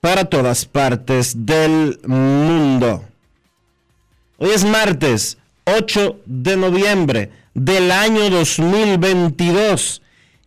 [0.01, 3.05] para todas partes del mundo.
[4.39, 10.01] Hoy es martes 8 de noviembre del año 2022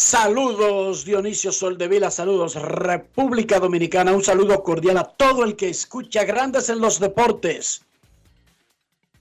[0.00, 6.70] Saludos Dionisio Soldevila, saludos República Dominicana, un saludo cordial a todo el que escucha Grandes
[6.70, 7.82] en los Deportes.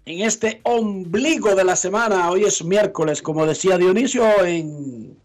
[0.05, 5.17] En este ombligo de la semana, hoy es miércoles, como decía Dionisio, en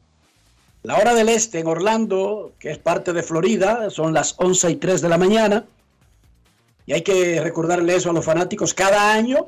[0.82, 4.76] la hora del este, en Orlando, que es parte de Florida, son las 11 y
[4.76, 5.66] 3 de la mañana.
[6.84, 9.46] Y hay que recordarle eso a los fanáticos cada año,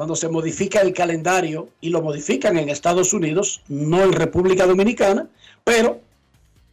[0.00, 5.28] cuando se modifica el calendario y lo modifican en Estados Unidos, no en República Dominicana,
[5.62, 6.00] pero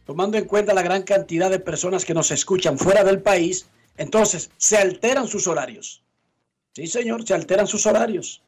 [0.06, 3.66] tomando en cuenta la gran cantidad de personas que nos escuchan fuera del país,
[3.98, 6.00] entonces se alteran sus horarios.
[6.72, 8.40] Sí, señor, se alteran sus horarios.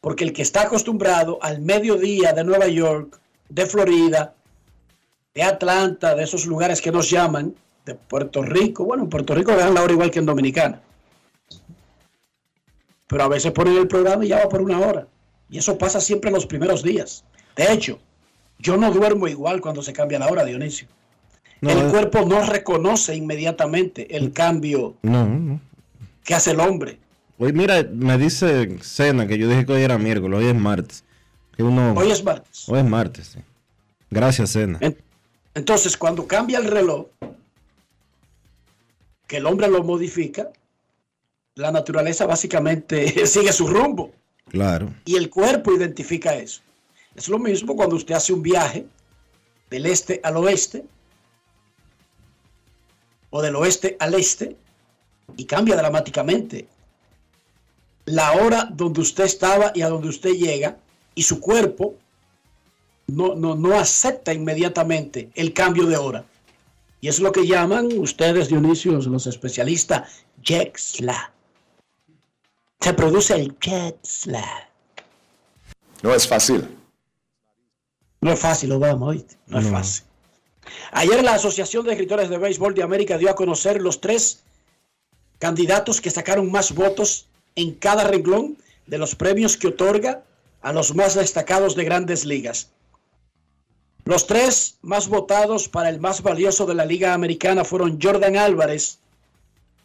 [0.00, 4.34] Porque el que está acostumbrado al mediodía de Nueva York, de Florida,
[5.34, 7.54] de Atlanta, de esos lugares que nos llaman,
[7.86, 10.82] de Puerto Rico, bueno, en Puerto Rico dan la hora igual que en Dominicana.
[13.10, 15.06] Pero a veces ponen el programa y ya va por una hora.
[15.50, 17.24] Y eso pasa siempre en los primeros días.
[17.56, 17.98] De hecho,
[18.60, 20.86] yo no duermo igual cuando se cambia la hora, Dionisio.
[21.60, 25.60] No, el cuerpo no reconoce inmediatamente el cambio No, no.
[26.24, 26.98] que hace el hombre.
[27.38, 31.02] Hoy, mira, me dice Cena que yo dije que hoy era miércoles, hoy es martes.
[31.56, 32.68] Que uno, Hoy es martes.
[32.68, 33.40] Hoy es martes, sí.
[34.08, 34.78] Gracias, Cena.
[34.80, 34.96] En-
[35.54, 37.06] Entonces, cuando cambia el reloj,
[39.26, 40.48] que el hombre lo modifica,
[41.60, 44.12] la naturaleza básicamente sigue su rumbo
[44.48, 44.92] Claro.
[45.04, 46.60] y el cuerpo identifica eso.
[47.14, 48.86] Es lo mismo cuando usted hace un viaje
[49.70, 50.84] del este al oeste
[53.30, 54.56] o del oeste al este
[55.36, 56.66] y cambia dramáticamente
[58.06, 60.76] la hora donde usted estaba y a donde usted llega
[61.14, 61.94] y su cuerpo
[63.06, 66.24] no, no, no acepta inmediatamente el cambio de hora.
[67.00, 71.30] Y es lo que llaman ustedes, Dionisio, los especialistas, jet lag.
[72.80, 74.68] Se produce el jet lag.
[76.02, 76.76] No es fácil.
[78.22, 79.36] No es fácil, Obama, ¿oíste?
[79.46, 80.04] No, es fácil.
[80.92, 84.42] Ayer la Asociación de Escritores de Béisbol de América dio a conocer los tres
[85.38, 88.56] candidatos que sacaron más votos en cada renglón
[88.86, 90.22] de los premios que otorga
[90.62, 92.70] a los más destacados de grandes ligas.
[94.04, 98.98] Los tres más votados para el más valioso de la Liga Americana fueron Jordan Álvarez,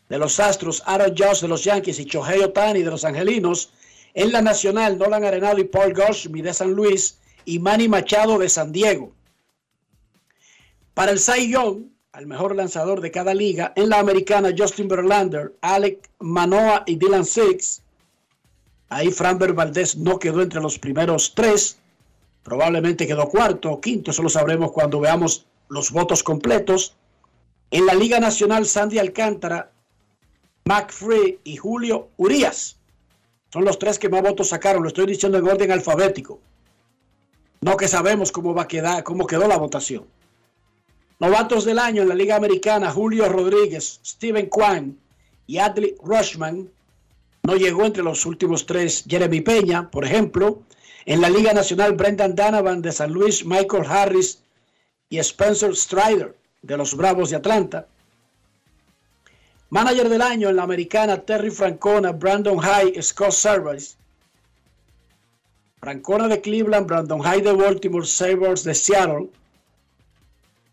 [0.09, 3.71] de los Astros, Aaron Josh de los Yankees y Shohei Otani de los Angelinos.
[4.13, 8.49] En la Nacional, Nolan Arenado y Paul Goldschmidt de San Luis y Manny Machado de
[8.49, 9.11] San Diego.
[10.93, 15.53] Para el Cy Young, al mejor lanzador de cada liga, en la americana Justin Verlander,
[15.59, 17.81] Alec Manoa y Dylan Six.
[18.87, 21.77] Ahí Framber Valdez no quedó entre los primeros tres,
[22.43, 26.95] probablemente quedó cuarto o quinto, eso lo sabremos cuando veamos los votos completos.
[27.71, 29.71] En la Liga Nacional, Sandy Alcántara,
[30.67, 32.77] Mac Free y Julio Urias.
[33.53, 36.39] Son los tres que más votos sacaron, lo estoy diciendo en orden alfabético.
[37.61, 40.07] No que sabemos cómo va a quedar, cómo quedó la votación.
[41.19, 44.97] Novatos del año en la Liga Americana, Julio Rodríguez, Steven Kwan
[45.45, 46.67] y Adley Rushman.
[47.43, 50.63] No llegó entre los últimos tres Jeremy Peña, por ejemplo.
[51.05, 54.41] En la Liga Nacional, Brendan Donovan de San Luis, Michael Harris
[55.09, 57.87] y Spencer Strider de los Bravos de Atlanta.
[59.69, 63.95] Manager del año en la americana, Terry Francona, Brandon High, Scott Service.
[65.79, 69.29] Francona de Cleveland, Brandon High de Baltimore, Sabres de Seattle.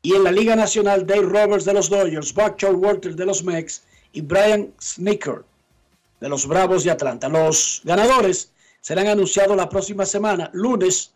[0.02, 3.82] Y en la Liga Nacional, Dave Roberts de los Dodgers, Buck Walter de los Mex
[4.12, 5.44] y Brian Snicker
[6.20, 7.28] de los Bravos de Atlanta.
[7.28, 10.50] Los ganadores serán anunciados la próxima semana.
[10.52, 11.12] Lunes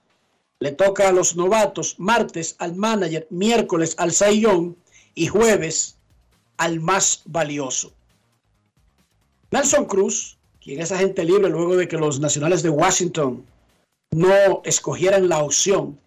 [0.61, 4.77] le toca a los novatos, martes al manager, miércoles al Sayón
[5.15, 5.96] y jueves
[6.57, 7.93] al más valioso.
[9.51, 13.45] Nelson Cruz, quien es agente libre luego de que los nacionales de Washington
[14.11, 15.99] no escogieran la opción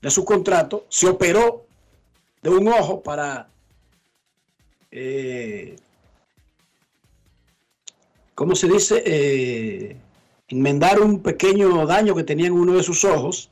[0.00, 1.66] de su contrato, se operó
[2.42, 3.48] de un ojo para,
[4.90, 5.76] eh,
[8.34, 9.02] ¿cómo se dice?
[9.04, 9.96] Eh,
[10.48, 13.50] enmendar un pequeño daño que tenía en uno de sus ojos.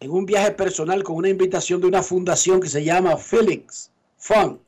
[0.00, 4.58] en un viaje personal con una invitación de una fundación que se llama Felix Fund,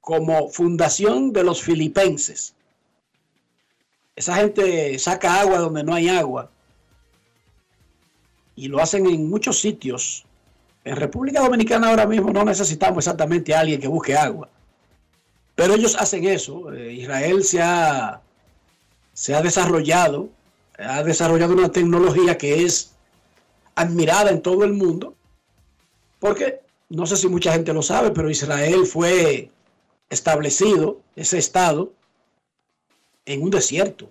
[0.00, 2.54] como Fundación de los Filipenses.
[4.16, 6.50] Esa gente saca agua donde no hay agua.
[8.56, 10.24] Y lo hacen en muchos sitios.
[10.84, 14.48] En República Dominicana ahora mismo no necesitamos exactamente a alguien que busque agua.
[15.62, 16.72] Pero ellos hacen eso.
[16.72, 18.20] Eh, Israel se ha,
[19.12, 20.28] se ha desarrollado,
[20.76, 22.96] ha desarrollado una tecnología que es
[23.76, 25.14] admirada en todo el mundo.
[26.18, 29.52] Porque no sé si mucha gente lo sabe, pero Israel fue
[30.10, 31.92] establecido, ese Estado,
[33.24, 34.10] en un desierto.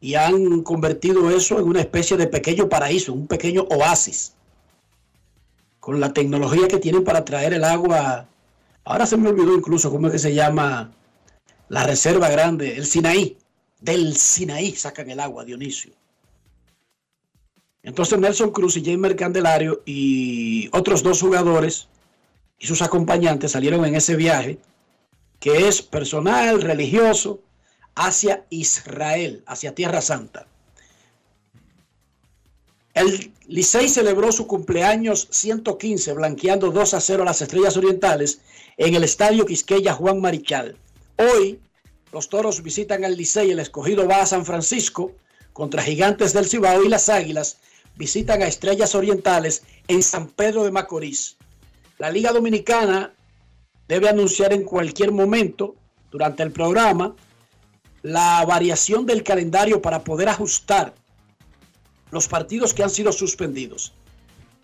[0.00, 4.34] Y han convertido eso en una especie de pequeño paraíso, un pequeño oasis.
[5.80, 8.28] Con la tecnología que tienen para traer el agua.
[8.84, 10.92] Ahora se me olvidó incluso cómo es que se llama
[11.68, 13.36] la reserva grande, el Sinaí.
[13.80, 15.92] Del Sinaí sacan el agua, Dionisio.
[17.82, 21.88] Entonces Nelson Cruz y Jamer Candelario y otros dos jugadores
[22.58, 24.58] y sus acompañantes salieron en ese viaje,
[25.38, 27.40] que es personal, religioso,
[27.94, 30.46] hacia Israel, hacia Tierra Santa.
[32.92, 38.40] El Licey celebró su cumpleaños 115, blanqueando 2 a 0 a las Estrellas Orientales
[38.80, 40.74] en el Estadio Quisqueya Juan Marichal.
[41.18, 41.60] Hoy,
[42.12, 45.12] los toros visitan al Licey, el escogido va a San Francisco
[45.52, 47.58] contra Gigantes del Cibao y las Águilas
[47.96, 51.36] visitan a Estrellas Orientales en San Pedro de Macorís.
[51.98, 53.12] La Liga Dominicana
[53.86, 55.74] debe anunciar en cualquier momento
[56.10, 57.14] durante el programa
[58.00, 60.94] la variación del calendario para poder ajustar
[62.10, 63.92] los partidos que han sido suspendidos.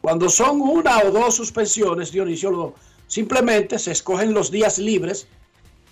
[0.00, 2.74] Cuando son una o dos suspensiones, Dionisio,
[3.06, 5.26] simplemente se escogen los días libres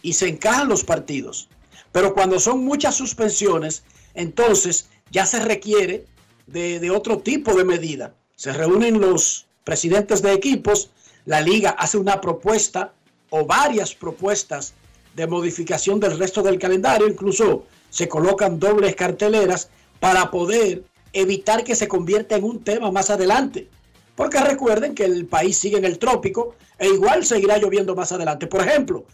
[0.02, 1.49] y se encajan los partidos.
[1.92, 6.06] Pero cuando son muchas suspensiones, entonces ya se requiere
[6.47, 8.14] de, otro tipo de medida.
[8.37, 10.90] Se reúnen los presidentes de equipos,
[11.25, 12.92] la liga hace una propuesta
[13.30, 14.75] o varias propuestas
[15.14, 21.76] de modificación del resto del calendario, incluso se colocan dobles carteleras para poder evitar que
[21.76, 23.68] se convierta en un tema más adelante.
[24.14, 28.47] Porque recuerden que el país sigue en el trópico e igual seguirá lloviendo más adelante.
[28.47, 29.04] Por ejemplo,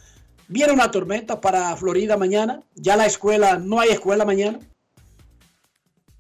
[0.49, 4.59] viene una tormenta para Florida mañana, ya la escuela, no hay escuela mañana,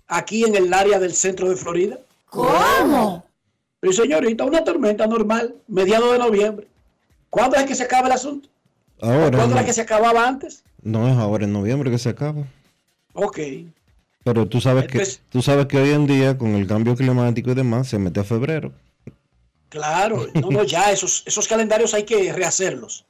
[0.06, 1.98] aquí en el área del centro de Florida.
[2.26, 3.24] ¿Cómo?
[3.82, 6.66] Y señorita, una tormenta normal, mediado de noviembre.
[7.30, 8.48] ¿Cuándo es que se acaba el asunto?
[9.00, 9.30] Ahora.
[9.38, 10.62] ¿Cuándo No, es que se acababa antes?
[10.82, 12.44] no es ahora en noviembre que se acaba.
[13.12, 13.38] Ok.
[14.22, 17.54] Pero tú sabes que tú sabes que hoy en día con el cambio climático y
[17.54, 18.72] demás se mete a febrero.
[19.70, 23.06] Claro, no, no, ya esos, esos calendarios hay que rehacerlos.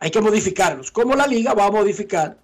[0.00, 0.90] Hay que modificarlos.
[0.90, 2.36] Como la liga va a modificar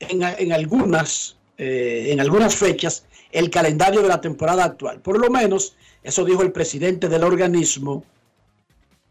[0.00, 5.00] en, en algunas, eh, en algunas fechas el calendario de la temporada actual.
[5.00, 8.04] Por lo menos, eso dijo el presidente del organismo,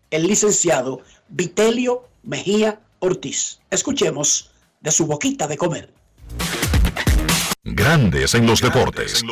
[0.10, 3.60] el licenciado Vitelio Mejía Ortiz.
[3.70, 4.52] Escuchemos
[4.82, 5.94] de su boquita de comer.
[7.70, 9.26] Grandes en los deportes.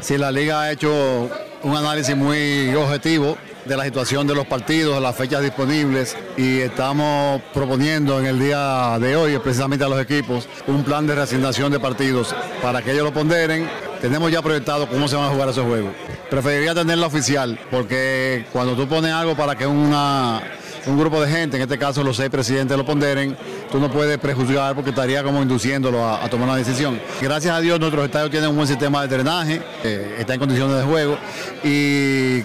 [0.00, 1.28] Sí, la liga ha hecho
[1.64, 6.60] un análisis muy objetivo de la situación de los partidos, de las fechas disponibles y
[6.60, 11.72] estamos proponiendo en el día de hoy, precisamente a los equipos, un plan de reasignación
[11.72, 13.68] de partidos para que ellos lo ponderen.
[14.00, 15.92] Tenemos ya proyectado cómo se van a jugar esos juegos.
[16.30, 20.40] Preferiría tenerla oficial porque cuando tú pones algo para que una,
[20.86, 23.36] un grupo de gente, en este caso los seis presidentes, lo ponderen,
[23.70, 27.00] tú no puedes prejuzgar porque estaría como induciéndolo a, a tomar una decisión.
[27.20, 30.76] Gracias a Dios nuestros estadios tienen un buen sistema de drenaje, eh, está en condiciones
[30.76, 31.18] de juego
[31.64, 32.42] y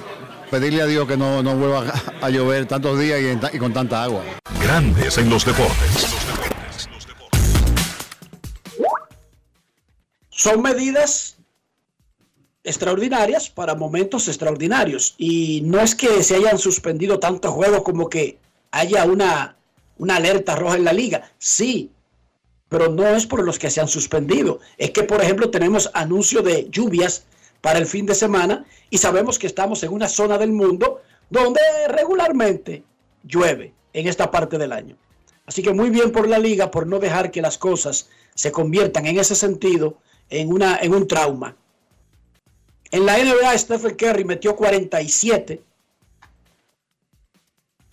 [0.50, 1.86] pedirle a Dios que no, no vuelva
[2.22, 4.22] a, a llover tantos días y, en ta- y con tanta agua.
[4.64, 6.08] Grandes en los deportes.
[10.30, 11.38] Son medidas
[12.64, 15.16] extraordinarias para momentos extraordinarios.
[15.18, 18.38] Y no es que se hayan suspendido tantos juegos como que
[18.72, 19.56] haya una,
[19.98, 21.32] una alerta roja en la liga.
[21.38, 21.92] Sí,
[22.70, 24.60] pero no es por los que se han suspendido.
[24.78, 27.26] Es que, por ejemplo, tenemos anuncio de lluvias
[27.60, 31.62] para el fin de semana y sabemos que estamos en una zona del mundo donde
[31.88, 32.84] regularmente
[33.24, 34.96] llueve en esta parte del año.
[35.46, 39.06] Así que muy bien por la liga por no dejar que las cosas se conviertan
[39.06, 39.98] en ese sentido
[40.30, 41.56] en, una, en un trauma.
[42.92, 45.62] En la NBA, Stephen Curry metió 47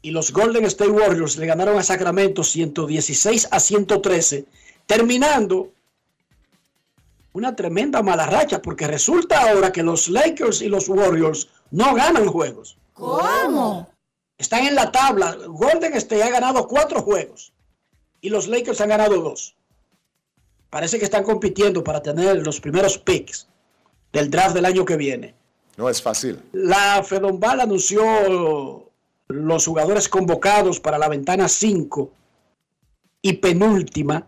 [0.03, 4.45] y los Golden State Warriors le ganaron a Sacramento 116 a 113,
[4.87, 5.71] terminando
[7.33, 12.27] una tremenda mala racha, porque resulta ahora que los Lakers y los Warriors no ganan
[12.27, 12.77] juegos.
[12.95, 13.89] ¿Cómo?
[14.37, 15.37] Están en la tabla.
[15.47, 17.53] Golden State ha ganado cuatro juegos
[18.21, 19.55] y los Lakers han ganado dos.
[20.71, 23.48] Parece que están compitiendo para tener los primeros picks
[24.13, 25.35] del draft del año que viene.
[25.77, 26.41] No es fácil.
[26.53, 28.91] La Fedombal anunció
[29.29, 32.11] los jugadores convocados para la ventana 5
[33.23, 34.27] y penúltima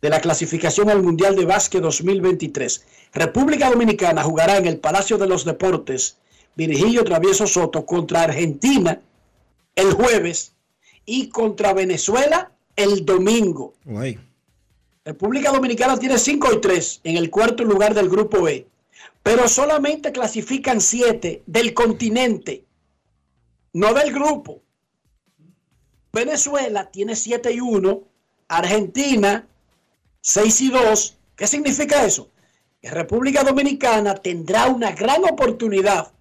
[0.00, 2.86] de la clasificación al Mundial de Básquet 2023.
[3.14, 6.18] República Dominicana jugará en el Palacio de los Deportes
[6.54, 9.00] Virgilio Travieso Soto contra Argentina
[9.74, 10.52] el jueves
[11.04, 13.74] y contra Venezuela el domingo.
[13.84, 14.18] Guay.
[15.04, 18.66] República Dominicana tiene 5 y 3 en el cuarto lugar del grupo E,
[19.22, 22.64] pero solamente clasifican 7 del continente,
[23.72, 24.62] no del grupo.
[26.12, 28.02] Venezuela tiene 7 y 1,
[28.48, 29.46] Argentina
[30.20, 31.18] 6 y 2.
[31.36, 32.30] ¿Qué significa eso?
[32.80, 36.12] Que República Dominicana tendrá una gran oportunidad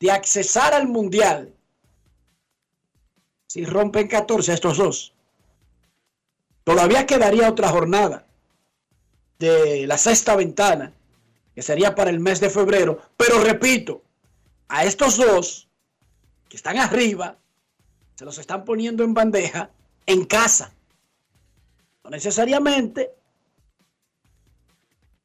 [0.00, 1.54] de accesar al Mundial
[3.46, 5.13] si rompen 14 a estos dos.
[6.64, 8.26] Todavía quedaría otra jornada
[9.38, 10.92] de la sexta ventana,
[11.54, 13.00] que sería para el mes de febrero.
[13.16, 14.02] Pero repito,
[14.68, 15.68] a estos dos
[16.48, 17.36] que están arriba,
[18.14, 19.70] se los están poniendo en bandeja
[20.06, 20.72] en casa.
[22.02, 23.12] No necesariamente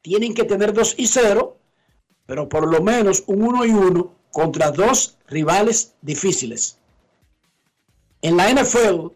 [0.02, 1.58] tienen que tener 2 y 0,
[2.26, 6.78] pero por lo menos un 1 y 1 contra dos rivales difíciles.
[8.22, 9.08] En la NFL,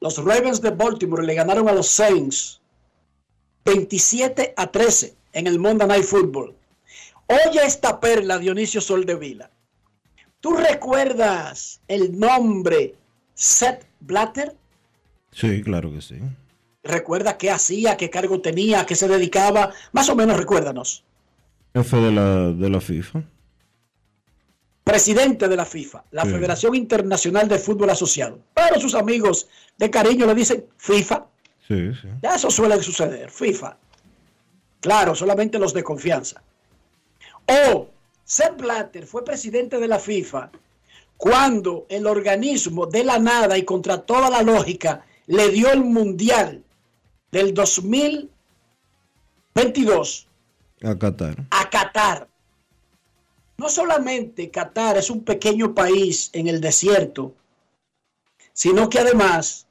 [0.00, 2.60] los Ravens de Baltimore le ganaron a los Saints
[3.64, 6.54] 27 a 13 en el Monday Night Football.
[7.26, 9.50] Oye esta perla, Dionisio Soldevila.
[10.40, 12.94] ¿Tú recuerdas el nombre
[13.34, 14.54] Seth Blatter?
[15.32, 16.16] Sí, claro que sí.
[16.82, 19.72] ¿Recuerda qué hacía, qué cargo tenía, a qué se dedicaba?
[19.92, 21.04] Más o menos recuérdanos.
[21.74, 23.22] Jefe de la, de la FIFA.
[24.88, 26.30] Presidente de la FIFA, la Sí.
[26.30, 28.38] Federación Internacional de Fútbol Asociado.
[28.54, 31.26] Pero sus amigos de cariño le dicen FIFA.
[31.66, 32.08] Sí, sí.
[32.22, 33.76] Ya eso suele suceder, FIFA.
[34.80, 36.42] Claro, solamente los de confianza.
[37.46, 37.88] O
[38.24, 40.50] Sepp Blatter fue presidente de la FIFA
[41.16, 46.62] cuando el organismo de la nada y contra toda la lógica le dio el mundial
[47.32, 50.28] del 2022
[50.84, 51.36] A Qatar.
[51.50, 52.27] a Qatar.
[53.58, 57.34] No solamente Qatar es un pequeño país en el desierto,
[58.52, 59.66] sino que además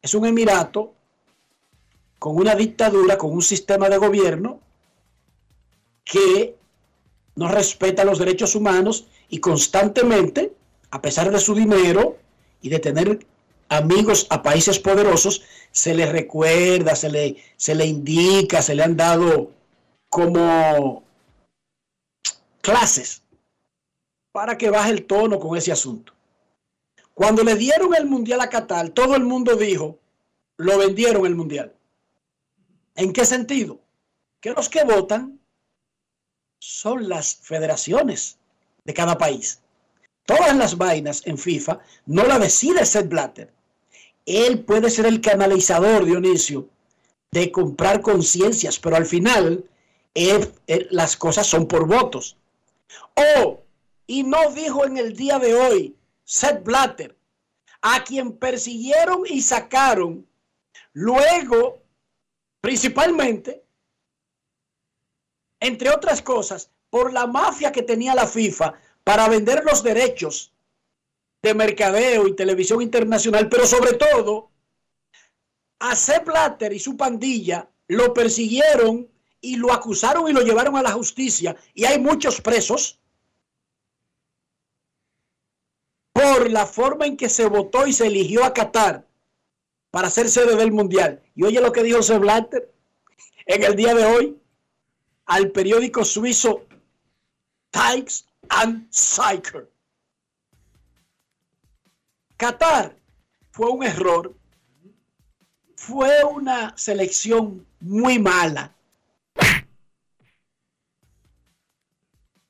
[0.00, 0.94] es un emirato
[2.18, 4.58] con una dictadura, con un sistema de gobierno
[6.02, 6.56] que
[7.36, 10.54] no respeta los derechos humanos y constantemente,
[10.90, 12.16] a pesar de su dinero
[12.62, 13.26] y de tener
[13.68, 15.42] amigos a países poderosos,
[15.72, 19.50] se le recuerda, se le, se le indica, se le han dado
[20.08, 21.03] como
[22.64, 23.22] clases
[24.32, 26.12] para que baje el tono con ese asunto.
[27.12, 30.00] Cuando le dieron el mundial a Qatar, todo el mundo dijo,
[30.56, 31.72] lo vendieron el mundial.
[32.96, 33.80] ¿En qué sentido?
[34.40, 35.38] Que los que votan
[36.58, 38.38] son las federaciones
[38.84, 39.60] de cada país.
[40.24, 43.52] Todas las vainas en FIFA no la decide Seth Blatter.
[44.26, 46.68] Él puede ser el canalizador, Dionisio,
[47.30, 49.68] de comprar conciencias, pero al final
[50.14, 52.38] él- él- las cosas son por votos.
[53.14, 53.62] Oh,
[54.06, 57.16] y no dijo en el día de hoy Seth Blatter,
[57.82, 60.26] a quien persiguieron y sacaron
[60.92, 61.82] luego,
[62.60, 63.64] principalmente,
[65.60, 70.52] entre otras cosas, por la mafia que tenía la FIFA para vender los derechos
[71.42, 74.50] de mercadeo y televisión internacional, pero sobre todo,
[75.80, 79.10] a Sepp Blatter y su pandilla lo persiguieron
[79.44, 82.98] y lo acusaron y lo llevaron a la justicia y hay muchos presos
[86.12, 89.06] por la forma en que se votó y se eligió a Qatar
[89.90, 91.22] para ser sede del Mundial.
[91.34, 92.72] Y oye lo que dijo Sepp Blatter
[93.44, 94.40] en el día de hoy
[95.26, 96.66] al periódico suizo
[97.70, 99.68] Times and Cycle.
[102.38, 102.96] Qatar
[103.50, 104.34] fue un error,
[105.76, 108.73] fue una selección muy mala.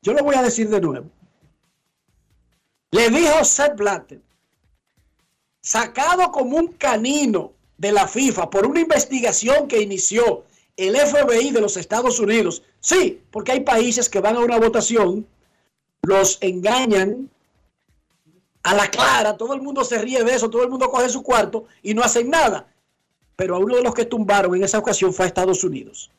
[0.05, 1.07] Yo lo voy a decir de nuevo.
[2.91, 4.21] Le dijo Seth Blatter,
[5.63, 10.45] sacado como un canino de la FIFA por una investigación que inició
[10.77, 12.63] el FBI de los Estados Unidos.
[12.81, 15.27] Sí, porque hay países que van a una votación,
[16.03, 17.31] los engañan
[18.63, 21.23] a la clara, todo el mundo se ríe de eso, todo el mundo coge su
[21.23, 22.67] cuarto y no hacen nada.
[23.37, 26.11] Pero a uno de los que tumbaron en esa ocasión fue a Estados Unidos.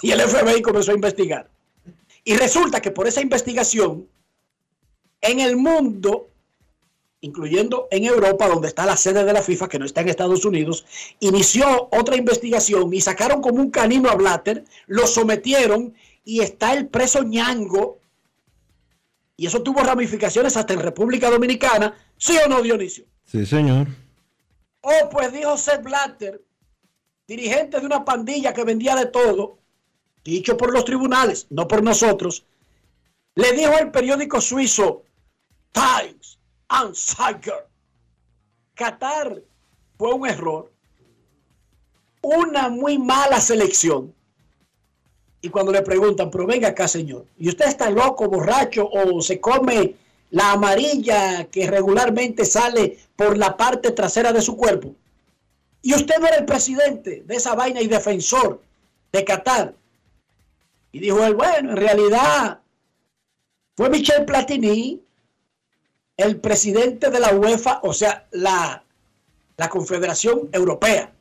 [0.00, 1.50] Y el FBI comenzó a investigar.
[2.26, 4.08] Y resulta que por esa investigación,
[5.20, 6.28] en el mundo,
[7.20, 10.44] incluyendo en Europa, donde está la sede de la FIFA, que no está en Estados
[10.44, 10.84] Unidos,
[11.20, 16.88] inició otra investigación y sacaron como un canino a Blatter, lo sometieron y está el
[16.88, 18.00] preso ñango.
[19.36, 23.04] Y eso tuvo ramificaciones hasta en República Dominicana, ¿sí o no, Dionisio?
[23.24, 23.86] Sí, señor.
[24.80, 26.42] Oh, pues dijo Seth Blatter,
[27.28, 29.60] dirigente de una pandilla que vendía de todo,
[30.30, 32.44] dicho por los tribunales, no por nosotros,
[33.34, 35.02] le dijo al periódico suizo
[35.72, 37.66] Times and Cycle,
[38.74, 39.42] Qatar
[39.98, 40.72] fue un error,
[42.22, 44.14] una muy mala selección.
[45.40, 49.40] Y cuando le preguntan, pero venga acá, señor, ¿y usted está loco, borracho o se
[49.40, 49.94] come
[50.30, 54.94] la amarilla que regularmente sale por la parte trasera de su cuerpo?
[55.82, 58.60] Y usted no era el presidente de esa vaina y defensor
[59.12, 59.74] de Qatar.
[60.96, 62.58] Y dijo él, bueno, en realidad
[63.76, 64.98] fue Michel Platini,
[66.16, 68.82] el presidente de la UEFA, o sea, la,
[69.58, 71.12] la Confederación Europea,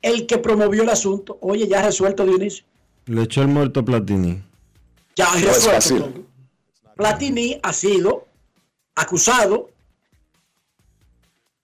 [0.00, 1.36] el que promovió el asunto.
[1.42, 2.64] Oye, ya resuelto, Dionisio.
[3.04, 4.42] Le echó el muerto a Platini.
[5.14, 6.24] Ya No es resuelto.
[6.96, 8.26] Platini ha sido
[8.94, 9.68] acusado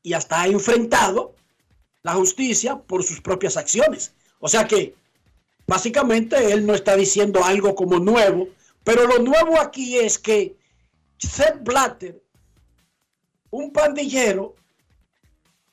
[0.02, 1.34] y hasta ha enfrentado
[2.02, 4.12] la justicia por sus propias acciones.
[4.40, 4.94] O sea que
[5.68, 8.48] básicamente él no está diciendo algo como nuevo,
[8.82, 10.56] pero lo nuevo aquí es que
[11.18, 12.20] Seth Blatter,
[13.50, 14.56] un pandillero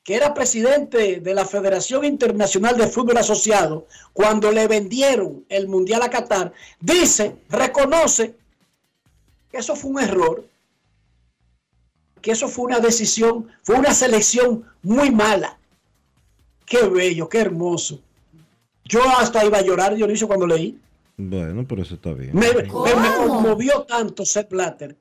[0.03, 6.03] que era presidente de la Federación Internacional de Fútbol Asociado, cuando le vendieron el Mundial
[6.03, 8.35] a Qatar, dice, reconoce
[9.49, 10.47] que eso fue un error,
[12.21, 15.57] que eso fue una decisión, fue una selección muy mala.
[16.65, 18.01] Qué bello, qué hermoso.
[18.85, 20.79] Yo hasta iba a llorar, Dionisio, cuando leí.
[21.17, 22.31] Bueno, pero eso está bien.
[22.33, 22.69] Me, me- me
[23.17, 24.95] conmovió tanto Seth Blatter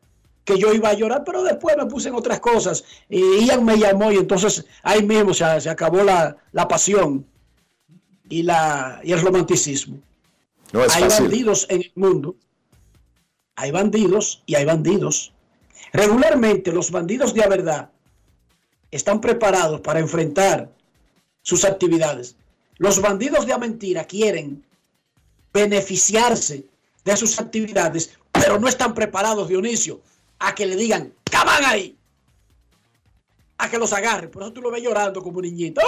[0.44, 2.84] que yo iba a llorar, pero después me puse en otras cosas.
[3.08, 7.26] Y Ian me llamó y entonces ahí mismo se, se acabó la, la pasión
[8.28, 9.98] y, la, y el romanticismo.
[10.72, 11.24] No es hay fácil.
[11.26, 12.36] bandidos en el mundo.
[13.56, 15.32] Hay bandidos y hay bandidos.
[15.92, 17.90] Regularmente los bandidos de la verdad
[18.90, 20.70] están preparados para enfrentar
[21.42, 22.36] sus actividades.
[22.78, 24.64] Los bandidos de la mentira quieren
[25.52, 26.66] beneficiarse
[27.04, 30.00] de sus actividades, pero no están preparados, Dionisio,
[30.38, 31.96] a que le digan, ¡caban ahí!
[33.58, 34.30] A que los agarren.
[34.30, 35.80] Por eso tú lo ves llorando como niñito.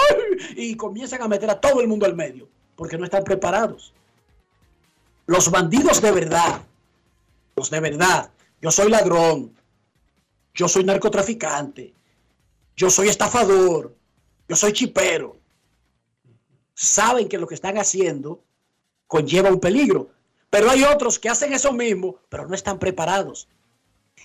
[0.54, 3.92] Y comienzan a meter a todo el mundo al medio, porque no están preparados.
[5.26, 6.62] Los bandidos de verdad,
[7.56, 8.30] los de verdad,
[8.62, 9.52] yo soy ladrón,
[10.54, 11.92] yo soy narcotraficante,
[12.76, 13.94] yo soy estafador,
[14.48, 15.35] yo soy chipero.
[16.78, 18.42] Saben que lo que están haciendo
[19.06, 20.10] conlleva un peligro.
[20.50, 23.48] Pero hay otros que hacen eso mismo, pero no están preparados.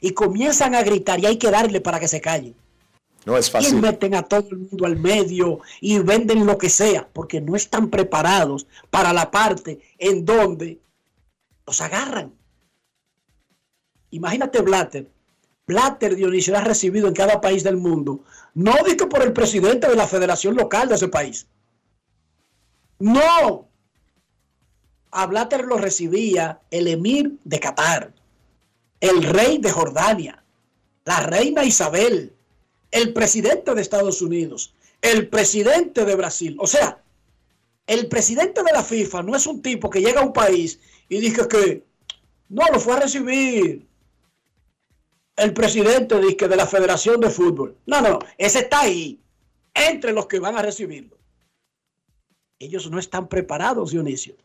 [0.01, 2.55] Y comienzan a gritar y hay que darle para que se callen.
[3.25, 3.81] No es Y fácil.
[3.81, 7.89] meten a todo el mundo al medio y venden lo que sea, porque no están
[7.89, 10.79] preparados para la parte en donde
[11.65, 12.33] los agarran.
[14.09, 15.09] Imagínate Blatter.
[15.67, 18.23] Blatter Dionisio ha recibido en cada país del mundo,
[18.55, 21.47] no digo por el presidente de la federación local de ese país.
[23.01, 23.67] No.
[25.11, 28.13] A Blatter lo recibía el emir de Qatar,
[29.01, 30.43] el rey de Jordania,
[31.03, 32.33] la reina Isabel,
[32.91, 36.55] el presidente de Estados Unidos, el presidente de Brasil.
[36.59, 37.01] O sea,
[37.87, 41.19] el presidente de la FIFA no es un tipo que llega a un país y
[41.19, 41.83] dice que
[42.47, 43.85] no lo fue a recibir
[45.41, 47.75] el presidente dice, de la Federación de Fútbol.
[47.85, 49.19] No, no, ese está ahí,
[49.73, 51.17] entre los que van a recibirlo.
[52.61, 54.35] Ellos no están preparados, Dionisio.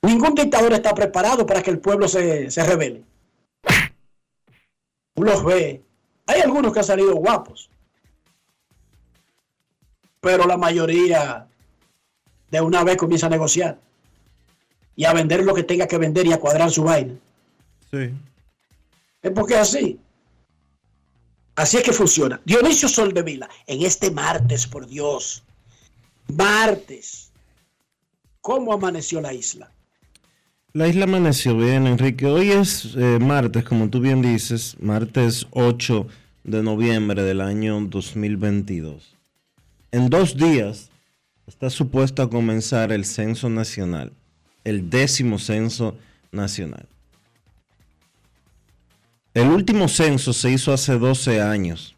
[0.00, 3.04] Ningún dictador está preparado para que el pueblo se, se revele.
[5.14, 5.82] Tú los ve.
[6.24, 7.68] Hay algunos que han salido guapos.
[10.20, 11.46] Pero la mayoría
[12.50, 13.78] de una vez comienza a negociar.
[14.96, 17.14] Y a vender lo que tenga que vender y a cuadrar su vaina.
[17.90, 18.14] Sí.
[19.20, 20.00] Es porque es así.
[21.54, 22.40] Así es que funciona.
[22.46, 25.44] Dionisio Soldevila, en este martes, por Dios.
[26.36, 27.30] Martes.
[28.40, 29.70] ¿Cómo amaneció la isla?
[30.72, 32.26] La isla amaneció bien, Enrique.
[32.26, 36.06] Hoy es eh, martes, como tú bien dices, martes 8
[36.44, 39.16] de noviembre del año 2022.
[39.90, 40.90] En dos días
[41.46, 44.12] está supuesto a comenzar el censo nacional,
[44.64, 45.96] el décimo censo
[46.30, 46.86] nacional.
[49.34, 51.96] El último censo se hizo hace 12 años.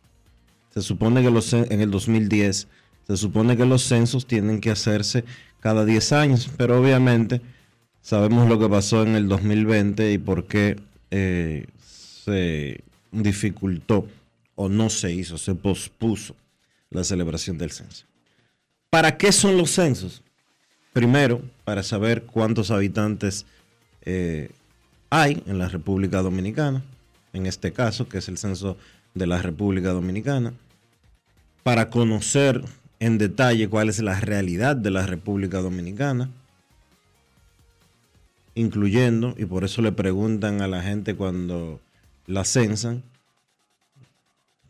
[0.73, 2.69] Se supone que los, en el 2010,
[3.11, 5.25] se supone que los censos tienen que hacerse
[5.59, 7.41] cada 10 años, pero obviamente
[8.01, 10.79] sabemos lo que pasó en el 2020 y por qué
[11.11, 14.07] eh, se dificultó
[14.55, 16.37] o no se hizo, se pospuso
[16.89, 18.07] la celebración del censo.
[18.91, 20.23] ¿Para qué son los censos?
[20.93, 23.45] Primero, para saber cuántos habitantes
[24.03, 24.53] eh,
[25.11, 26.85] hay en la República Dominicana,
[27.33, 28.77] en este caso, que es el censo
[29.15, 30.53] de la República Dominicana,
[31.65, 32.63] para conocer
[33.01, 36.31] en detalle cuál es la realidad de la República Dominicana,
[38.55, 41.81] incluyendo, y por eso le preguntan a la gente cuando
[42.27, 43.03] la censan,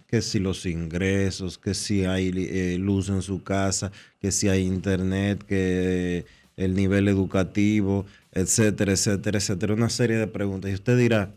[0.06, 4.62] que si los ingresos, que si hay eh, luz en su casa, que si hay
[4.62, 6.24] internet, que
[6.56, 9.74] el nivel educativo, etcétera, etcétera, etcétera.
[9.74, 10.70] Una serie de preguntas.
[10.70, 11.30] Y usted dirá,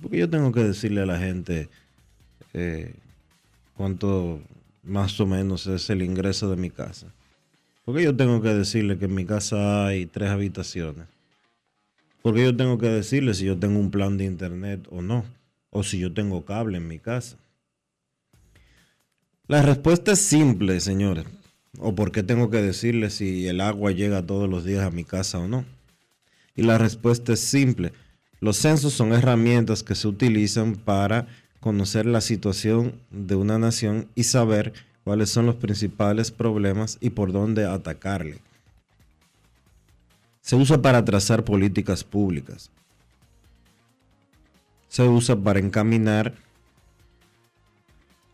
[0.00, 1.68] ¿por qué yo tengo que decirle a la gente
[2.54, 2.94] eh,
[3.76, 4.40] cuánto
[4.88, 7.12] más o menos es el ingreso de mi casa?
[7.84, 11.06] ¿Por qué yo tengo que decirle que en mi casa hay tres habitaciones?
[12.22, 15.24] ¿Por qué yo tengo que decirle si yo tengo un plan de internet o no?
[15.70, 17.36] O si yo tengo cable en mi casa.
[19.46, 21.24] La respuesta es simple, señores.
[21.78, 25.04] ¿O por qué tengo que decirle si el agua llega todos los días a mi
[25.04, 25.64] casa o no?
[26.54, 27.92] Y la respuesta es simple.
[28.40, 31.26] Los censos son herramientas que se utilizan para
[31.60, 34.72] conocer la situación de una nación y saber
[35.04, 38.40] cuáles son los principales problemas y por dónde atacarle.
[40.40, 42.70] Se usa para trazar políticas públicas.
[44.88, 46.34] Se usa para encaminar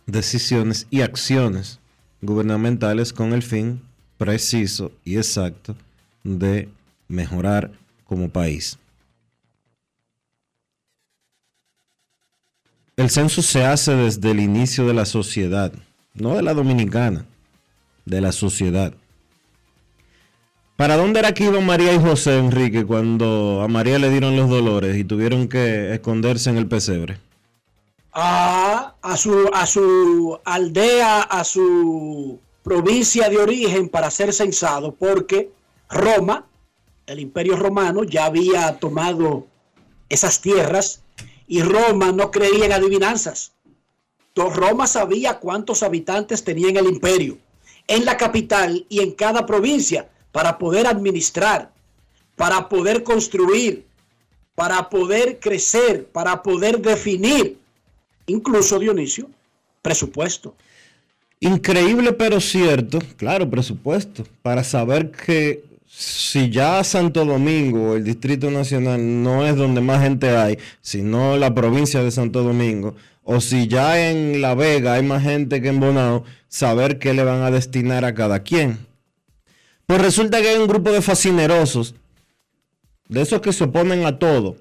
[0.06, 1.80] decisiones y acciones
[2.22, 3.82] gubernamentales con el fin
[4.18, 5.76] preciso y exacto
[6.22, 6.68] de
[7.08, 7.72] mejorar
[8.04, 8.78] como país.
[12.96, 15.72] El censo se hace desde el inicio de la sociedad,
[16.14, 17.26] no de la dominicana,
[18.04, 18.94] de la sociedad.
[20.76, 24.48] ¿Para dónde era que iban María y José Enrique cuando a María le dieron los
[24.48, 27.18] dolores y tuvieron que esconderse en el pesebre?
[28.14, 35.50] a, a, su, a su aldea, a su provincia de origen para ser censado, porque
[35.90, 36.46] Roma,
[37.06, 39.46] el imperio romano, ya había tomado
[40.08, 41.02] esas tierras
[41.46, 43.52] y Roma no creía en adivinanzas.
[44.34, 47.38] Roma sabía cuántos habitantes tenía en el imperio,
[47.86, 51.70] en la capital y en cada provincia, para poder administrar,
[52.34, 53.86] para poder construir,
[54.54, 57.58] para poder crecer, para poder definir,
[58.26, 59.30] incluso Dionisio,
[59.82, 60.54] presupuesto.
[61.40, 65.62] Increíble pero cierto, claro, presupuesto, para saber que
[65.96, 71.54] si ya Santo Domingo, el Distrito Nacional, no es donde más gente hay, sino la
[71.54, 75.78] provincia de Santo Domingo, o si ya en La Vega hay más gente que en
[75.78, 78.86] Bonao, saber qué le van a destinar a cada quien.
[79.86, 81.94] Pues resulta que hay un grupo de fascinerosos,
[83.08, 84.56] de esos que se oponen a todo,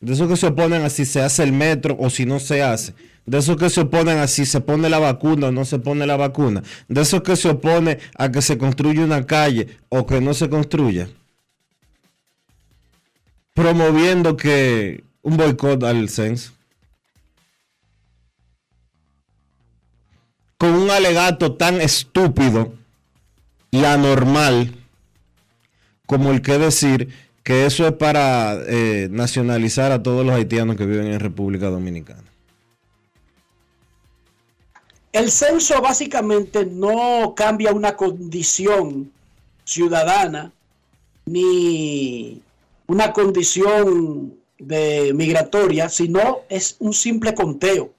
[0.00, 2.62] de esos que se oponen a si se hace el metro o si no se
[2.62, 2.94] hace,
[3.26, 6.06] de esos que se oponen a si se pone la vacuna o no se pone
[6.06, 10.20] la vacuna, de esos que se oponen a que se construya una calle o que
[10.20, 11.08] no se construya,
[13.54, 16.52] promoviendo que un boicot al censo.
[20.58, 22.74] Con un alegato tan estúpido
[23.70, 24.72] y anormal
[26.06, 27.08] como el que decir
[27.42, 32.33] que eso es para eh, nacionalizar a todos los haitianos que viven en República Dominicana.
[35.14, 39.12] El censo básicamente no cambia una condición
[39.64, 40.50] ciudadana
[41.24, 42.42] ni
[42.88, 47.92] una condición de migratoria, sino es un simple conteo.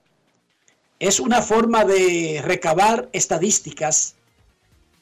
[0.99, 4.15] Es una forma de recabar estadísticas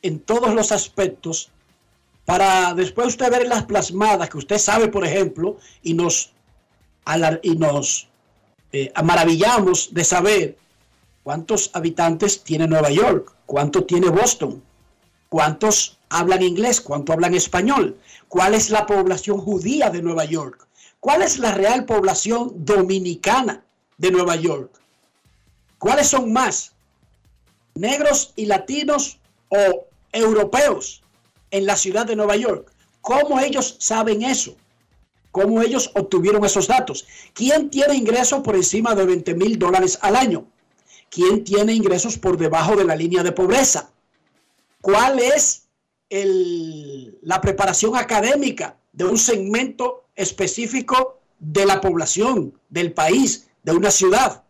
[0.04, 1.50] en todos los aspectos
[2.26, 6.32] para después usted ver las plasmadas que usted sabe, por ejemplo, y nos,
[7.42, 8.08] y nos
[8.72, 10.63] eh, maravillamos de saber
[11.24, 14.62] cuántos habitantes tiene Nueva York, cuánto tiene Boston,
[15.30, 20.68] cuántos hablan inglés, cuánto hablan español, cuál es la población judía de Nueva York,
[21.00, 23.64] cuál es la real población dominicana
[23.98, 24.80] de Nueva York,
[25.80, 26.74] cuáles son más,
[27.76, 29.18] negros y latinos
[29.50, 31.02] o europeos
[31.52, 32.72] en la ciudad de Nueva York.
[33.02, 34.56] ¿Cómo ellos saben eso?
[35.32, 37.08] ¿Cómo ellos obtuvieron esos datos?
[37.34, 40.46] ¿Quién tiene ingresos por encima de 20 mil dólares al año?
[41.14, 43.92] ¿Quién tiene ingresos por debajo de la línea de pobreza?
[44.82, 45.68] ¿Cuál es
[46.10, 54.44] la preparación académica de un segmento específico de la población, del país, de una ciudad?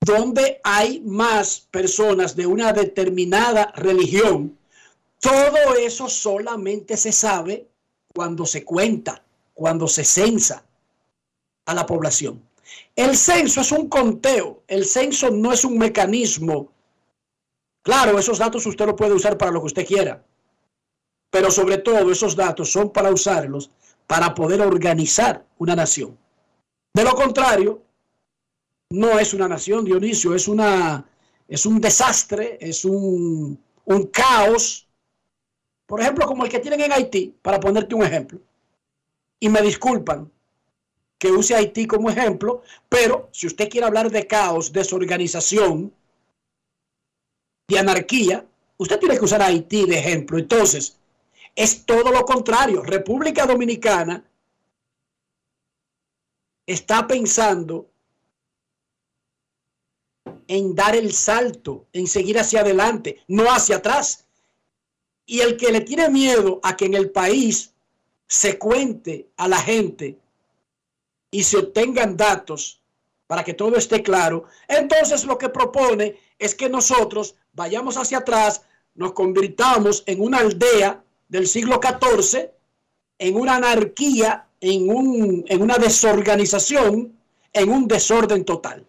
[0.00, 4.58] Donde hay más personas de una determinada religión
[5.24, 7.66] todo eso solamente se sabe
[8.14, 10.66] cuando se cuenta, cuando se censa
[11.64, 12.42] a la población.
[12.96, 16.72] El censo es un conteo, el censo no es un mecanismo.
[17.82, 20.24] Claro, esos datos usted los puede usar para lo que usted quiera,
[21.30, 23.70] pero sobre todo esos datos son para usarlos
[24.06, 26.16] para poder organizar una nación.
[26.92, 27.82] De lo contrario,
[28.90, 31.04] no es una nación, Dionisio, es, una,
[31.48, 34.84] es un desastre, es un, un caos
[35.86, 38.40] por ejemplo, como el que tienen en Haití, para ponerte un ejemplo.
[39.38, 40.30] Y me disculpan
[41.24, 45.90] que use Haití como ejemplo, pero si usted quiere hablar de caos, desorganización,
[47.66, 50.36] de anarquía, usted tiene que usar Haití de ejemplo.
[50.36, 50.98] Entonces,
[51.56, 52.82] es todo lo contrario.
[52.82, 54.22] República Dominicana
[56.66, 57.88] está pensando
[60.46, 64.26] en dar el salto, en seguir hacia adelante, no hacia atrás.
[65.24, 67.72] Y el que le tiene miedo a que en el país
[68.26, 70.18] se cuente a la gente
[71.34, 72.80] y se obtengan datos
[73.26, 78.62] para que todo esté claro, entonces lo que propone es que nosotros vayamos hacia atrás,
[78.94, 82.50] nos convirtamos en una aldea del siglo XIV,
[83.18, 87.18] en una anarquía, en, un, en una desorganización,
[87.52, 88.86] en un desorden total.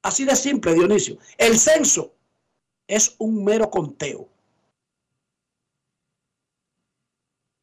[0.00, 1.18] Así de simple, Dionisio.
[1.36, 2.14] El censo
[2.86, 4.26] es un mero conteo.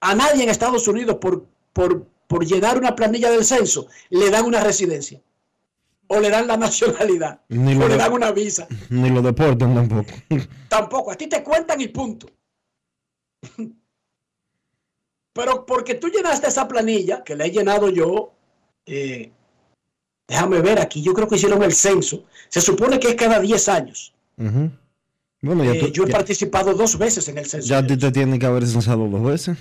[0.01, 4.45] A nadie en Estados Unidos por, por, por llenar una planilla del censo le dan
[4.45, 5.19] una residencia.
[6.07, 7.41] O le dan la nacionalidad.
[7.49, 8.67] Ni o le dan una visa.
[8.89, 10.13] Ni lo deportan tampoco.
[10.69, 11.11] Tampoco.
[11.11, 12.27] A ti te cuentan y punto.
[15.33, 18.33] Pero porque tú llenaste esa planilla, que la he llenado yo,
[18.85, 19.31] eh,
[20.27, 22.25] déjame ver aquí, yo creo que hicieron el censo.
[22.47, 24.13] Se supone que es cada 10 años.
[25.41, 27.67] bueno, ya eh, yo he participado dos veces en el censo.
[27.67, 29.57] Ya a ti te tienen que haber censado dos veces.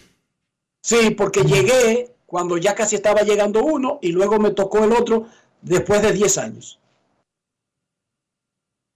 [0.82, 5.28] Sí, porque llegué cuando ya casi estaba llegando uno y luego me tocó el otro
[5.62, 6.78] después de 10 años.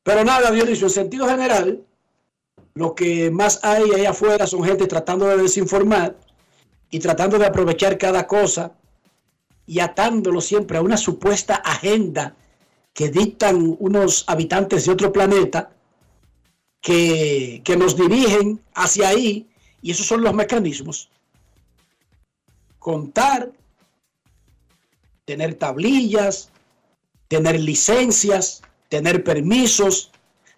[0.03, 1.83] Pero nada, Dionisio, en sentido general,
[2.75, 6.15] lo que más hay ahí afuera son gente tratando de desinformar
[6.91, 8.75] y tratando de aprovechar cada cosa
[9.65, 12.37] y atándolo siempre a una supuesta agenda
[12.93, 15.73] que dictan unos habitantes de otro planeta
[16.83, 19.49] que, que nos dirigen hacia ahí
[19.81, 21.09] y esos son los mecanismos.
[22.83, 23.53] Contar,
[25.25, 26.51] tener tablillas,
[27.29, 30.11] tener licencias, tener permisos,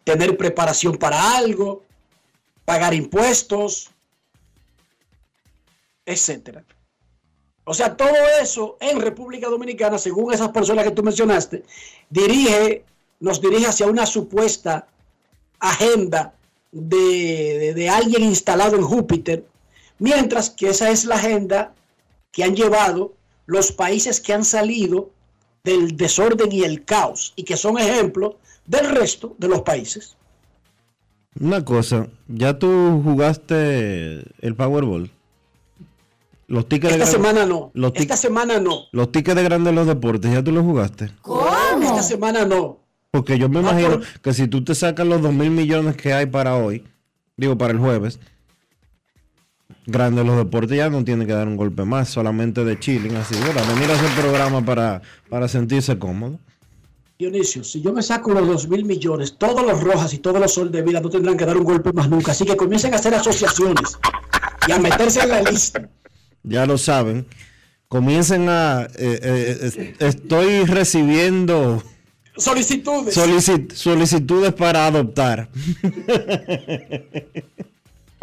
[0.05, 1.85] tener preparación para algo,
[2.65, 3.91] pagar impuestos,
[6.07, 6.65] etcétera.
[7.65, 11.63] O sea, todo eso en República Dominicana, según esas personas que tú mencionaste,
[12.09, 12.87] dirige,
[13.21, 14.89] nos dirige hacia una supuesta
[15.61, 16.35] agenda
[16.73, 16.97] de,
[17.59, 19.47] de, de alguien instalado en Júpiter,
[19.99, 21.75] mientras que esa es la agenda
[22.35, 23.14] que han llevado
[23.47, 25.11] los países que han salido
[25.62, 28.35] del desorden y el caos y que son ejemplos
[28.66, 30.16] del resto de los países.
[31.40, 35.11] Una cosa, ya tú jugaste el Powerball.
[36.47, 37.70] Los tickets Esta de semana no.
[37.75, 38.83] Los Esta semana no.
[38.92, 41.11] Los tickets de grandes los deportes, ¿ya tú los jugaste?
[41.83, 42.79] Esta semana no.
[43.11, 45.97] Porque yo me Ah, imagino por- que si tú te sacas los 2 mil millones
[45.97, 46.85] que hay para hoy,
[47.37, 48.18] digo para el jueves,
[49.87, 53.35] grandes los deportes ya no tienen que dar un golpe más, solamente de chilling, así,
[53.35, 53.62] ¿verdad?
[53.75, 56.38] Venir a hacer programa para, para sentirse cómodo.
[57.18, 60.53] Dionisio, si yo me saco los dos mil millones, todos los rojas y todos los
[60.53, 62.33] sol de vida no tendrán que dar un golpe más nunca.
[62.33, 63.97] Así que comiencen a hacer asociaciones
[64.66, 65.88] y a meterse en la lista.
[66.42, 67.27] Ya lo saben.
[67.87, 68.83] Comiencen a...
[68.97, 71.81] eh, eh, es- estoy recibiendo
[72.37, 73.16] Solicitudes.
[73.16, 75.49] solici- solicitudes para adoptar.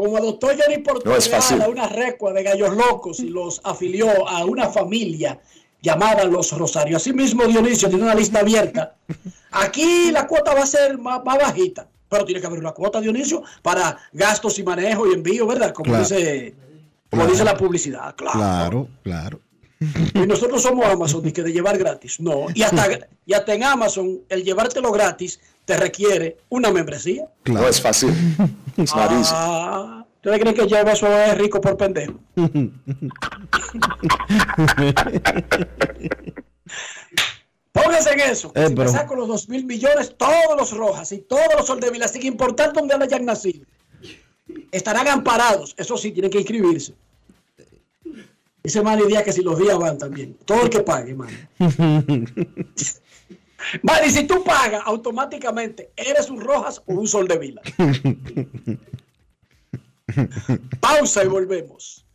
[0.01, 1.19] Como adoptó Johnny Portugal
[1.59, 5.39] No a una recua de gallos locos y los afilió a una familia
[5.79, 7.03] llamada Los Rosarios.
[7.03, 8.95] Asimismo, Dionisio tiene una lista abierta.
[9.51, 12.99] Aquí la cuota va a ser más, más bajita, pero tiene que haber una cuota,
[12.99, 15.71] Dionisio, para gastos y manejo y envío, ¿verdad?
[15.71, 16.03] Como Claro.
[16.03, 16.55] dice,
[17.07, 17.31] como Claro.
[17.33, 18.15] dice la publicidad.
[18.15, 18.39] Claro.
[18.39, 19.39] Claro, claro.
[20.13, 22.19] Y nosotros somos Amazon, y que de llevar gratis.
[22.19, 22.45] No.
[22.53, 22.87] Y hasta,
[23.25, 27.25] y hasta en Amazon, el llevártelo gratis te requiere una membresía.
[27.43, 27.61] claro.
[27.61, 28.09] No es fácil.
[28.77, 29.31] It's not easy.
[29.33, 32.13] Ah, ¿Ustedes creen que lleva eso es rico por pendejo?
[37.71, 38.51] Pónganse en eso.
[38.55, 41.65] Eh, si pero- me saco los dos mil millones, todos los rojas y todos los
[41.67, 43.65] soldevilas, sin importar dónde hayan nacido,
[44.71, 45.73] estarán amparados.
[45.77, 46.93] Eso sí, tienen que inscribirse.
[48.63, 50.37] Dice Manny Díaz que si los días van también.
[50.45, 51.37] Todo el que pague, Manny.
[53.83, 57.61] Manny, si tú pagas, automáticamente eres un rojas o un soldevila.
[60.79, 62.05] Pausa y volvemos.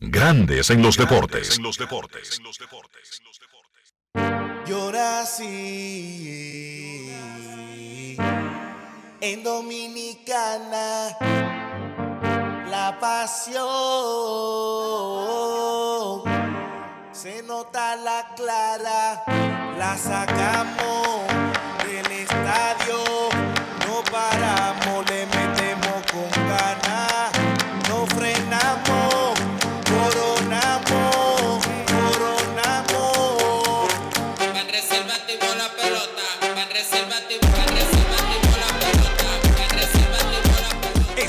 [0.00, 1.56] Grandes en los deportes.
[1.56, 2.40] En los deportes.
[4.66, 6.72] Llora así
[9.22, 11.16] en Dominicana
[12.72, 13.62] la pasión.
[17.12, 19.22] Se nota la clara
[19.78, 21.18] la sacamos
[21.84, 22.98] del estadio.
[23.86, 25.26] No paramos le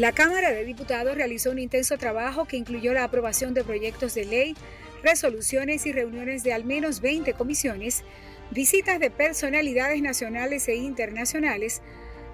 [0.00, 4.24] La Cámara de Diputados realizó un intenso trabajo que incluyó la aprobación de proyectos de
[4.24, 4.56] ley
[5.02, 8.02] resoluciones y reuniones de al menos 20 comisiones,
[8.50, 11.82] visitas de personalidades nacionales e internacionales,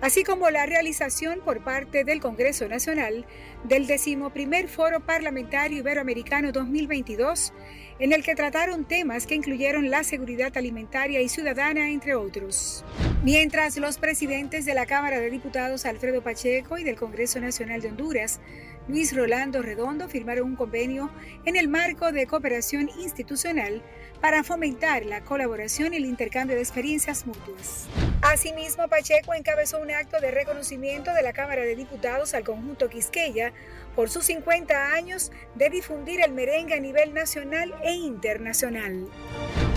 [0.00, 3.26] así como la realización por parte del Congreso Nacional
[3.64, 7.52] del decimoprimer Foro Parlamentario Iberoamericano 2022,
[7.98, 12.84] en el que trataron temas que incluyeron la seguridad alimentaria y ciudadana, entre otros.
[13.22, 17.88] Mientras los presidentes de la Cámara de Diputados Alfredo Pacheco y del Congreso Nacional de
[17.88, 18.40] Honduras
[18.88, 21.10] Luis Rolando Redondo firmaron un convenio
[21.44, 23.82] en el marco de cooperación institucional
[24.20, 27.88] para fomentar la colaboración y el intercambio de experiencias mutuas.
[28.22, 33.52] Asimismo, Pacheco encabezó un acto de reconocimiento de la Cámara de Diputados al conjunto Quisqueya
[33.96, 39.08] por sus 50 años de difundir el merengue a nivel nacional e internacional.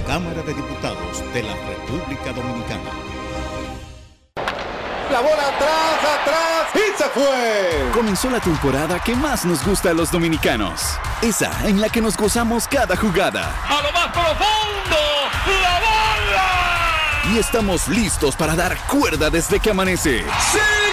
[0.06, 2.92] Cámara de Diputados de la República Dominicana.
[5.10, 7.92] La bola atrás, atrás y se fue.
[7.94, 11.00] Comenzó la temporada que más nos gusta a los dominicanos.
[11.22, 13.56] Esa en la que nos gozamos cada jugada.
[13.68, 14.98] A lo más profundo,
[15.64, 17.34] la bola.
[17.34, 20.20] Y estamos listos para dar cuerda desde que amanece.
[20.52, 20.89] ¡Señores!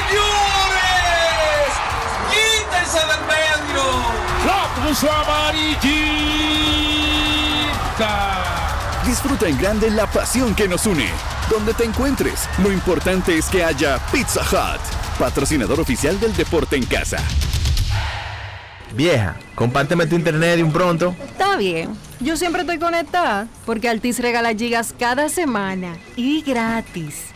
[4.87, 5.83] Puso amarillita!
[9.05, 11.09] Disfruta en grande la pasión que nos une.
[11.51, 14.81] Donde te encuentres, lo importante es que haya Pizza Hut,
[15.19, 17.19] patrocinador oficial del deporte en casa.
[18.95, 21.15] Vieja, compárteme tu internet de un pronto.
[21.25, 21.97] Está bien.
[22.21, 27.36] Yo siempre estoy conectada porque Altis regala gigas cada semana y gratis.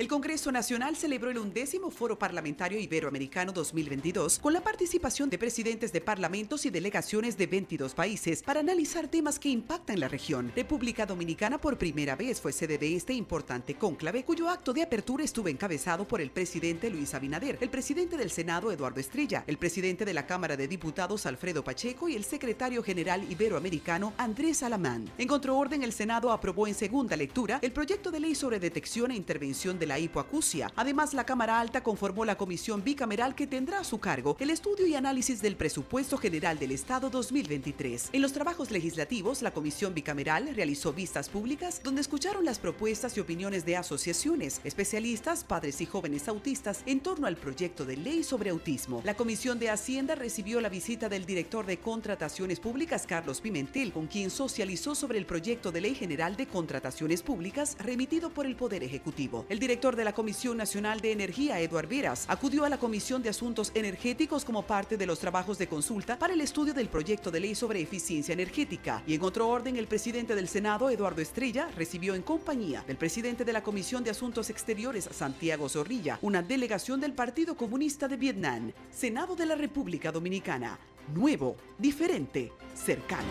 [0.00, 5.92] El Congreso Nacional celebró el undécimo Foro Parlamentario Iberoamericano 2022 con la participación de presidentes
[5.92, 10.52] de parlamentos y delegaciones de 22 países para analizar temas que impactan la región.
[10.56, 15.22] República Dominicana por primera vez fue sede de este importante cónclave, cuyo acto de apertura
[15.22, 20.06] estuvo encabezado por el presidente Luis Abinader, el presidente del Senado Eduardo Estrella, el presidente
[20.06, 25.10] de la Cámara de Diputados Alfredo Pacheco y el secretario general iberoamericano Andrés Alamán.
[25.18, 29.14] En contraorden, el Senado aprobó en segunda lectura el proyecto de ley sobre detección e
[29.14, 30.70] intervención de la hipoacusia.
[30.76, 34.86] Además, la Cámara Alta conformó la comisión bicameral que tendrá a su cargo el estudio
[34.86, 38.10] y análisis del presupuesto general del Estado 2023.
[38.12, 43.20] En los trabajos legislativos, la comisión bicameral realizó vistas públicas donde escucharon las propuestas y
[43.20, 48.50] opiniones de asociaciones, especialistas, padres y jóvenes autistas en torno al proyecto de ley sobre
[48.50, 49.02] autismo.
[49.04, 54.06] La Comisión de Hacienda recibió la visita del director de Contrataciones Públicas, Carlos Pimentel, con
[54.06, 58.84] quien socializó sobre el proyecto de ley general de contrataciones públicas remitido por el Poder
[58.84, 59.46] Ejecutivo.
[59.48, 63.30] El director de la Comisión Nacional de Energía, Eduard Veras, acudió a la Comisión de
[63.30, 67.40] Asuntos Energéticos como parte de los trabajos de consulta para el estudio del proyecto de
[67.40, 69.02] ley sobre eficiencia energética.
[69.06, 73.46] Y en otro orden, el presidente del Senado, Eduardo Estrella, recibió en compañía del presidente
[73.46, 78.72] de la Comisión de Asuntos Exteriores, Santiago Zorrilla, una delegación del Partido Comunista de Vietnam,
[78.92, 80.78] Senado de la República Dominicana.
[81.14, 83.30] Nuevo, diferente, cercano.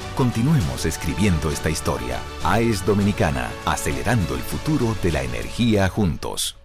[0.15, 2.19] Continuemos escribiendo esta historia.
[2.43, 6.57] AES Dominicana, acelerando el futuro de la energía juntos.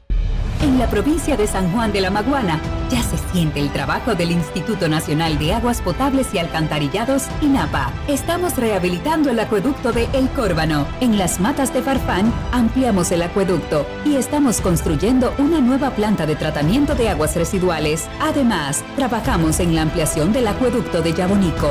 [0.62, 4.30] En la provincia de San Juan de la Maguana ya se siente el trabajo del
[4.30, 7.92] Instituto Nacional de Aguas Potables y Alcantarillados, INAPA.
[8.08, 10.86] Estamos rehabilitando el acueducto de El Córbano.
[11.00, 16.36] En las matas de Farfán ampliamos el acueducto y estamos construyendo una nueva planta de
[16.36, 18.08] tratamiento de aguas residuales.
[18.20, 21.70] Además, trabajamos en la ampliación del acueducto de Yabonico.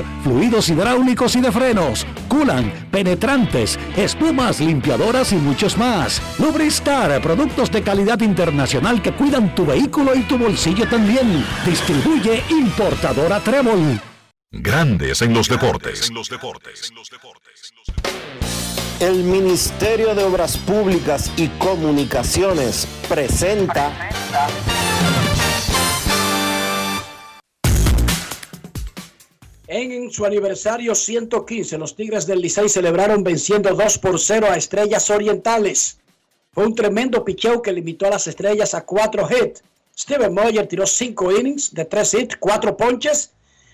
[0.23, 6.21] fluidos hidráulicos y de frenos, culan, penetrantes, espumas, limpiadoras y muchos más.
[6.39, 11.45] Lubristar, productos de calidad internacional que cuidan tu vehículo y tu bolsillo también.
[11.65, 13.99] Distribuye importadora Trébol.
[14.51, 16.11] Grandes en los deportes.
[18.99, 23.91] El Ministerio de Obras Públicas y Comunicaciones presenta.
[29.73, 35.09] En su aniversario 115, los Tigres del Licey celebraron venciendo 2 por 0 a Estrellas
[35.09, 35.97] Orientales.
[36.51, 39.63] Fue un tremendo picheo que limitó a las Estrellas a 4 hits.
[39.97, 43.31] Steven Moyer tiró 5 innings de 3 hits, 4 ponches.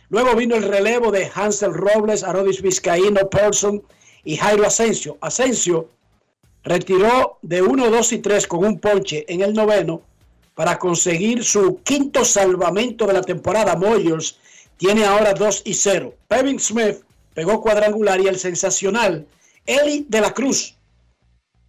[0.10, 3.82] Luego vino el relevo de Hansel Robles, Arodis Vizcaíno, Person
[4.24, 5.18] y Jairo Asensio.
[5.22, 5.90] Asensio
[6.64, 10.04] retiró de 1, 2 y 3 con un ponche en el noveno
[10.54, 13.76] para conseguir su quinto salvamento de la temporada.
[13.76, 14.38] Moyers
[14.78, 16.14] tiene ahora 2 y 0.
[16.28, 16.98] Pevin Smith
[17.34, 19.28] pegó cuadrangular y el sensacional
[19.66, 20.76] Eli de la Cruz,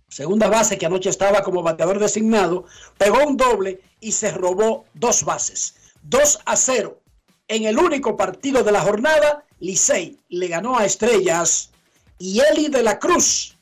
[0.09, 2.65] segunda base que anoche estaba como bateador designado,
[2.97, 5.75] pegó un doble y se robó dos bases.
[6.03, 7.01] 2 a 0.
[7.49, 11.71] En el único partido de la jornada, Licey le ganó a Estrellas
[12.19, 13.57] y Eli de la Cruz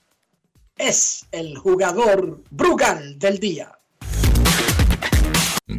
[0.76, 3.75] es el jugador Brugal del día.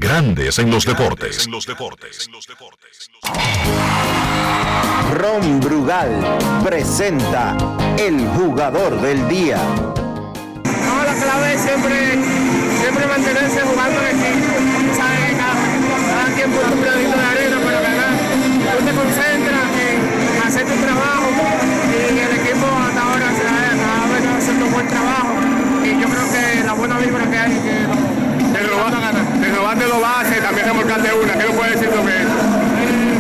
[0.08, 1.50] Grandes en los deportes.
[5.20, 7.58] Ron Brugal presenta
[8.00, 9.58] el jugador del día.
[9.58, 12.14] No, la clave es siempre,
[12.80, 14.54] siempre mantenerse jugando en equipo.
[14.96, 15.36] ¿Sabes?
[15.36, 15.56] Cada,
[16.08, 18.16] cada quien por un de arena, pero ganar.
[18.80, 21.28] Tú te concentras en hacer tu trabajo
[21.92, 25.36] y el equipo hasta ahora se la cada vez está haciendo un buen trabajo.
[25.84, 29.27] Y yo creo que la buena vibra que hay que lo, te robaste, te
[29.58, 31.34] robaste dos bases, también remolcaste una.
[31.34, 33.17] ¿Qué lo puedes decir sobre eso?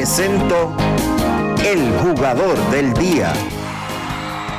[0.00, 0.74] Presento
[1.62, 3.34] el jugador del día.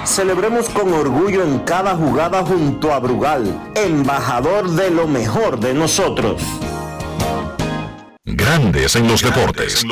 [0.05, 6.43] Celebremos con orgullo en cada jugada junto a Brugal, embajador de lo mejor de nosotros.
[8.23, 9.83] Grandes en los deportes.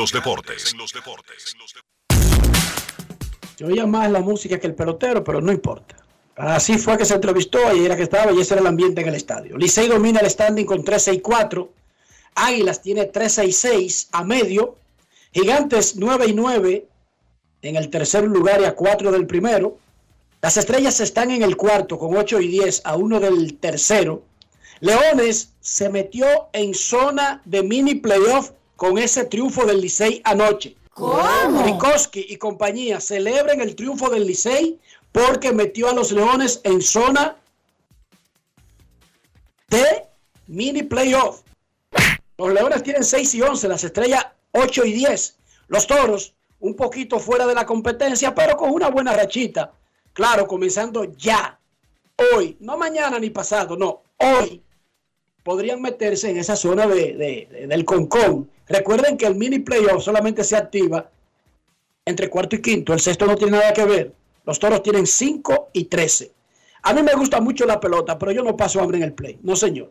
[3.56, 5.96] Se oía más la música que el pelotero, pero no importa.
[6.36, 9.08] Así fue que se entrevistó, ahí era que estaba y ese era el ambiente en
[9.08, 9.56] el estadio.
[9.58, 11.72] Licey domina el standing con 13 y 4.
[12.36, 14.76] Águilas tiene 13 y 6 a medio.
[15.32, 16.86] Gigantes 9 y 9
[17.62, 19.78] en el tercer lugar y a 4 del primero.
[20.42, 24.22] Las estrellas están en el cuarto con 8 y 10 a 1 del tercero.
[24.80, 30.74] Leones se metió en zona de mini playoff con ese triunfo del Licey anoche.
[30.94, 31.62] ¿Cómo?
[31.64, 34.78] Rikoski y compañía celebren el triunfo del Licey
[35.12, 37.36] porque metió a los Leones en zona
[39.68, 40.04] de
[40.46, 41.42] mini playoff.
[42.38, 45.36] Los Leones tienen 6 y 11, las estrellas 8 y 10.
[45.68, 49.72] Los Toros un poquito fuera de la competencia, pero con una buena rachita.
[50.12, 51.58] Claro, comenzando ya
[52.34, 54.62] hoy, no mañana ni pasado, no, hoy,
[55.42, 58.50] podrían meterse en esa zona de, de- del concón.
[58.68, 61.10] Recuerden que el mini playoff solamente se activa
[62.04, 64.12] entre cuarto y quinto, el sexto no tiene nada que ver.
[64.44, 66.32] Los toros tienen 5 y 13.
[66.82, 69.38] A mí me gusta mucho la pelota, pero yo no paso hambre en el play.
[69.42, 69.90] No, señor.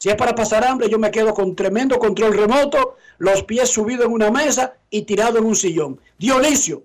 [0.00, 4.06] Si es para pasar hambre, yo me quedo con tremendo control remoto, los pies subidos
[4.06, 6.00] en una mesa y tirado en un sillón.
[6.18, 6.84] Dionisio,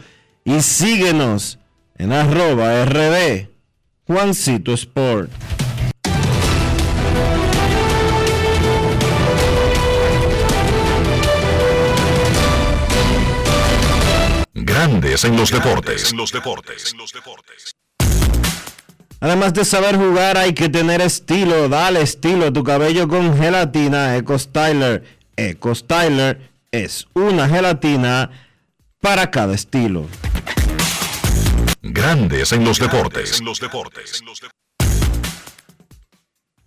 [0.46, 1.58] y síguenos
[1.98, 3.48] en arroba rd
[4.06, 5.32] Juancito Sport.
[14.54, 16.12] Grandes en los deportes.
[16.12, 16.94] En los deportes.
[19.24, 21.70] Además de saber jugar, hay que tener estilo.
[21.70, 25.02] Dale estilo a tu cabello con gelatina Eco Styler.
[25.38, 28.30] Eco Styler es una gelatina
[29.00, 30.08] para cada estilo.
[31.82, 33.40] Grandes en los deportes.
[33.40, 34.22] En los deportes.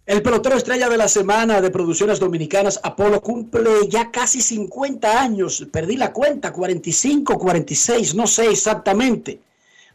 [0.07, 5.67] El pelotero estrella de la semana de producciones dominicanas, Apolo, cumple ya casi 50 años.
[5.71, 9.41] Perdí la cuenta, 45, 46, no sé exactamente.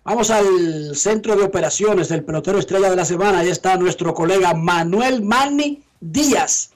[0.04, 3.40] Vamos al centro de operaciones del pelotero estrella de la semana.
[3.40, 6.72] Ahí está nuestro colega Manuel Manny Díaz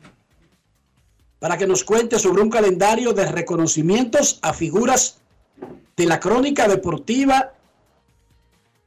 [1.40, 5.18] para que nos cuente sobre un calendario de reconocimientos a figuras
[5.98, 7.54] de la crónica deportiva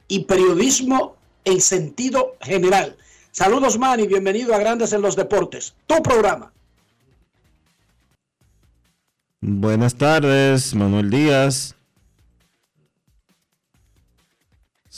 [0.07, 2.97] y periodismo en sentido general.
[3.31, 6.51] Saludos, Manny, bienvenido a Grandes en los Deportes, tu programa.
[9.41, 11.75] Buenas tardes, Manuel Díaz.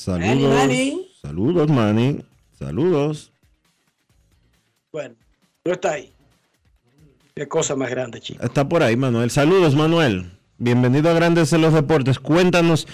[0.05, 0.55] Saludos.
[0.55, 1.07] Manny.
[1.21, 2.25] Saludos, Manny.
[2.57, 3.31] Saludos.
[4.91, 5.13] Bueno,
[5.63, 6.11] no está ahí.
[7.35, 8.43] Qué cosa más grande, chico.
[8.43, 9.29] Está por ahí, Manuel.
[9.29, 10.31] Saludos, Manuel.
[10.57, 12.17] Bienvenido a Grandes en los Deportes.
[12.19, 12.87] Cuéntanos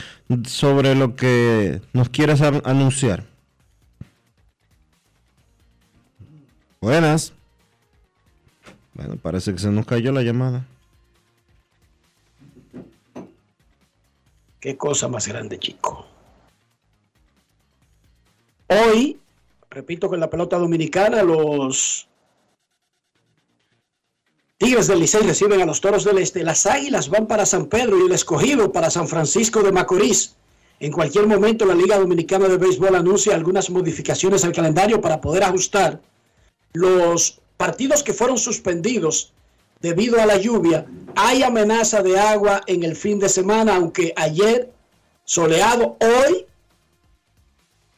[0.45, 3.23] sobre lo que nos quieras an- anunciar.
[6.81, 7.31] Buenas.
[8.95, 10.65] Bueno, parece que se nos cayó la llamada.
[14.59, 16.06] Qué cosa más grande, chico.
[19.77, 22.07] Repito que en la pelota dominicana, los
[24.57, 26.43] Tigres del Licey reciben a los Toros del Este.
[26.43, 30.35] Las Águilas van para San Pedro y el escogido para San Francisco de Macorís.
[30.79, 35.43] En cualquier momento, la Liga Dominicana de Béisbol anuncia algunas modificaciones al calendario para poder
[35.43, 36.01] ajustar
[36.73, 39.31] los partidos que fueron suspendidos
[39.79, 40.87] debido a la lluvia.
[41.15, 44.71] Hay amenaza de agua en el fin de semana, aunque ayer
[45.23, 46.46] soleado, hoy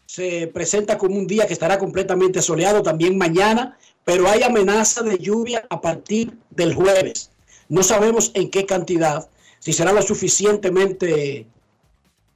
[0.10, 5.20] se presenta como un día que estará completamente soleado, también mañana, pero hay amenaza de
[5.20, 7.30] lluvia a partir del jueves.
[7.68, 9.30] No sabemos en qué cantidad,
[9.60, 11.46] si será lo suficientemente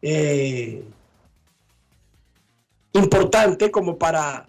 [0.04, 0.84] eh,
[2.94, 4.48] importante como para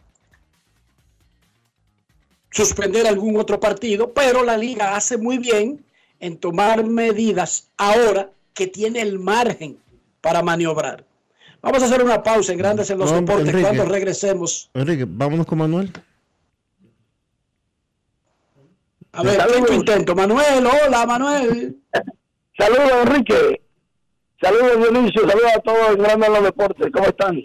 [2.50, 5.82] suspender algún otro partido, pero la liga hace muy bien
[6.20, 9.78] en tomar medidas ahora que tiene el margen
[10.20, 11.06] para maniobrar.
[11.64, 13.62] Vamos a hacer una pausa en Grandes en los No, Deportes Enrique.
[13.62, 14.70] cuando regresemos.
[14.74, 15.90] Enrique, vámonos con Manuel.
[19.12, 20.14] A ver, quinto intento.
[20.14, 21.76] Manuel, hola Manuel.
[22.58, 23.62] Saludos, Enrique.
[24.40, 25.26] Saludos, Dionisio.
[25.26, 26.92] Saludos a todos en Grandes en los Deportes.
[26.92, 27.42] ¿Cómo están?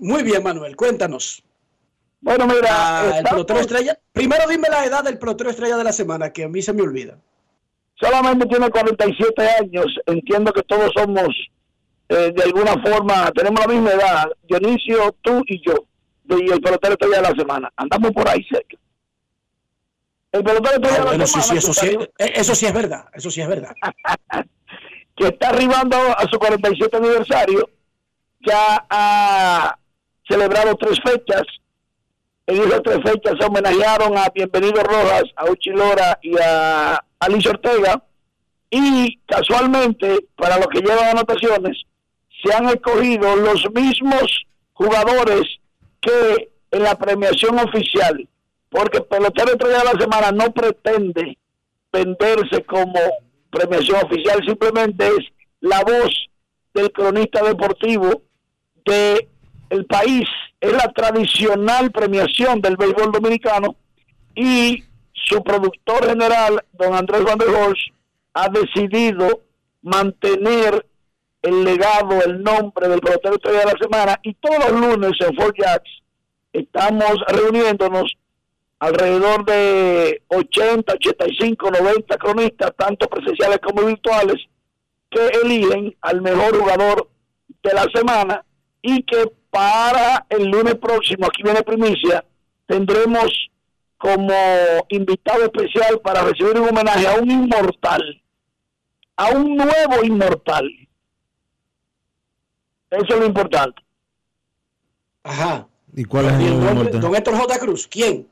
[0.00, 1.42] Muy bien, Manuel, cuéntanos.
[2.20, 2.68] Bueno, mira.
[2.70, 3.98] Ah, el pelotero estrella.
[4.12, 6.82] Primero dime la edad del pelotero estrella de la semana, que a mí se me
[6.82, 7.18] olvida.
[7.94, 9.86] solamente tiene 47 años.
[10.06, 11.28] Entiendo que todos somos,
[12.08, 14.28] eh, de alguna forma, tenemos la misma edad.
[14.48, 15.74] Dionisio, tú y yo.
[16.30, 17.72] Y el pelotero estrella de la semana.
[17.76, 18.76] Andamos por ahí cerca.
[20.32, 21.48] El pelotero estrella Ah, de la sí, semana.
[21.52, 23.72] sí, eso sí, eh, eso sí es verdad, eso sí es verdad.
[25.16, 27.68] que está arribando a su 47 aniversario,
[28.46, 29.78] ya ha
[30.28, 31.42] celebrado tres fechas.
[32.46, 37.50] En esas tres fechas se homenajearon a Bienvenido Rojas, a Uchi Lora y a Alicia
[37.50, 38.02] Ortega.
[38.70, 41.82] Y casualmente, para los que llevan anotaciones,
[42.42, 45.42] se han escogido los mismos jugadores
[46.00, 48.28] que en la premiación oficial,
[48.68, 51.36] porque Pelotero Estrella de la Semana no pretende
[51.92, 53.00] venderse como
[53.50, 55.26] premiación oficial, simplemente es
[55.60, 56.28] la voz
[56.74, 58.22] del cronista deportivo
[58.84, 59.28] de
[59.70, 60.28] el país,
[60.60, 63.74] es la tradicional premiación del béisbol dominicano
[64.34, 67.48] y su productor general, don Andrés Van der
[68.34, 69.42] ha decidido
[69.82, 70.86] mantener
[71.42, 75.34] el legado, el nombre del pelotero estrella de la semana y todos los lunes en
[75.36, 75.90] Fort Jacks
[76.52, 78.16] estamos reuniéndonos
[78.78, 84.36] alrededor de 80, 85, 90 cronistas, tanto presenciales como virtuales,
[85.10, 87.08] que eligen al mejor jugador
[87.62, 88.44] de la semana
[88.82, 92.24] y que para el lunes próximo, aquí viene primicia,
[92.66, 93.48] tendremos
[93.96, 94.32] como
[94.90, 98.22] invitado especial para recibir un homenaje a un inmortal,
[99.16, 100.68] a un nuevo inmortal.
[102.90, 103.82] Eso es lo importante.
[105.22, 105.66] Ajá.
[105.94, 106.90] ¿Y cuál es ¿Y el nombre?
[106.98, 107.58] Don Héctor J.
[107.58, 108.28] Cruz, ¿quién?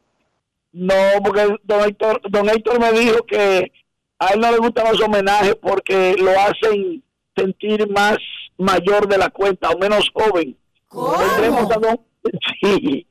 [0.72, 0.94] No,
[1.24, 3.72] porque don Héctor, don Héctor me dijo que
[4.18, 7.02] a él no le gustan los homenajes porque lo hacen
[7.34, 8.18] sentir más
[8.57, 10.57] mayor de la cuenta o menos joven.
[10.90, 12.00] Tendremos a don,
[12.61, 13.07] sí,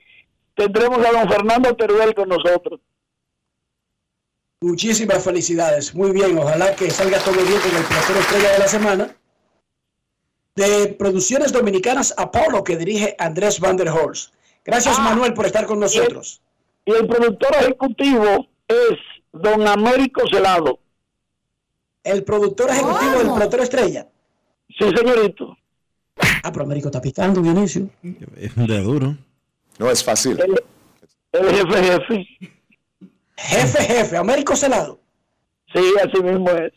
[0.56, 2.80] tendremos a don Fernando Teruel con nosotros.
[4.62, 5.94] Muchísimas felicidades.
[5.94, 9.16] Muy bien, ojalá que salga todo bien con el pelotero estrella de la semana.
[10.56, 14.34] De Producciones Dominicanas Apolo, que dirige Andrés Van der Horst.
[14.64, 16.42] Gracias, Manuel, por estar con nosotros.
[16.86, 18.98] Y el productor ejecutivo es
[19.34, 20.80] don Américo Celado.
[22.04, 24.08] El productor ejecutivo del pelotero estrella.
[24.70, 25.58] Sí, señorito.
[26.44, 27.90] Ah, pero Américo está picando, Dionisio.
[28.02, 29.18] De duro.
[29.78, 30.40] No es fácil.
[30.40, 30.64] El,
[31.34, 32.28] el jefe, jefe.
[33.38, 35.00] Jefe, jefe, Américo Celado.
[35.74, 36.72] Sí, así mismo es.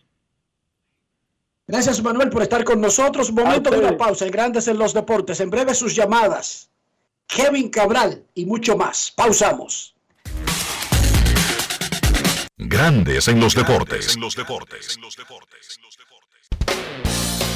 [1.68, 3.30] Gracias, Manuel, por estar con nosotros.
[3.30, 5.38] Momento de una pausa en Grandes en los Deportes.
[5.40, 6.70] En breve sus llamadas.
[7.26, 9.12] Kevin Cabral y mucho más.
[9.14, 9.94] Pausamos.
[12.56, 14.16] Grandes en los deportes.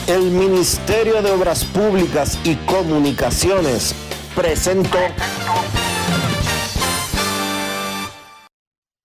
[0.06, 3.94] El Ministerio de Obras Públicas y Comunicaciones
[4.34, 4.98] presentó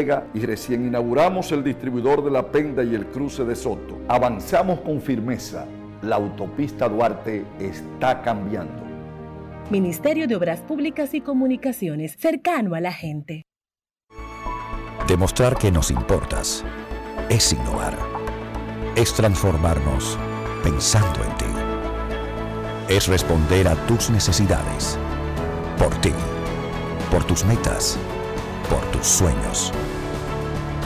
[0.00, 3.98] Vega y recién inauguramos el distribuidor de La Penda y el cruce de Soto.
[4.08, 5.66] Avanzamos con firmeza.
[6.00, 8.82] La autopista Duarte está cambiando.
[9.68, 13.42] Ministerio de Obras Públicas y Comunicaciones, cercano a la gente.
[15.06, 16.64] Demostrar que nos importas
[17.28, 17.96] es innovar.
[18.96, 20.18] Es transformarnos
[20.62, 22.94] pensando en ti.
[22.94, 24.98] Es responder a tus necesidades.
[25.78, 26.12] Por ti.
[27.10, 27.98] Por tus metas.
[28.68, 29.72] Por tus sueños.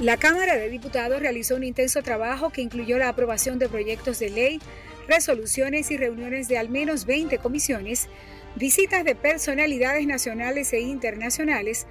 [0.00, 4.28] La Cámara de Diputados realizó un intenso trabajo que incluyó la aprobación de proyectos de
[4.28, 4.60] ley
[5.08, 8.08] resoluciones y reuniones de al menos 20 comisiones,
[8.56, 11.86] visitas de personalidades nacionales e internacionales,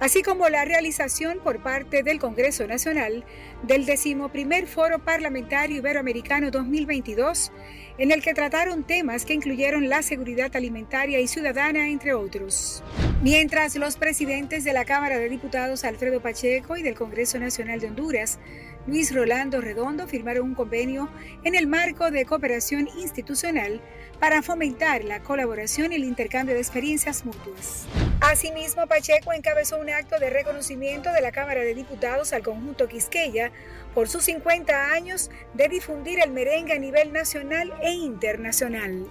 [0.00, 3.24] así como la realización por parte del Congreso Nacional
[3.62, 7.52] del decimoprimer Foro Parlamentario Iberoamericano 2022,
[7.98, 12.82] en el que trataron temas que incluyeron la seguridad alimentaria y ciudadana, entre otros.
[13.22, 17.88] Mientras los presidentes de la Cámara de Diputados Alfredo Pacheco y del Congreso Nacional de
[17.88, 18.38] Honduras
[18.86, 21.08] Luis Rolando Redondo firmaron un convenio
[21.42, 23.80] en el marco de cooperación institucional
[24.20, 27.86] para fomentar la colaboración y el intercambio de experiencias mutuas.
[28.20, 33.50] Asimismo, Pacheco encabezó un acto de reconocimiento de la Cámara de Diputados al conjunto Quisqueya
[33.94, 39.06] por sus 50 años de difundir el merengue a nivel nacional e internacional.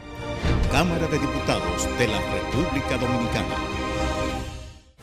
[0.71, 3.55] Cámara de Diputados de la República Dominicana.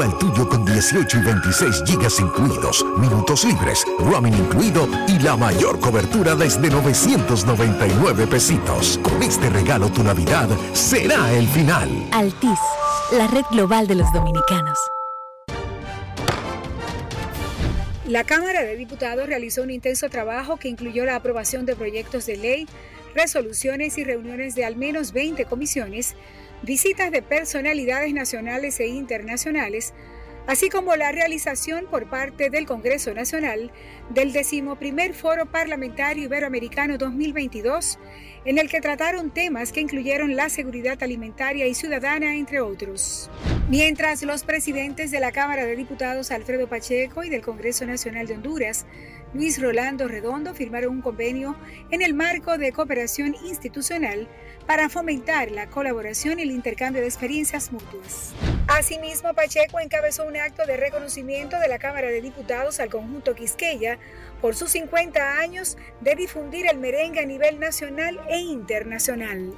[0.00, 5.36] Activa el tuyo con 18 y 26 gigas incluidos, minutos libres, roaming incluido y la
[5.36, 8.98] mayor cobertura desde 999 pesitos.
[9.02, 11.90] Con este regalo tu Navidad será el final.
[12.12, 12.58] Altis,
[13.12, 14.78] la red global de los dominicanos.
[18.06, 22.36] La Cámara de Diputados realizó un intenso trabajo que incluyó la aprobación de proyectos de
[22.38, 22.66] ley,
[23.14, 26.16] resoluciones y reuniones de al menos 20 comisiones,
[26.62, 29.94] visitas de personalidades nacionales e internacionales,
[30.46, 33.70] así como la realización por parte del Congreso Nacional
[34.10, 37.98] del decimoprimer Foro Parlamentario Iberoamericano 2022,
[38.44, 43.30] en el que trataron temas que incluyeron la seguridad alimentaria y ciudadana, entre otros.
[43.68, 48.34] Mientras los presidentes de la Cámara de Diputados Alfredo Pacheco y del Congreso Nacional de
[48.34, 48.86] Honduras,
[49.32, 51.56] Luis Rolando Redondo, firmaron un convenio
[51.90, 54.28] en el marco de cooperación institucional
[54.66, 58.32] para fomentar la colaboración y el intercambio de experiencias mutuas.
[58.66, 63.98] Asimismo, Pacheco encabezó un acto de reconocimiento de la Cámara de Diputados al conjunto Quisqueya
[64.40, 69.54] por sus 50 años de difundir el merengue a nivel nacional e internacional.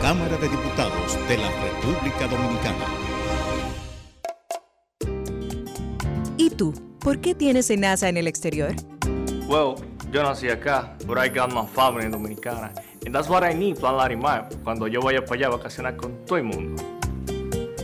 [0.00, 2.86] Cámara de Diputados de la República Dominicana.
[6.36, 6.91] ¿Y tú?
[7.02, 8.76] ¿Por qué tienes NASA en el exterior?
[9.48, 9.74] Well,
[10.12, 12.72] yo nací acá, but I got my family dominicana.
[13.04, 16.24] And that's what I need, Plan Larimar, cuando yo vaya para allá a vacacionar con
[16.26, 16.80] todo el mundo.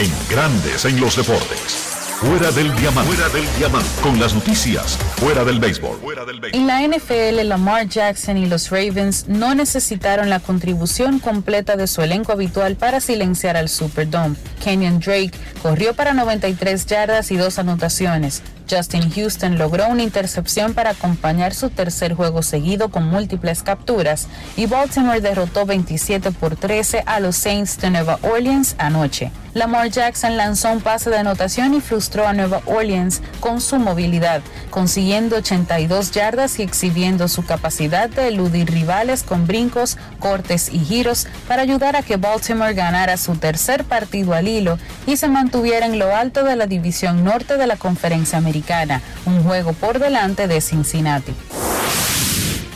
[0.00, 1.90] En Grandes en los deportes.
[2.20, 3.12] Fuera del diamante.
[3.12, 3.88] Fuera del diamante.
[4.02, 4.96] Con las noticias.
[5.16, 5.98] Fuera del béisbol.
[6.54, 12.00] En la NFL, Lamar Jackson y los Ravens no necesitaron la contribución completa de su
[12.00, 14.36] elenco habitual para silenciar al Superdome.
[14.64, 15.32] Kenyon Drake
[15.62, 18.42] corrió para 93 yardas y dos anotaciones.
[18.70, 24.66] Justin Houston logró una intercepción para acompañar su tercer juego seguido con múltiples capturas y
[24.66, 29.32] Baltimore derrotó 27 por 13 a los Saints de Nueva Orleans anoche.
[29.52, 34.42] Lamar Jackson lanzó un pase de anotación y frustró a Nueva Orleans con su movilidad,
[34.70, 41.26] consiguiendo 82 yardas y exhibiendo su capacidad de eludir rivales con brincos, cortes y giros
[41.48, 45.98] para ayudar a que Baltimore ganara su tercer partido al hilo y se mantuviera en
[45.98, 48.59] lo alto de la división norte de la conferencia americana
[49.26, 51.34] un juego por delante de Cincinnati.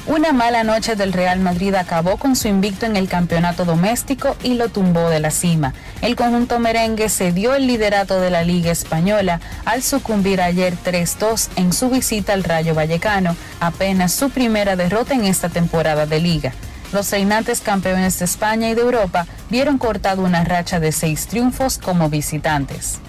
[0.06, 4.54] Una mala noche del Real Madrid acabó con su invicto en el campeonato doméstico y
[4.54, 5.72] lo tumbó de la cima.
[6.02, 11.72] El conjunto merengue cedió el liderato de la Liga Española al sucumbir ayer 3-2 en
[11.72, 16.52] su visita al Rayo Vallecano, apenas su primera derrota en esta temporada de liga.
[16.92, 21.78] Los reinantes campeones de España y de Europa vieron cortado una racha de seis triunfos
[21.78, 23.00] como visitantes.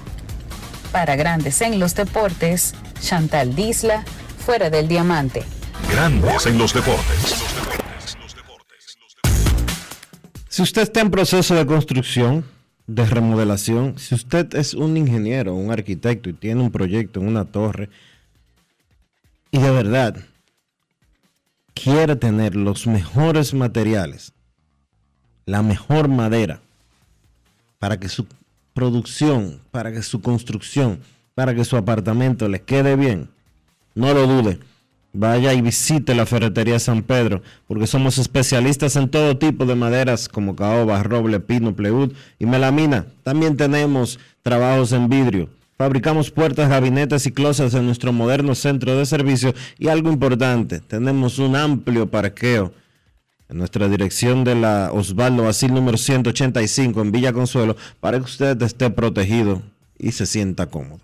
[0.95, 4.05] Para Grandes en los Deportes, Chantal Disla,
[4.37, 5.43] fuera del diamante.
[5.91, 7.35] Grandes en los deportes.
[10.47, 12.45] Si usted está en proceso de construcción,
[12.87, 17.43] de remodelación, si usted es un ingeniero, un arquitecto y tiene un proyecto en una
[17.43, 17.89] torre
[19.51, 20.15] y de verdad
[21.73, 24.31] quiere tener los mejores materiales,
[25.45, 26.61] la mejor madera,
[27.79, 28.25] para que su
[28.75, 30.99] producción, para que su construcción,
[31.33, 33.29] para que su apartamento le quede bien,
[33.95, 34.59] no lo dude.
[35.13, 40.27] Vaya y visite la ferretería San Pedro, porque somos especialistas en todo tipo de maderas
[40.27, 43.05] como caoba, roble, pino, pleud y melamina.
[43.23, 45.47] También tenemos trabajos en vidrio.
[45.77, 51.39] Fabricamos puertas, gabinetes y closets en nuestro moderno centro de servicio y algo importante, tenemos
[51.39, 52.73] un amplio parqueo
[53.49, 58.61] en nuestra dirección de la Osvaldo Basil número 185 en Villa Consuelo para que usted
[58.61, 59.61] esté protegido
[59.97, 60.99] y se sienta cómodo.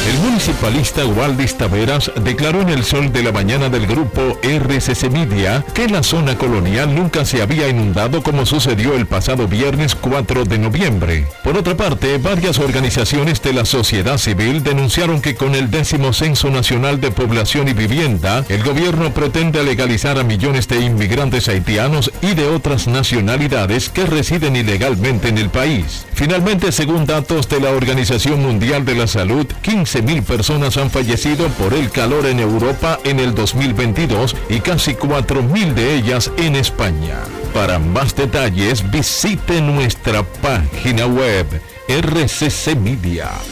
[0.06, 5.64] El municipalista Waldis Taveras declaró en el sol de la mañana del grupo RCC Media
[5.74, 10.58] que la zona colonial nunca se había inundado como sucedió el pasado viernes 4 de
[10.58, 11.28] noviembre.
[11.44, 16.50] Por otra parte, varias organizaciones de la sociedad civil denunciaron que con el décimo Censo
[16.50, 22.34] Nacional de Población y Vivienda, el gobierno pretende legalizar a millones de inmigrantes haitianos y
[22.36, 26.06] de otras nacionalidades que residen ilegalmente en el país.
[26.14, 31.74] Finalmente, según datos de la Organización Mundial de la Salud, 15.000 personas han fallecido por
[31.74, 37.18] el calor en Europa en el 2022 y casi 4.000 de ellas en España.
[37.54, 41.48] Para más detalles visite nuestra página web
[41.88, 43.44] rccmedia.com.do.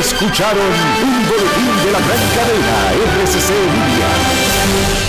[0.00, 0.72] Escucharon
[1.02, 5.05] un boletín de la gran cadena RCC Media.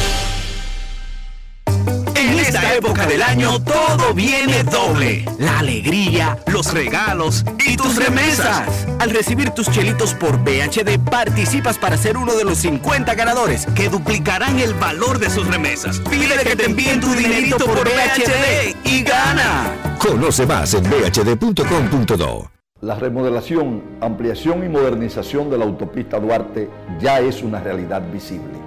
[2.47, 5.25] En esta época del año todo viene doble.
[5.37, 8.87] La alegría, los regalos y tus remesas.
[8.99, 13.89] Al recibir tus chelitos por BHD participas para ser uno de los 50 ganadores que
[13.89, 15.99] duplicarán el valor de sus remesas.
[16.09, 19.97] Pide que te envíen tu dinerito por BHD y gana.
[19.99, 22.49] Conoce más en bhd.com.do.
[22.79, 26.69] La remodelación, ampliación y modernización de la autopista Duarte
[27.01, 28.66] ya es una realidad visible.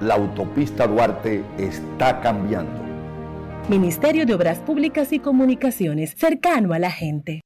[0.00, 2.84] La autopista Duarte está cambiando.
[3.70, 7.45] Ministerio de Obras Públicas y Comunicaciones, cercano a la gente.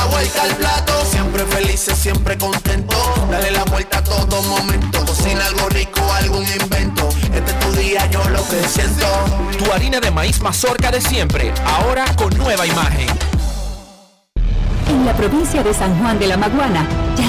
[0.00, 2.96] La vuelta al plato, siempre felices, siempre contento.
[3.30, 5.04] Dale la vuelta a todo momento.
[5.04, 7.06] Cocina algo rico, algún invento.
[7.34, 9.06] Este es tu día, yo lo que siento.
[9.58, 13.08] Tu harina de maíz mazorca de siempre, ahora con nueva imagen.
[14.88, 16.88] En la provincia de San Juan de la Maguana
[17.18, 17.28] ya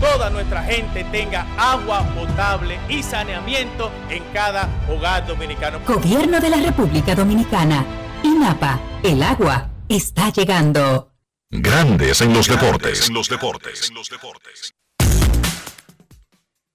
[0.00, 5.80] toda nuestra gente tenga agua potable y saneamiento en cada hogar dominicano.
[5.86, 7.84] Gobierno de la República Dominicana.
[8.22, 11.12] INAPA, el agua está llegando.
[11.50, 13.10] Grandes en los deportes.
[13.10, 13.92] los deportes.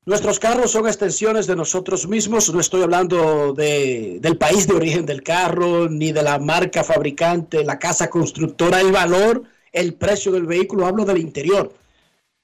[0.03, 2.51] Nuestros carros son extensiones de nosotros mismos.
[2.51, 7.63] No estoy hablando de, del país de origen del carro, ni de la marca fabricante,
[7.63, 10.87] la casa constructora, el valor, el precio del vehículo.
[10.87, 11.71] Hablo del interior.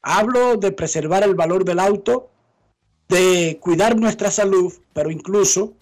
[0.10, 2.30] Hablo de preservar el valor del auto,
[3.10, 5.74] de cuidar nuestra salud, pero incluso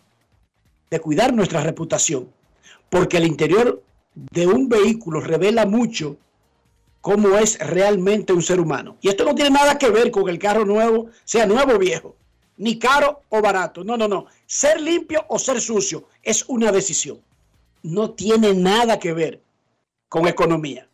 [0.89, 2.31] de cuidar nuestra reputación,
[2.89, 3.83] porque el interior
[4.15, 6.17] de un vehículo revela mucho
[7.01, 8.97] cómo es realmente un ser humano.
[8.99, 12.15] Y esto no tiene nada que ver con el carro nuevo, sea nuevo o viejo,
[12.57, 13.83] ni caro o barato.
[13.83, 14.25] No, no, no.
[14.47, 17.19] Ser limpio o ser sucio es una decisión.
[17.83, 19.39] No tiene nada que ver
[20.09, 20.89] con economía.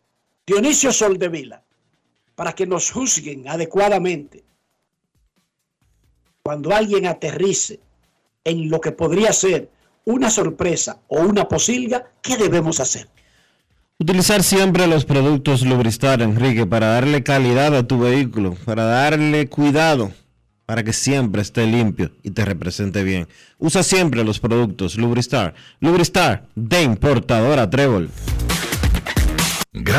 [0.46, 1.64] Dionisio Soldevila,
[2.42, 4.44] para que nos juzguen adecuadamente.
[6.42, 7.80] Cuando alguien aterrice
[8.44, 9.70] en lo que podría ser
[10.06, 13.08] una sorpresa o una posilga, ¿qué debemos hacer?
[14.00, 20.12] Utilizar siempre los productos Lubristar, Enrique, para darle calidad a tu vehículo, para darle cuidado,
[20.66, 23.28] para que siempre esté limpio y te represente bien.
[23.60, 25.54] Usa siempre los productos Lubristar.
[25.80, 28.10] Lubristar de importadora Trébol.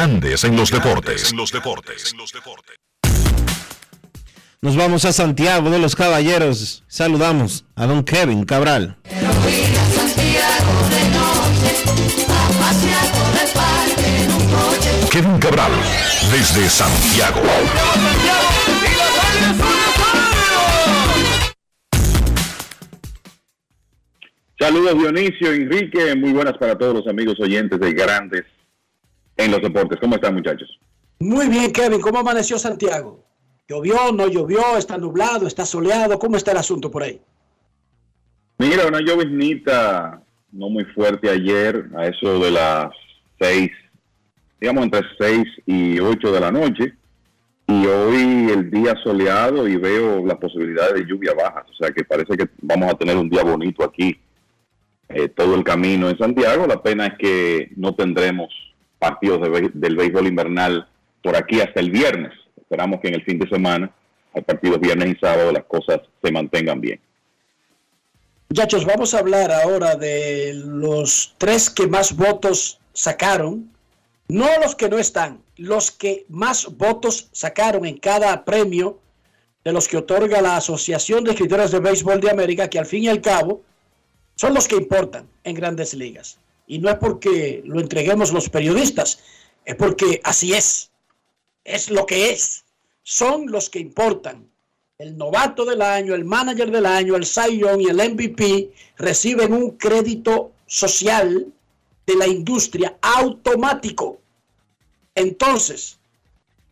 [0.05, 1.33] Grandes en los deportes.
[1.33, 2.13] los deportes.
[4.61, 6.83] Nos vamos a Santiago de los Caballeros.
[6.89, 8.97] Saludamos a don Kevin Cabral.
[15.09, 15.71] Kevin Cabral,
[16.33, 17.41] desde Santiago.
[24.59, 28.43] Saludos Dionisio, Enrique, muy buenas para todos los amigos oyentes de Grandes
[29.37, 29.99] en los deportes.
[30.01, 30.79] ¿Cómo están, muchachos?
[31.19, 32.01] Muy bien, Kevin.
[32.01, 33.25] ¿Cómo amaneció Santiago?
[33.69, 34.77] ¿Llovió, no llovió?
[34.77, 35.47] ¿Está nublado?
[35.47, 36.19] ¿Está soleado?
[36.19, 37.21] ¿Cómo está el asunto por ahí?
[38.59, 40.23] Mira, una lloviznita
[40.53, 42.89] no muy fuerte ayer, a eso de las
[43.41, 43.71] seis,
[44.61, 46.95] digamos entre seis y ocho de la noche.
[47.67, 51.65] Y hoy el día soleado y veo las posibilidades de lluvia bajas.
[51.71, 54.21] O sea que parece que vamos a tener un día bonito aquí,
[55.09, 56.67] eh, todo el camino en Santiago.
[56.67, 58.53] La pena es que no tendremos
[59.03, 59.41] partidos
[59.75, 60.89] del béisbol invernal
[61.25, 62.33] por aquí hasta el viernes.
[62.57, 63.91] Esperamos que en el fin de semana,
[64.33, 67.01] hay partidos viernes y sábado, las cosas se mantengan bien.
[68.49, 73.73] Muchachos, vamos a hablar ahora de los tres que más votos sacaron.
[74.29, 79.01] No los que no están, los que más votos sacaron en cada premio
[79.65, 83.03] de los que otorga la Asociación de Escritores de Béisbol de América, que al fin
[83.03, 83.63] y al cabo
[84.37, 86.39] son los que importan en grandes ligas.
[86.67, 89.21] Y no es porque lo entreguemos los periodistas,
[89.65, 90.91] es porque así es.
[91.65, 92.65] Es lo que es.
[93.03, 94.49] Son los que importan.
[94.99, 99.73] El novato del año, el manager del año, el Cy y el MVP reciben un
[99.73, 101.53] crédito social
[102.07, 104.21] de la industria automático.
[105.15, 105.99] Entonces,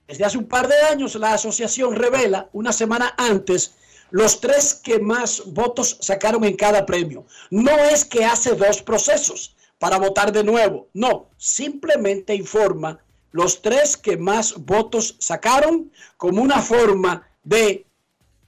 [0.06, 3.74] desde hace un par de años la asociación revela una semana antes
[4.10, 7.26] los tres que más votos sacaron en cada premio.
[7.50, 10.88] No es que hace dos procesos para votar de nuevo.
[10.92, 13.00] No, simplemente informa
[13.32, 17.86] los tres que más votos sacaron como una forma de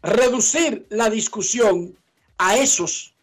[0.02, 1.96] reducir la discusión
[2.36, 3.14] a esos.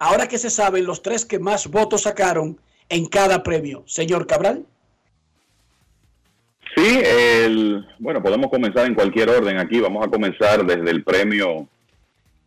[0.00, 3.84] Ahora que se saben los tres que más votos sacaron en cada premio.
[3.86, 4.66] Señor Cabral.
[6.76, 9.78] Sí, el, bueno, podemos comenzar en cualquier orden aquí.
[9.78, 11.68] Vamos a comenzar desde el premio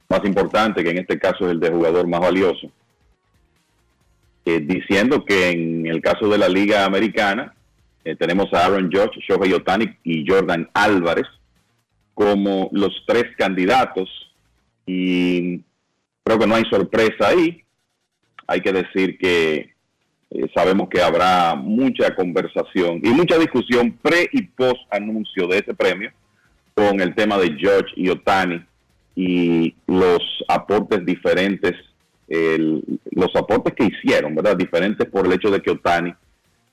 [0.10, 2.70] más importante, que en este caso es el de jugador más valioso.
[4.50, 7.54] Eh, diciendo que en el caso de la Liga Americana
[8.06, 11.28] eh, tenemos a Aaron George, Shohei Otani y Jordan Álvarez
[12.14, 14.10] como los tres candidatos
[14.86, 15.58] y
[16.24, 17.62] creo que no hay sorpresa ahí.
[18.48, 19.74] Hay que decir que
[20.30, 25.74] eh, sabemos que habrá mucha conversación y mucha discusión pre y post anuncio de ese
[25.74, 26.10] premio
[26.74, 28.64] con el tema de George y Otani
[29.14, 31.74] y los aportes diferentes,
[32.28, 34.58] los aportes que hicieron, ¿verdad?
[34.58, 36.14] Diferentes por el hecho de que Otani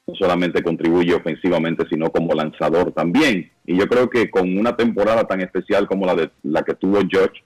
[0.06, 3.50] no solamente contribuye ofensivamente, sino como lanzador también.
[3.64, 7.00] Y yo creo que con una temporada tan especial como la de la que tuvo
[7.08, 7.42] George,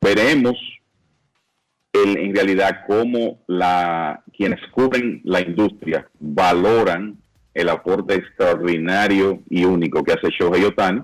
[0.00, 0.56] veremos
[1.92, 7.16] en realidad cómo la, quienes cubren la industria valoran
[7.52, 11.02] el aporte extraordinario y único que hace Shohei Otani,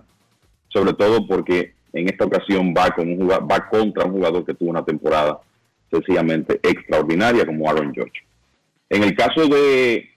[0.69, 4.71] sobre todo porque en esta ocasión va, con un va contra un jugador que tuvo
[4.71, 5.41] una temporada
[5.97, 8.21] sencillamente extraordinaria como Aaron George.
[8.89, 10.17] En el caso de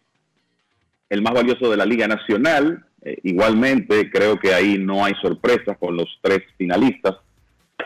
[1.10, 2.86] el más valioso de la Liga Nacional.
[3.02, 7.16] Eh, igualmente, creo que ahí no hay sorpresas con los tres finalistas.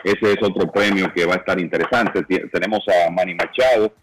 [0.02, 2.22] Ese es otro premio que va a estar interesante.
[2.52, 3.94] tenemos a Manny Machado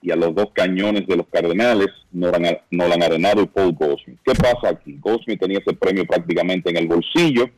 [0.00, 4.20] y a los dos cañones de los Cardenales, Nolan, Arenado y Paul Goldsmith.
[4.24, 4.96] ¿Qué pasa aquí?
[5.00, 7.50] Goldsmith tenía ese premio prácticamente en el bolsillo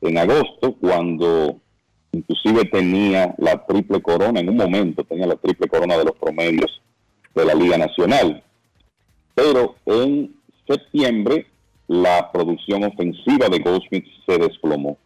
[0.00, 1.60] en agosto, cuando
[2.12, 6.80] inclusive tenía la triple corona, en un momento tenía la triple corona de los promedios
[7.34, 8.42] de la Liga Nacional.
[9.34, 10.34] Pero en
[10.66, 11.46] septiembre
[11.86, 14.98] la producción ofensiva de Goldsmith se desplomó.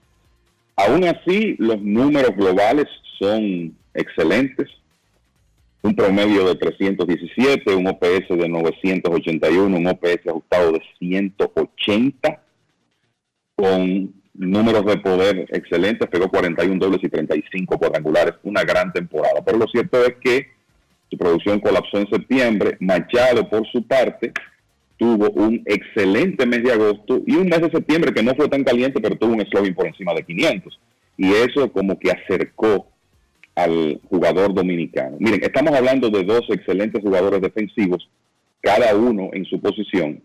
[0.76, 2.86] Aún así, los números globales
[3.18, 4.68] son excelentes.
[5.82, 12.42] Un promedio de 317, un OPS de 981, un OPS ajustado de 180,
[13.56, 19.42] con números de poder excelentes, pegó 41 dobles y 35 cuadrangulares, una gran temporada.
[19.44, 20.48] Pero lo cierto es que
[21.10, 22.76] su producción colapsó en septiembre.
[22.80, 24.32] Machado, por su parte,
[24.96, 28.64] tuvo un excelente mes de agosto y un mes de septiembre que no fue tan
[28.64, 30.80] caliente, pero tuvo un slogan por encima de 500.
[31.18, 32.88] Y eso como que acercó
[33.54, 35.16] al jugador dominicano.
[35.20, 38.08] Miren, estamos hablando de dos excelentes jugadores defensivos,
[38.62, 40.22] cada uno en su posición.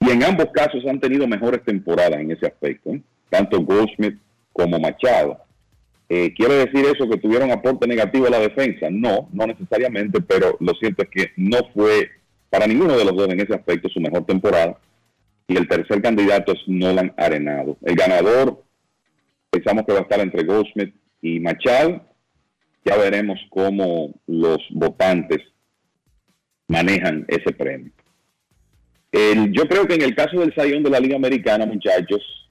[0.00, 3.02] Y en ambos casos han tenido mejores temporadas en ese aspecto, ¿eh?
[3.30, 4.18] Tanto Goldsmith
[4.52, 5.38] como Machado.
[6.08, 8.88] Eh, ¿Quiere decir eso que tuvieron aporte negativo a la defensa?
[8.90, 12.10] No, no necesariamente, pero lo cierto es que no fue
[12.48, 14.78] para ninguno de los dos en ese aspecto su mejor temporada.
[15.46, 17.76] Y el tercer candidato es Nolan Arenado.
[17.82, 18.62] El ganador,
[19.50, 22.02] pensamos que va a estar entre Goldsmith y Machado.
[22.84, 25.40] Ya veremos cómo los votantes
[26.68, 27.92] manejan ese premio.
[29.12, 32.47] yo creo que en el caso del Sayón de la Liga Americana, muchachos,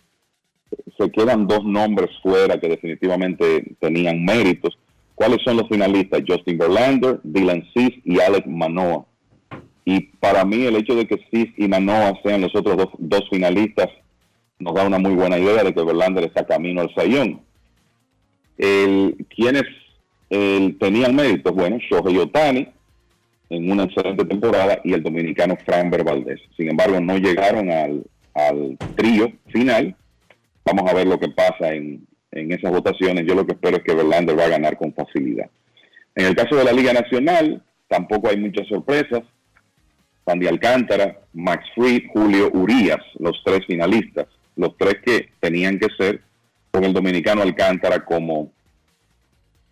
[0.98, 4.77] se quedan dos nombres fuera que definitivamente tenían méritos.
[5.15, 6.23] ¿Cuáles son los finalistas?
[6.27, 9.06] Justin Verlander, Dylan Cis y Alex Manoa.
[9.85, 13.88] Y para mí el hecho de que Cis y Manoa sean los otros dos, finalistas
[14.60, 17.41] nos da una muy buena idea de que Verlander está camino al sayón.
[18.57, 19.64] ¿Quiénes
[20.30, 21.53] tenían méritos?
[21.53, 22.68] Bueno, Shohei Otani
[23.49, 26.41] en una excelente temporada y el dominicano Fran Valdez.
[26.57, 29.95] Sin embargo, no llegaron al trío final.
[30.68, 33.26] Vamos a ver lo que pasa en, en esas votaciones.
[33.26, 35.49] Yo lo que espero es que Verlander va a ganar con facilidad.
[36.14, 39.22] En el caso de la Liga Nacional, tampoco hay muchas sorpresas.
[40.26, 44.26] Sandy Alcántara, Max Fried, Julio Urías, los tres finalistas,
[44.57, 46.22] los tres que tenían que ser
[46.69, 48.52] con el dominicano Alcántara como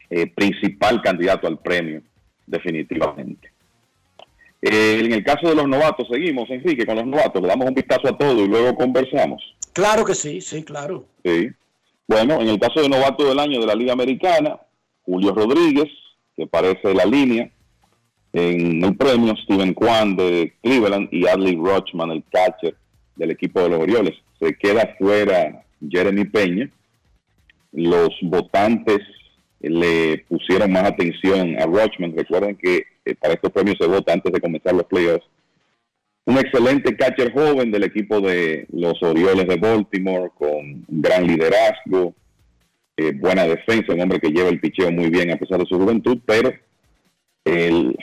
[0.09, 2.03] eh, principal candidato al premio,
[2.47, 3.51] definitivamente.
[4.61, 7.73] Eh, en el caso de los novatos, seguimos, Enrique, con los novatos, le damos un
[7.73, 9.43] vistazo a todo y luego conversamos.
[9.76, 11.06] Claro que sí, sí, claro.
[11.22, 11.49] Sí.
[12.07, 14.57] Bueno, en el caso de novato del año de la Liga Americana,
[15.02, 15.91] Julio Rodríguez,
[16.34, 17.52] que parece la línea,
[18.31, 22.73] en el premio Steven Kwan de Cleveland y Adley Rochman, el catcher
[23.18, 24.14] del equipo de los Orioles.
[24.39, 26.69] Se queda fuera Jeremy Peña.
[27.73, 29.02] Los votantes
[29.60, 32.15] le pusieron más atención a Rochman.
[32.15, 35.27] Recuerden que eh, para estos premios se vota antes de comenzar los playoffs.
[36.26, 42.15] Un excelente catcher joven del equipo de los Orioles de Baltimore con gran liderazgo,
[42.97, 45.77] eh, buena defensa, un hombre que lleva el picheo muy bien a pesar de su
[45.77, 46.52] juventud, pero
[47.43, 47.95] el,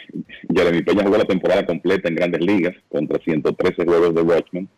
[0.54, 4.68] Jeremy Peña jugó la temporada completa en grandes ligas contra 113 juegos de Watchmen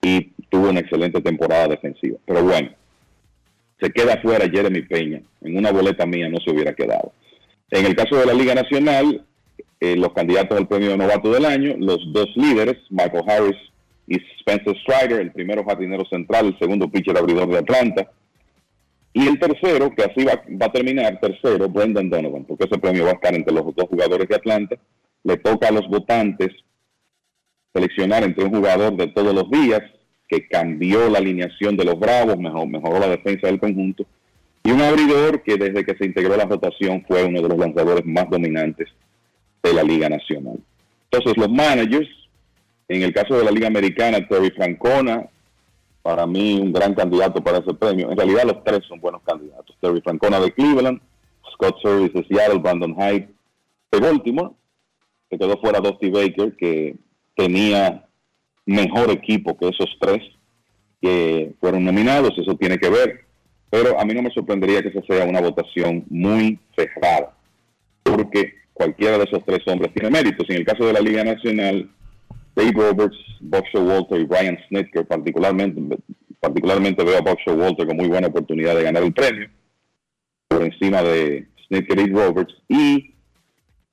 [0.00, 2.18] y tuvo una excelente temporada defensiva.
[2.24, 2.70] Pero bueno,
[3.80, 5.20] se queda fuera Jeremy Peña.
[5.42, 7.12] En una boleta mía no se hubiera quedado.
[7.70, 9.26] En el caso de la Liga Nacional,
[9.80, 13.56] eh, los candidatos al premio novato del año, los dos líderes, Michael Harris
[14.06, 18.10] y Spencer Strider, el primero jardinero central, el segundo pitcher abridor de Atlanta,
[19.12, 23.10] y el tercero, que así va, a terminar, tercero, Brendan Donovan, porque ese premio va
[23.10, 24.76] a estar entre los dos jugadores de Atlanta.
[25.24, 26.50] Le toca a los votantes
[27.72, 29.82] seleccionar entre un jugador de todos los días,
[30.28, 34.04] que cambió la alineación de los Bravos, mejoró la defensa del conjunto,
[34.62, 38.04] y un abridor que desde que se integró la votación fue uno de los lanzadores
[38.04, 38.88] más dominantes
[39.62, 40.58] de la Liga Nacional.
[41.10, 42.08] Entonces, los managers,
[42.88, 45.28] en el caso de la Liga Americana, Terry Francona,
[46.02, 48.10] para mí un gran candidato para ese premio.
[48.10, 49.76] En realidad, los tres son buenos candidatos.
[49.80, 51.00] Terry Francona de Cleveland,
[51.52, 53.28] Scott Service de Seattle, Brandon Hyde
[53.92, 54.50] de Baltimore.
[55.30, 56.96] Se quedó fuera Dusty Baker, que
[57.36, 58.06] tenía
[58.64, 60.22] mejor equipo que esos tres
[61.00, 62.36] que fueron nominados.
[62.38, 63.24] Eso tiene que ver.
[63.70, 67.36] Pero a mí no me sorprendería que esa sea una votación muy cerrada,
[68.02, 70.48] porque cualquiera de esos tres hombres tiene méritos.
[70.48, 71.90] En el caso de la Liga Nacional,
[72.54, 75.98] Dave Roberts, Bob Walter y Brian Snitker, particularmente,
[76.40, 79.48] particularmente veo a Bob Walter con muy buena oportunidad de ganar el premio,
[80.46, 82.54] por encima de Snitker y Roberts.
[82.68, 83.14] Y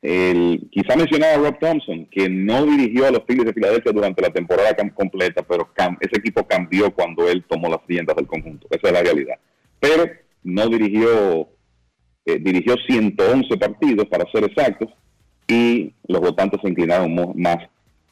[0.01, 4.21] el, quizá mencionaba a Rob Thompson, que no dirigió a los Phillies de Filadelfia durante
[4.21, 5.67] la temporada completa, pero
[5.99, 8.67] ese equipo cambió cuando él tomó las riendas del conjunto.
[8.69, 9.39] Esa es la realidad.
[9.79, 10.05] Pero
[10.43, 11.49] no dirigió
[12.25, 14.89] eh, dirigió 111 partidos, para ser exactos,
[15.47, 17.57] y los votantes se inclinaron más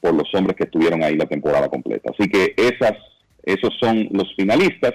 [0.01, 2.11] por los hombres que estuvieron ahí la temporada completa.
[2.11, 2.93] Así que esas,
[3.43, 4.93] esos son los finalistas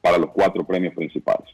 [0.00, 1.48] para los cuatro premios principales.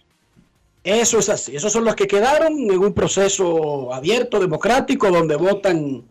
[0.85, 1.57] Eso es así.
[1.57, 6.05] Esos son los que quedaron en un proceso abierto, democrático, donde votan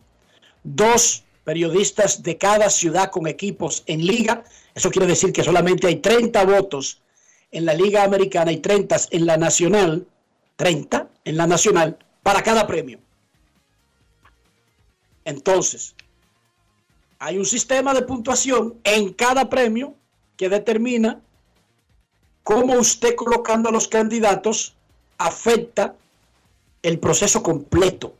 [0.62, 4.44] dos periodistas de cada ciudad con equipos en liga.
[4.74, 7.00] Eso quiere decir que solamente hay 30 votos
[7.52, 10.06] en la liga americana y 30 en la nacional.
[10.56, 12.98] 30 en la nacional para cada premio.
[15.24, 15.94] Entonces,
[17.18, 19.94] hay un sistema de puntuación en cada premio
[20.36, 21.20] que determina
[22.42, 24.76] cómo usted colocando a los candidatos
[25.18, 25.96] afecta
[26.82, 28.14] el proceso completo.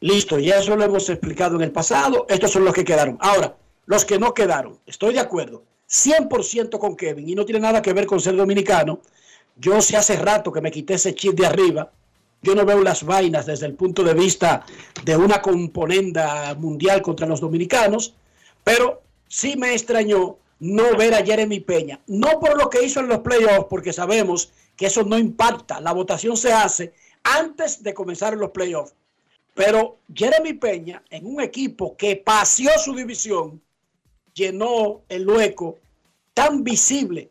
[0.00, 2.26] Listo, ya eso lo hemos explicado en el pasado.
[2.28, 3.18] Estos son los que quedaron.
[3.20, 3.56] Ahora,
[3.86, 7.92] los que no quedaron, estoy de acuerdo, 100% con Kevin y no tiene nada que
[7.92, 9.00] ver con ser dominicano,
[9.56, 11.90] yo sé hace rato que me quité ese chip de arriba.
[12.42, 14.64] Yo no veo las vainas desde el punto de vista
[15.04, 18.14] de una componenda mundial contra los dominicanos,
[18.64, 22.00] pero sí me extrañó no ver a Jeremy Peña.
[22.06, 25.80] No por lo que hizo en los playoffs, porque sabemos que eso no impacta.
[25.80, 28.94] La votación se hace antes de comenzar los playoffs.
[29.54, 33.60] Pero Jeremy Peña, en un equipo que paseó su división,
[34.32, 35.78] llenó el hueco
[36.32, 37.30] tan visible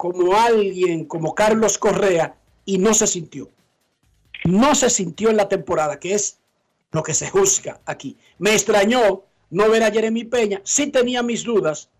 [0.00, 3.50] como alguien como Carlos Correa y no se sintió.
[4.44, 6.38] No se sintió en la temporada, que es
[6.90, 8.16] lo que se juzga aquí.
[8.38, 10.62] Me extrañó no ver a Jeremy Peña.
[10.64, 11.90] Sí tenía mis dudas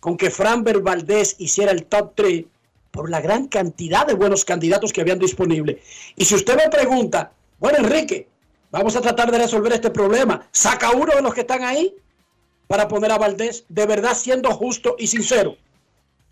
[0.00, 2.46] con que Franber Valdés hiciera el top 3
[2.90, 5.82] por la gran cantidad de buenos candidatos que habían disponible.
[6.16, 8.26] Y si usted me pregunta, bueno, Enrique,
[8.70, 10.48] vamos a tratar de resolver este problema.
[10.50, 11.94] Saca uno de los que están ahí
[12.66, 15.58] para poner a Valdés, de verdad siendo justo y sincero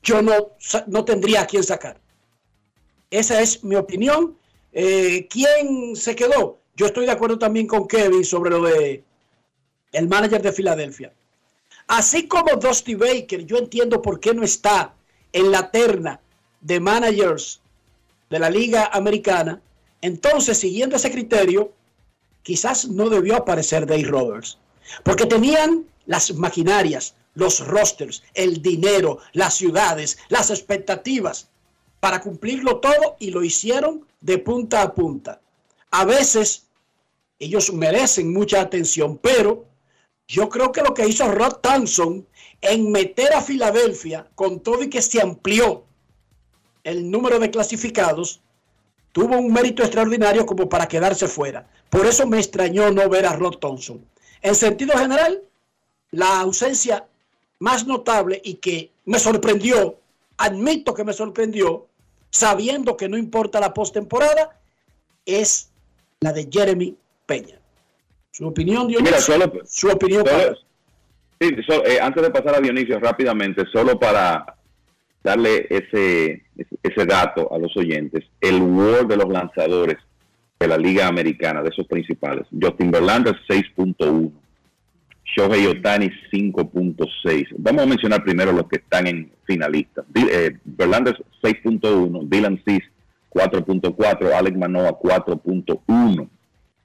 [0.06, 0.52] yo no,
[0.86, 2.00] no tendría a quién sacar.
[3.10, 4.38] Esa es mi opinión.
[4.72, 6.60] Eh, ¿Quién se quedó?
[6.76, 9.02] Yo estoy de acuerdo también con Kevin sobre lo de
[9.92, 11.12] el manager de Filadelfia.
[11.88, 14.94] Así como Dusty Baker, yo entiendo por qué no está
[15.32, 16.20] en la terna
[16.60, 17.60] de managers
[18.30, 19.60] de la Liga Americana.
[20.00, 21.72] Entonces, siguiendo ese criterio,
[22.42, 24.58] quizás no debió aparecer Dave Roberts,
[25.02, 31.48] porque tenían las maquinarias, los rosters, el dinero, las ciudades, las expectativas
[32.00, 35.40] para cumplirlo todo y lo hicieron de punta a punta.
[35.90, 36.66] A veces
[37.38, 39.66] ellos merecen mucha atención, pero
[40.26, 42.26] yo creo que lo que hizo Rod Thompson
[42.62, 45.84] en meter a Filadelfia con todo y que se amplió
[46.84, 48.40] el número de clasificados,
[49.12, 51.68] tuvo un mérito extraordinario como para quedarse fuera.
[51.90, 54.04] Por eso me extrañó no ver a Rod Thompson.
[54.40, 55.42] En sentido general,
[56.12, 57.06] la ausencia
[57.58, 59.96] más notable y que me sorprendió,
[60.36, 61.86] admito que me sorprendió,
[62.30, 64.58] sabiendo que no importa la postemporada,
[65.24, 65.70] es
[66.20, 67.58] la de Jeremy Peña.
[68.30, 69.62] Su opinión, Dionisio.
[69.66, 70.24] su opinión.
[71.38, 74.56] Eh, antes de pasar a Dionisio rápidamente, solo para
[75.22, 76.44] darle ese,
[76.82, 79.96] ese dato a los oyentes, el World de los lanzadores
[80.58, 84.32] de la Liga Americana, de esos principales, Justin Verlander 6.1,
[85.36, 87.48] Shohei Otani 5.6.
[87.58, 90.06] Vamos a mencionar primero los que están en finalistas.
[90.14, 92.82] Eh, Verlander 6.1, Dylan Cis
[93.30, 96.28] 4.4, Alex Manoa 4.1.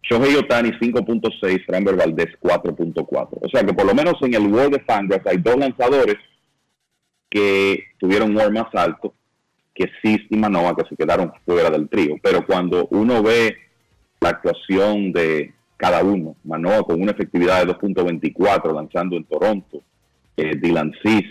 [0.04, 3.28] Shohei Otani 5.6, Framber Valdez 4.4.
[3.42, 6.18] O sea que por lo menos en el World de Fangraphs hay dos lanzadores
[7.30, 9.14] que tuvieron un más alto
[9.74, 12.16] que Cis y Manoa que se quedaron fuera del trío.
[12.22, 13.56] Pero cuando uno ve
[14.20, 16.36] la actuación de cada uno.
[16.44, 19.82] Manoa con una efectividad de 2.24 lanzando en Toronto.
[20.38, 21.26] Eh, Dylan Cis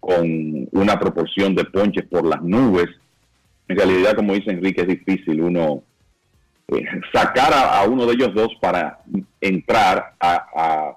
[0.00, 2.88] con una proporción de ponches por las nubes.
[3.68, 5.82] En realidad, como dice Enrique, es difícil uno
[6.68, 6.82] eh,
[7.12, 9.00] sacar a, uno de ellos dos para
[9.38, 10.96] entrar a, a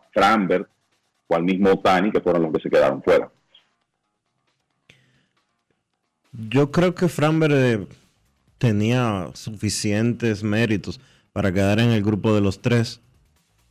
[1.27, 3.29] o al mismo Otani, que fueron los que se quedaron fuera.
[6.31, 7.87] Yo creo que Framberg eh,
[8.57, 11.01] tenía suficientes méritos
[11.33, 12.99] para quedar en el grupo de los tres.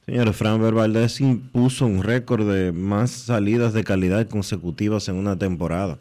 [0.07, 5.99] Señores, Framberg Valdez impuso un récord de más salidas de calidad consecutivas en una temporada.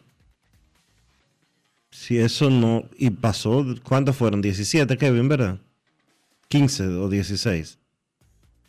[1.92, 2.86] Si eso no.
[2.98, 3.66] Y pasó.
[3.84, 4.42] ¿Cuántos fueron?
[4.42, 5.58] 17, Kevin, ¿verdad?
[6.48, 7.78] 15 o 16.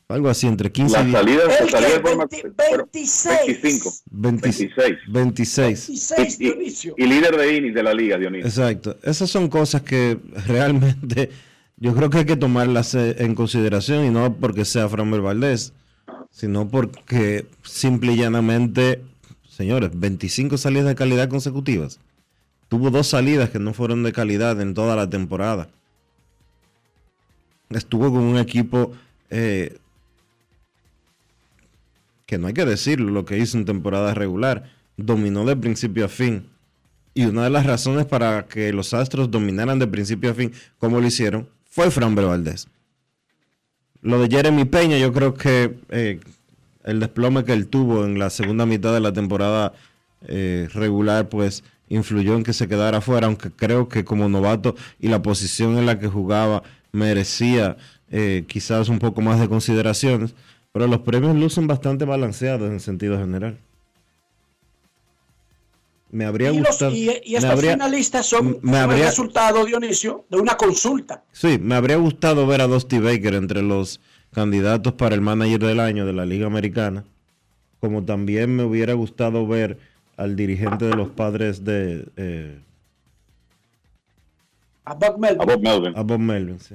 [0.09, 3.63] Algo así, entre 15 Las y salidas, El las salidas que fueron 20 fueron 26.
[3.63, 3.93] 25.
[4.11, 4.99] 26.
[5.09, 5.87] 26.
[5.87, 6.95] 16, Y, Dionisio.
[6.99, 8.49] y líder de innings de la liga, Dionisio.
[8.49, 8.99] Exacto.
[9.05, 10.19] Esas son cosas que
[10.49, 11.31] realmente
[11.81, 15.73] yo creo que hay que tomarlas eh, en consideración y no porque sea Framber Valdés,
[16.31, 19.03] sino porque simple y llanamente,
[19.49, 21.99] señores, 25 salidas de calidad consecutivas.
[22.69, 25.69] Tuvo dos salidas que no fueron de calidad en toda la temporada.
[27.71, 28.93] Estuvo con un equipo
[29.31, 29.79] eh,
[32.27, 34.71] que no hay que decirlo, lo que hizo en temporada regular.
[34.99, 36.47] Dominó de principio a fin.
[37.15, 41.01] Y una de las razones para que los Astros dominaran de principio a fin, como
[41.01, 42.67] lo hicieron, fue Framber Valdez.
[44.03, 46.21] Lo de Jeremy Peña, yo creo que eh,
[46.85, 49.73] el desplome que él tuvo en la segunda mitad de la temporada
[50.27, 55.09] eh, regular, pues influyó en que se quedara afuera, aunque creo que como novato y
[55.09, 57.77] la posición en la que jugaba merecía
[58.11, 60.35] eh, quizás un poco más de consideraciones,
[60.73, 63.59] pero los premios lucen bastante balanceados en sentido general.
[66.13, 66.93] Me habría Y, los- gustado.
[66.93, 71.23] y- habría- finalistas son, me habría- el resultado, Dionisio, de una consulta.
[71.33, 74.01] Sí, me habría gustado ver a Dusty Baker entre los
[74.33, 77.05] candidatos para el manager del año de la Liga Americana,
[77.81, 79.79] como también me hubiera gustado ver
[80.17, 82.61] al dirigente de los padres de eh,
[84.85, 85.41] A Buck Melvin.
[85.43, 85.93] A Bob Melvin.
[85.97, 86.59] a Bob Melvin.
[86.61, 86.75] sí.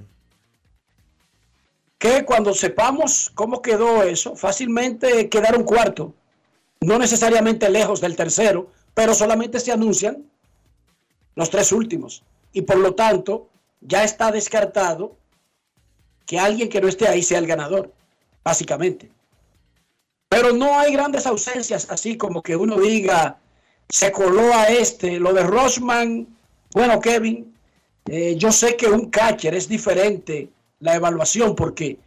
[1.98, 6.14] que cuando sepamos cómo quedó eso, fácilmente quedaron cuarto.
[6.82, 10.26] No necesariamente lejos del tercero, pero solamente se anuncian
[11.36, 12.24] los tres últimos.
[12.54, 13.50] Y por lo tanto,
[13.82, 15.16] ya está descartado
[16.26, 17.94] que alguien que no esté ahí sea el ganador,
[18.44, 19.12] básicamente.
[20.30, 23.38] Pero no hay grandes ausencias, así como que uno diga,
[23.90, 26.28] se coló a este, lo de Rosman,
[26.74, 27.54] bueno, Kevin,
[28.08, 30.50] eh, yo sé que un catcher es diferente
[30.80, 31.98] la evaluación porque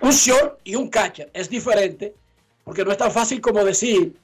[0.00, 2.14] un short y un catcher es diferente
[2.64, 4.16] porque no es tan fácil como decir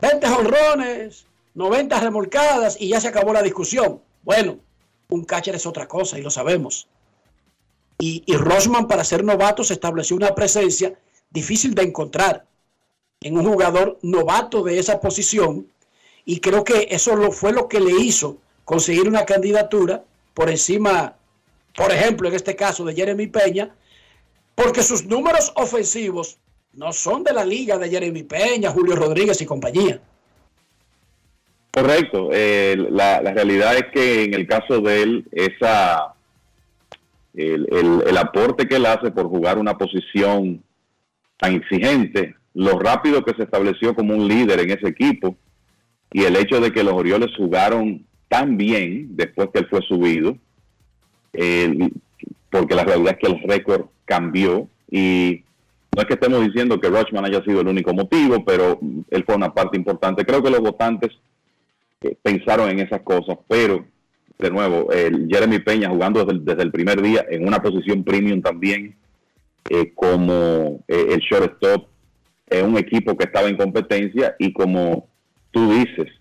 [0.00, 4.00] 20 jonrones, 90 remolcadas y ya se acabó la discusión.
[4.22, 4.58] Bueno,
[5.08, 6.88] un catcher es otra cosa y lo sabemos.
[7.98, 10.96] Y, y Rosman para ser novato se estableció una presencia
[11.30, 12.46] difícil de encontrar
[13.20, 15.66] en un jugador novato de esa posición
[16.24, 20.04] y creo que eso lo, fue lo que le hizo conseguir una candidatura
[20.34, 21.16] por encima,
[21.74, 23.74] por ejemplo, en este caso de Jeremy Peña,
[24.54, 26.38] porque sus números ofensivos
[26.74, 30.00] no son de la liga de Jeremy Peña, Julio Rodríguez y compañía.
[31.70, 32.30] Correcto.
[32.32, 36.14] Eh, la, realidad es que en el caso de él, esa
[37.34, 40.62] el, el- el aporte que él hace por jugar una posición
[41.36, 45.36] tan exigente, lo rápido que se estableció como un líder en ese equipo
[46.12, 50.36] y el hecho de que los Orioles jugaron tan bien después que él fue subido,
[51.32, 51.90] eh,
[52.50, 55.44] porque la realidad es que el récord cambió y
[55.98, 58.78] no es que estemos diciendo que Rushman haya sido el único motivo, pero
[59.10, 60.24] él fue una parte importante.
[60.24, 61.10] Creo que los votantes
[62.02, 63.84] eh, pensaron en esas cosas, pero
[64.38, 68.94] de nuevo, el Jeremy Peña jugando desde el, primer día en una posición premium también,
[69.68, 71.88] eh, como eh, el shortstop,
[72.46, 75.08] es un equipo que estaba en competencia y como
[75.50, 76.12] tú dices,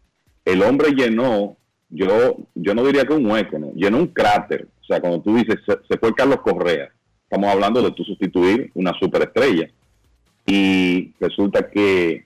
[0.43, 1.55] el hombre llenó,
[1.91, 3.71] yo, yo no diría que un hueco, ¿no?
[3.75, 4.67] llenó un cráter.
[4.81, 6.89] O sea, cuando tú dices, se fue Carlos Correa,
[7.29, 9.69] estamos hablando de tú sustituir una superestrella.
[10.45, 12.25] Y resulta que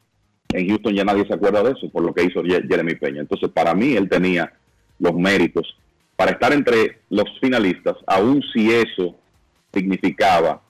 [0.54, 3.22] en Houston ya nadie se acuerda de eso, por lo que hizo Jeremy Peña.
[3.22, 4.54] Entonces, para mí, él tenía
[5.00, 5.76] los méritos
[6.16, 9.16] para estar entre los finalistas, aun si eso
[9.74, 10.62] significaba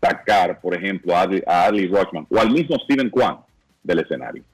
[0.00, 3.38] sacar, por ejemplo, a Adley, a Rutschman o al mismo Steven Kwan
[3.82, 4.44] del escenario.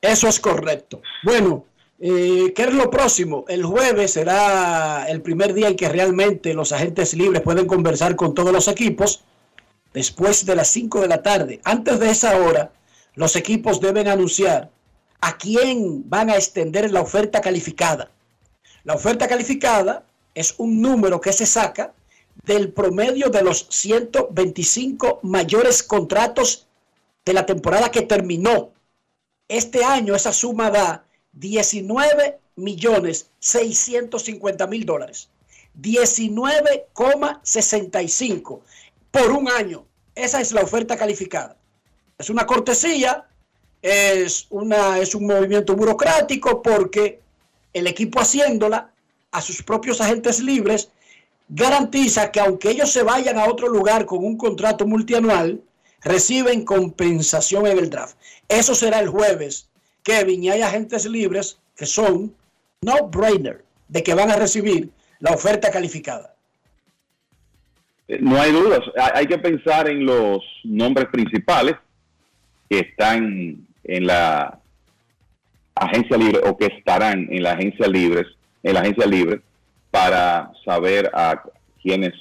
[0.00, 1.02] Eso es correcto.
[1.24, 1.64] Bueno,
[2.00, 3.44] eh, ¿qué es lo próximo?
[3.48, 8.34] El jueves será el primer día en que realmente los agentes libres pueden conversar con
[8.34, 9.24] todos los equipos
[9.92, 11.60] después de las 5 de la tarde.
[11.64, 12.70] Antes de esa hora,
[13.14, 14.70] los equipos deben anunciar
[15.20, 18.10] a quién van a extender la oferta calificada.
[18.84, 20.04] La oferta calificada
[20.34, 21.92] es un número que se saca
[22.44, 26.68] del promedio de los 125 mayores contratos
[27.24, 28.70] de la temporada que terminó.
[29.48, 35.30] Este año esa suma da 19 millones 650 mil dólares.
[35.80, 38.60] 19,65
[39.10, 39.86] por un año.
[40.14, 41.56] Esa es la oferta calificada.
[42.18, 43.26] Es una cortesía,
[43.82, 47.20] es, una, es un movimiento burocrático porque
[47.72, 48.92] el equipo haciéndola
[49.30, 50.90] a sus propios agentes libres
[51.48, 55.62] garantiza que aunque ellos se vayan a otro lugar con un contrato multianual,
[56.00, 58.16] reciben compensación en el draft.
[58.48, 59.68] Eso será el jueves,
[60.02, 62.34] Kevin, y hay agentes libres que son
[62.82, 66.34] no-brainer de que van a recibir la oferta calificada.
[68.20, 68.80] No hay dudas.
[69.14, 71.76] Hay que pensar en los nombres principales
[72.70, 74.58] que están en la
[75.74, 78.26] agencia libre o que estarán en la agencia libre,
[78.62, 79.40] en la agencia libre
[79.90, 81.42] para saber a
[81.82, 82.14] quiénes,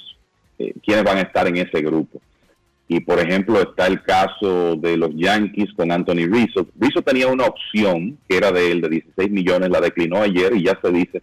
[0.60, 2.22] eh, quiénes van a estar en ese grupo.
[2.90, 6.68] Y por ejemplo está el caso de los Yankees con Anthony Rizzo.
[6.80, 10.64] Rizzo tenía una opción que era de él de 16 millones, la declinó ayer y
[10.64, 11.22] ya se dice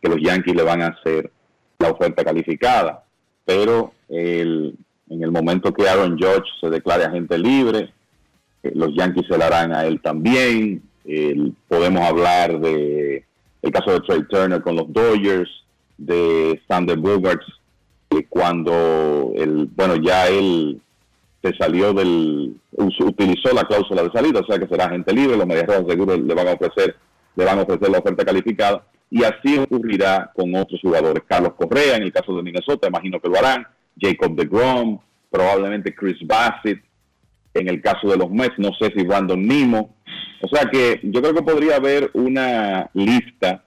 [0.00, 1.30] que los Yankees le van a hacer
[1.78, 3.02] la oferta calificada.
[3.46, 4.76] Pero en
[5.08, 7.92] el momento que Aaron George se declare agente libre,
[8.62, 10.82] eh, los Yankees se la harán a él también.
[11.66, 13.24] podemos hablar de
[13.62, 15.50] el caso de Trey Turner con los Dodgers,
[15.98, 17.46] de Sander Bogarts,
[18.28, 20.80] cuando el, bueno, ya él
[21.42, 25.46] se salió del, utilizó la cláusula de salida, o sea que será agente libre, los
[25.46, 26.96] Medias Rojas seguro le van a ofrecer,
[27.34, 31.24] le van a ofrecer la oferta calificada, y así ocurrirá con otros jugadores.
[31.26, 33.66] Carlos Correa, en el caso de Minnesota, imagino que lo harán,
[33.98, 34.98] Jacob de Grom,
[35.30, 36.82] probablemente Chris Bassett,
[37.54, 39.96] en el caso de los Mets, no sé si Brandon Nimo.
[40.42, 43.64] O sea que yo creo que podría haber una lista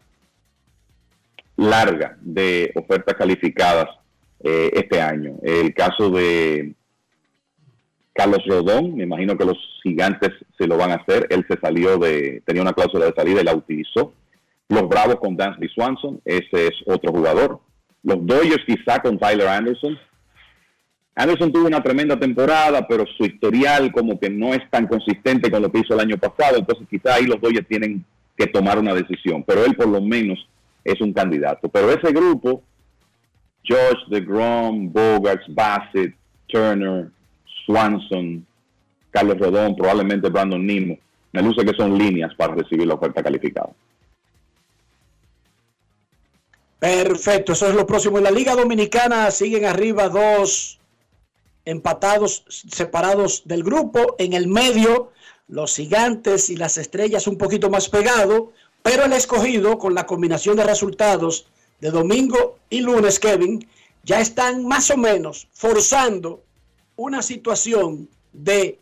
[1.58, 3.88] larga de ofertas calificadas
[4.44, 5.36] eh, este año.
[5.44, 6.74] El caso de
[8.14, 11.28] Carlos Rodón, me imagino que los gigantes se lo van a hacer.
[11.30, 14.14] Él se salió de, tenía una cláusula de salida y la utilizó.
[14.70, 17.60] Los Bravos con Dansby Swanson, ese es otro jugador.
[18.04, 19.98] Los Dodgers quizá con Tyler Anderson.
[21.16, 25.62] Anderson tuvo una tremenda temporada, pero su historial como que no es tan consistente con
[25.62, 28.04] lo que hizo el año pasado, entonces quizá ahí los Dodgers tienen
[28.36, 30.40] que tomar una decisión, pero él por lo menos
[30.84, 31.70] es un candidato.
[31.70, 32.64] Pero ese grupo,
[33.64, 36.16] George, DeGrom, Bogarts, Bassett,
[36.48, 37.10] Turner,
[37.66, 38.46] Swanson,
[39.12, 40.98] Carlos Rodón, probablemente Brandon Nimo,
[41.32, 43.72] me luce que son líneas para recibir la oferta calificada.
[46.80, 48.18] Perfecto, eso es lo próximo.
[48.18, 50.80] En la Liga Dominicana siguen arriba dos
[51.64, 54.16] empatados, separados del grupo.
[54.20, 55.12] En el medio,
[55.48, 58.50] los gigantes y las estrellas un poquito más pegados.
[58.82, 61.48] Pero el escogido, con la combinación de resultados
[61.80, 63.66] de domingo y lunes, Kevin,
[64.04, 66.44] ya están más o menos forzando
[66.96, 68.80] una situación de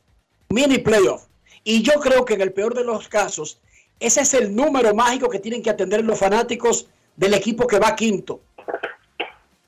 [0.50, 1.26] mini playoff.
[1.64, 3.60] Y yo creo que en el peor de los casos,
[4.00, 7.96] ese es el número mágico que tienen que atender los fanáticos del equipo que va
[7.96, 8.42] quinto.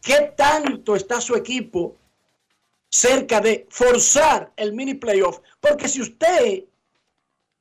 [0.01, 1.95] ¿Qué tanto está su equipo
[2.89, 5.39] cerca de forzar el mini playoff?
[5.61, 6.63] Porque si usted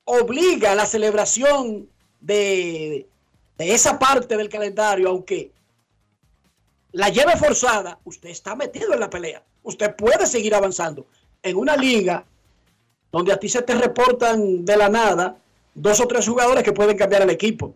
[0.04, 1.88] obliga la celebración
[2.20, 3.06] de,
[3.58, 5.52] esa parte del calendario, aunque
[6.92, 9.42] la lleve forzada, usted está metido en la pelea.
[9.62, 11.06] Usted puede seguir avanzando.
[11.42, 12.24] En una liga
[13.10, 15.36] donde a ti se te reportan de la nada
[15.74, 17.74] dos o tres jugadores que pueden cambiar el equipo.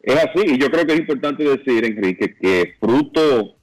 [0.00, 3.56] Es así, y yo creo que es importante decir, Enrique, que fruto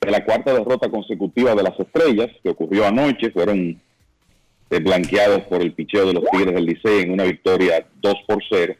[0.00, 3.80] de la cuarta derrota consecutiva de las estrellas que ocurrió anoche, fueron
[4.68, 8.74] blanqueados por el picheo de los Tigres del Licey en una victoria 2 por 0.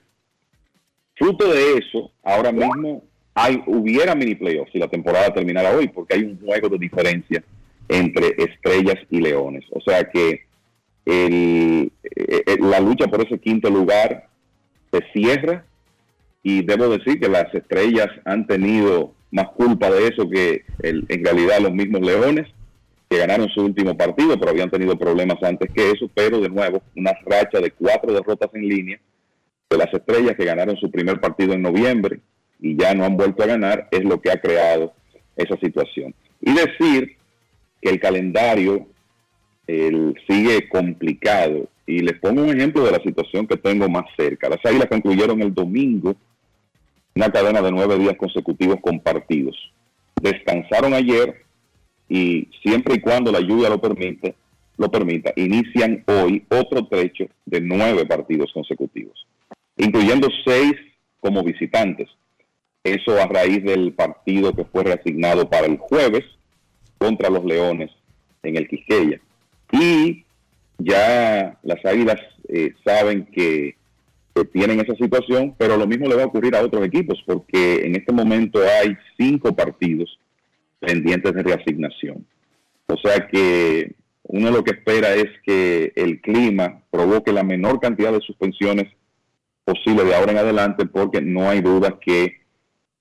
[1.16, 3.02] Fruto de eso, ahora mismo
[3.38, 7.44] hay, hubiera mini playoffs si la temporada terminara hoy, porque hay un juego de diferencia
[7.88, 9.64] entre estrellas y leones.
[9.70, 10.42] O sea que
[11.06, 14.26] el, eh, eh, la lucha por ese quinto lugar
[14.90, 15.64] se cierra
[16.42, 21.60] y debo decir que las estrellas han tenido más culpa de eso que en realidad
[21.60, 22.46] los mismos leones
[23.08, 26.82] que ganaron su último partido, pero habían tenido problemas antes que eso, pero de nuevo,
[26.96, 29.00] una racha de cuatro derrotas en línea
[29.70, 32.20] de las estrellas que ganaron su primer partido en noviembre
[32.60, 34.92] y ya no han vuelto a ganar, es lo que ha creado
[35.36, 36.14] esa situación.
[36.40, 37.16] Y decir
[37.80, 38.86] que el calendario
[40.26, 41.68] sigue complicado.
[41.86, 44.48] Y les pongo un ejemplo de la situación que tengo más cerca.
[44.48, 46.16] Las Águilas concluyeron el domingo
[47.14, 49.56] una cadena de nueve días consecutivos con partidos.
[50.20, 51.44] Descansaron ayer
[52.08, 54.34] y siempre y cuando la lluvia lo permite,
[54.76, 59.26] lo permita, inician hoy otro trecho de nueve partidos consecutivos,
[59.76, 60.74] incluyendo seis
[61.20, 62.08] como visitantes.
[62.84, 66.24] Eso a raíz del partido que fue reasignado para el jueves
[66.96, 67.90] contra los Leones
[68.42, 69.20] en el Quisqueya.
[69.72, 70.24] Y
[70.78, 73.78] ya las Águilas eh, saben que
[74.38, 77.84] que tienen esa situación, pero lo mismo le va a ocurrir a otros equipos, porque
[77.84, 80.18] en este momento hay cinco partidos
[80.78, 82.26] pendientes de reasignación.
[82.86, 88.12] O sea que uno lo que espera es que el clima provoque la menor cantidad
[88.12, 88.86] de suspensiones
[89.64, 92.37] posible de ahora en adelante, porque no hay duda que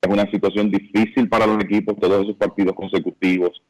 [0.02, 3.62] es una situación difícil para los equipos, todos esos partidos consecutivos,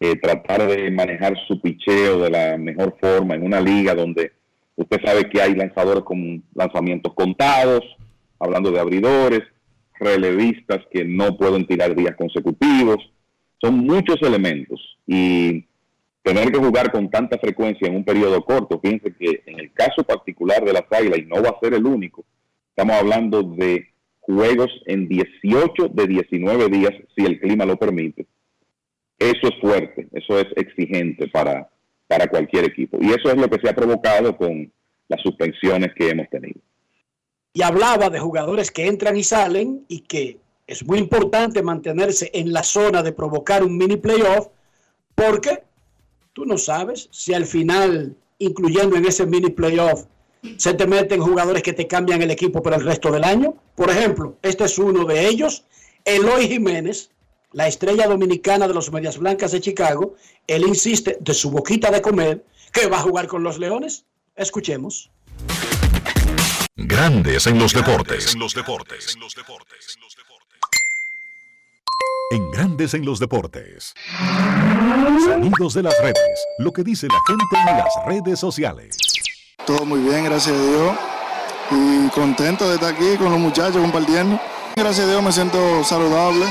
[0.00, 4.32] eh, tratar de manejar su picheo de la mejor forma en una liga donde
[4.74, 7.82] usted sabe que hay lanzadores con lanzamientos contados,
[8.38, 9.42] hablando de abridores,
[9.98, 12.98] relevistas que no pueden tirar días consecutivos,
[13.60, 15.64] son muchos elementos y
[16.22, 20.02] tener que jugar con tanta frecuencia en un periodo corto, fíjense que en el caso
[20.04, 22.24] particular de las águilas, y no va a ser el único,
[22.70, 23.86] estamos hablando de
[24.26, 28.26] juegos en 18 de 19 días, si el clima lo permite.
[29.18, 31.70] Eso es fuerte, eso es exigente para,
[32.06, 32.98] para cualquier equipo.
[33.00, 34.70] Y eso es lo que se ha provocado con
[35.08, 36.60] las suspensiones que hemos tenido.
[37.52, 42.52] Y hablaba de jugadores que entran y salen y que es muy importante mantenerse en
[42.52, 44.48] la zona de provocar un mini playoff
[45.14, 45.62] porque
[46.32, 50.04] tú no sabes si al final, incluyendo en ese mini playoff,
[50.56, 53.54] se te meten jugadores que te cambian el equipo para el resto del año.
[53.74, 55.64] Por ejemplo, este es uno de ellos,
[56.04, 57.10] Eloy Jiménez,
[57.52, 60.14] la estrella dominicana de los Medias Blancas de Chicago.
[60.46, 64.04] Él insiste de su boquita de comer que va a jugar con los Leones.
[64.36, 65.10] Escuchemos.
[66.76, 68.34] Grandes en los deportes.
[68.34, 69.16] En los deportes.
[72.30, 73.94] En Grandes en los deportes.
[75.24, 76.46] Sonidos de las redes.
[76.58, 79.05] Lo que dice la gente en las redes sociales.
[79.66, 80.92] Todo muy bien, gracias a Dios.
[81.72, 84.38] Y contento de estar aquí con los muchachos compartiendo.
[84.76, 86.46] Gracias a Dios me siento saludable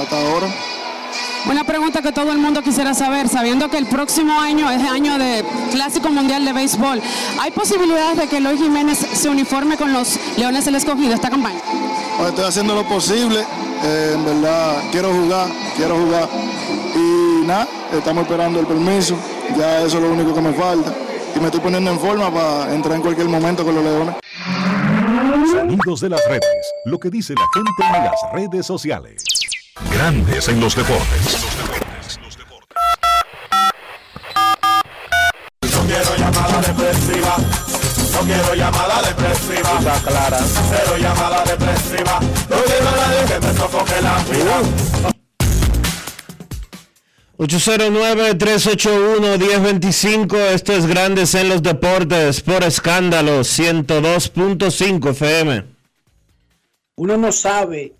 [0.00, 0.46] hasta ahora.
[1.50, 5.18] Una pregunta que todo el mundo quisiera saber, sabiendo que el próximo año es año
[5.18, 7.00] de Clásico Mundial de Béisbol,
[7.40, 11.60] ¿hay posibilidades de que Eloy Jiménez se uniforme con los Leones del Escogido esta campaña?
[12.16, 13.40] Pues estoy haciendo lo posible,
[13.84, 16.28] eh, en verdad quiero jugar, quiero jugar.
[16.94, 19.16] Y nada, estamos esperando el permiso,
[19.56, 20.92] ya eso es lo único que me falta.
[21.36, 24.14] Y me estoy poniendo en forma para entrar en cualquier momento con los Leones.
[25.52, 29.22] Sonidos de las redes, lo que dice la gente en las redes sociales.
[29.92, 31.46] Grandes en los deportes.
[35.72, 37.36] No quiero llamada depresiva.
[38.12, 39.78] No quiero llamada depresiva.
[39.78, 40.38] Está clara.
[40.38, 42.20] Cero llamada depresiva.
[42.48, 45.15] No quiero a nadie que me sofoque la vida.
[47.38, 55.64] 809-381-1025, esto es Grandes en los Deportes por escándalo 102.5 FM.
[56.96, 57.92] Uno no sabe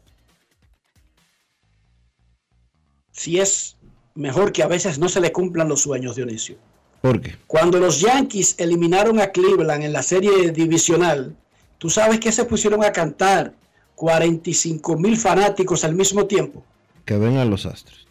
[3.13, 3.77] si es
[4.15, 6.57] mejor que a veces no se le cumplan los sueños, Dionisio.
[7.03, 7.37] ¿Por qué?
[7.47, 11.37] Cuando los Yankees eliminaron a Cleveland en la serie divisional,
[11.77, 13.53] tú sabes que se pusieron a cantar
[13.97, 16.65] 45 mil fanáticos al mismo tiempo.
[17.05, 18.06] Que vengan los astros.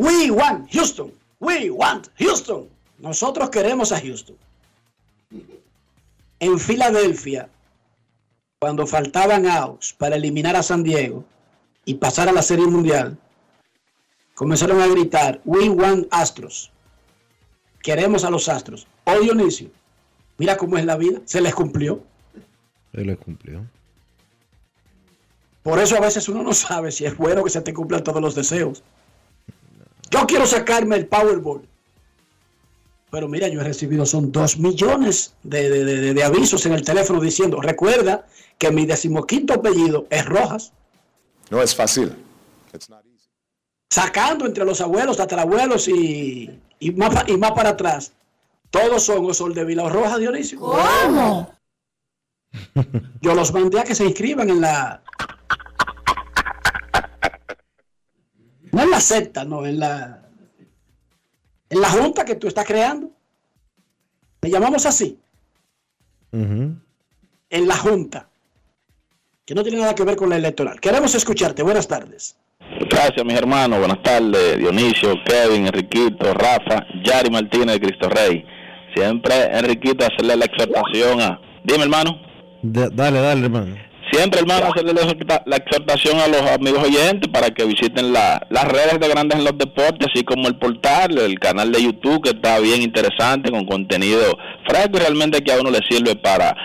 [0.00, 1.12] We want Houston.
[1.40, 2.70] We want Houston.
[3.00, 4.34] Nosotros queremos a Houston.
[6.38, 7.50] En Filadelfia,
[8.58, 11.22] cuando faltaban outs para eliminar a San Diego
[11.84, 13.18] y pasar a la Serie Mundial,
[14.34, 16.72] comenzaron a gritar, We want Astros.
[17.82, 18.86] Queremos a los Astros.
[19.04, 19.68] Oh Dionisio,
[20.38, 21.20] mira cómo es la vida.
[21.26, 22.02] Se les cumplió.
[22.94, 23.66] Se les cumplió.
[25.62, 28.22] Por eso a veces uno no sabe si es bueno que se te cumplan todos
[28.22, 28.82] los deseos.
[30.10, 31.62] Yo quiero sacarme el Powerball.
[33.10, 36.82] Pero mira, yo he recibido, son dos millones de, de- de- de avisos en el
[36.84, 38.26] teléfono diciendo, recuerda
[38.58, 40.72] que mi decimoquinto apellido es Rojas.
[41.50, 42.14] No es fácil.
[43.92, 48.12] Sacando entre los abuelos, tatarabuelos y, y, más, y más para atrás.
[48.70, 50.60] Todos son o Sol de Vila o Rojas, Dionisio.
[50.60, 51.52] ¿Cómo?
[53.20, 55.02] Yo los mandé a que se inscriban en la...
[58.72, 60.22] No en la secta, no, en la...
[61.68, 63.10] En la junta que tú estás creando.
[64.42, 65.18] Le llamamos así,
[66.32, 66.80] en
[67.68, 68.28] la junta.
[69.44, 70.80] Que no tiene nada que ver con la electoral.
[70.80, 71.62] Queremos escucharte.
[71.62, 72.36] Buenas tardes.
[72.88, 73.78] Gracias, mis hermanos.
[73.80, 78.44] Buenas tardes, Dionisio, Kevin, Enriquito, Rafa, Yari Martínez de Cristo Rey.
[78.94, 81.40] Siempre, Enriquito, hacerle la exhortación a...
[81.64, 82.16] Dime, hermano.
[82.62, 83.76] Da- dale, dale, hermano.
[84.12, 88.44] Siempre, hermano, hacerle la, exhorta- la exhortación a los amigos oyentes para que visiten la-
[88.50, 92.22] las redes de Grandes en los Deportes, así como el portal, el canal de YouTube,
[92.22, 96.56] que está bien interesante, con contenido fresco y realmente que a uno le sirve para,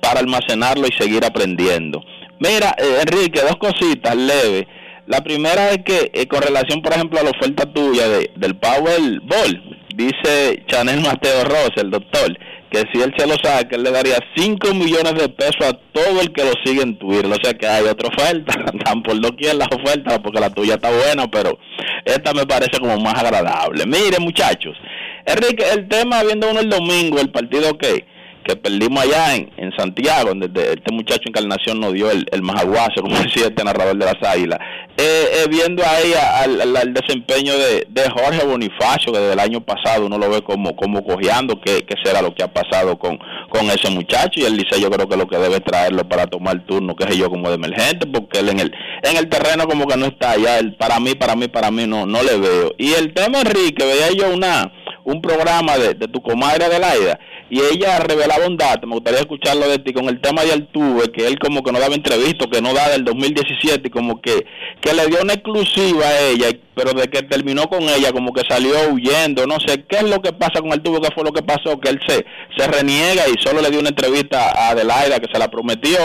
[0.00, 2.02] para almacenarlo y seguir aprendiendo.
[2.38, 4.64] Mira, eh, Enrique, dos cositas leves.
[5.06, 8.56] La primera es que eh, con relación, por ejemplo, a la oferta tuya de, del
[8.56, 12.36] Powerball, dice Chanel Mateo Rosa, el doctor,
[12.74, 16.20] que si él se lo saca, él le daría 5 millones de pesos a todo
[16.20, 17.26] el que lo sigue en Twitter.
[17.26, 18.52] O sea que hay otra oferta,
[18.84, 21.56] dan por doquier las ofertas, porque la tuya está buena, pero
[22.04, 23.86] esta me parece como más agradable.
[23.86, 24.76] Miren, muchachos,
[25.24, 28.04] Enrique, el tema, viendo uno el domingo, el partido que
[28.44, 32.96] que perdimos allá en, en Santiago, donde este muchacho Encarnación nos dio el, el majaguazo,
[33.00, 34.58] como decía este narrador de las águilas,
[34.96, 40.18] eh, eh, viendo ahí al, desempeño de, Jorge Bonifacio, que desde el año pasado uno
[40.18, 43.18] lo ve como, como cojeando, que, será lo que ha pasado con,
[43.48, 46.64] con ese muchacho, y él dice yo creo que lo que debe traerlo para tomar
[46.66, 48.72] turno, que sé yo, como de emergente, porque él en el,
[49.02, 51.86] en el terreno como que no está allá, él, para mí, para mí, para mí
[51.86, 52.72] no, no le veo.
[52.78, 54.72] Y el tema Enrique, veía yo una
[55.04, 57.18] un programa de, de tu comadre Adelaida
[57.50, 61.12] y ella revelaba un dato, me gustaría escucharlo de ti con el tema de Altuve,
[61.12, 64.46] que él como que no daba entrevista, que no da del 2017, como que,
[64.80, 68.42] que le dio una exclusiva a ella, pero de que terminó con ella, como que
[68.48, 71.00] salió huyendo, no sé, ¿qué es lo que pasa con Altuve?
[71.02, 71.78] ¿Qué fue lo que pasó?
[71.78, 72.24] Que él se,
[72.56, 75.98] se reniega y solo le dio una entrevista a Adelaida que se la prometió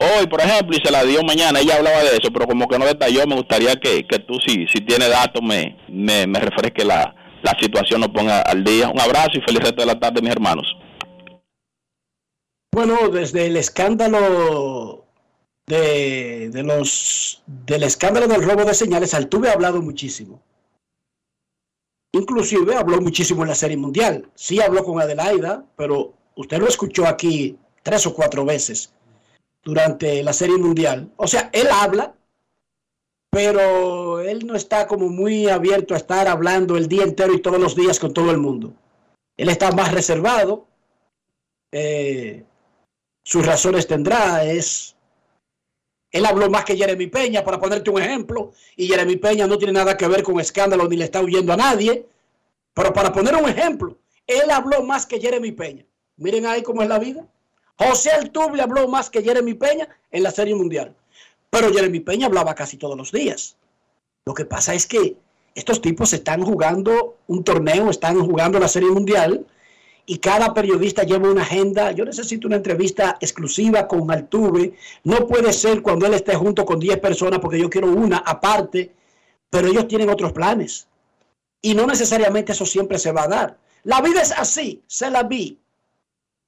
[0.00, 2.78] hoy, por ejemplo, y se la dio mañana, ella hablaba de eso, pero como que
[2.78, 6.86] no detalló, me gustaría que, que tú, si, si tienes datos, me, me, me refresque
[6.86, 8.88] la, la situación nos ponga al día.
[8.88, 10.76] Un abrazo y feliz resto de la tarde, mis hermanos.
[12.72, 15.04] Bueno, desde el escándalo
[15.66, 20.40] de, de los del escándalo del robo de señales, Altuve ha hablado muchísimo.
[22.12, 24.28] Inclusive habló muchísimo en la Serie Mundial.
[24.34, 28.92] Sí habló con Adelaida, pero usted lo escuchó aquí tres o cuatro veces
[29.62, 31.10] durante la Serie Mundial.
[31.16, 32.14] O sea, él habla,
[33.30, 37.60] pero él no está como muy abierto a estar hablando el día entero y todos
[37.60, 38.74] los días con todo el mundo.
[39.36, 40.66] Él está más reservado.
[41.70, 42.44] Eh,
[43.22, 44.44] sus razones tendrá.
[44.44, 44.96] Es,
[46.10, 49.74] él habló más que Jeremy Peña, para ponerte un ejemplo, y Jeremy Peña no tiene
[49.74, 52.06] nada que ver con escándalo ni le está huyendo a nadie.
[52.74, 53.96] Pero para poner un ejemplo,
[54.26, 55.86] él habló más que Jeremy Peña.
[56.16, 57.24] Miren ahí cómo es la vida.
[57.76, 60.94] José Altuve habló más que Jeremy Peña en la Serie Mundial.
[61.50, 63.56] Pero Jeremy Peña hablaba casi todos los días.
[64.24, 65.16] Lo que pasa es que
[65.54, 69.46] estos tipos están jugando un torneo, están jugando la Serie Mundial
[70.06, 71.90] y cada periodista lleva una agenda.
[71.92, 74.74] Yo necesito una entrevista exclusiva con Altuve.
[75.04, 78.92] No puede ser cuando él esté junto con 10 personas porque yo quiero una aparte,
[79.50, 80.86] pero ellos tienen otros planes.
[81.62, 83.58] Y no necesariamente eso siempre se va a dar.
[83.82, 85.58] La vida es así, se la vi.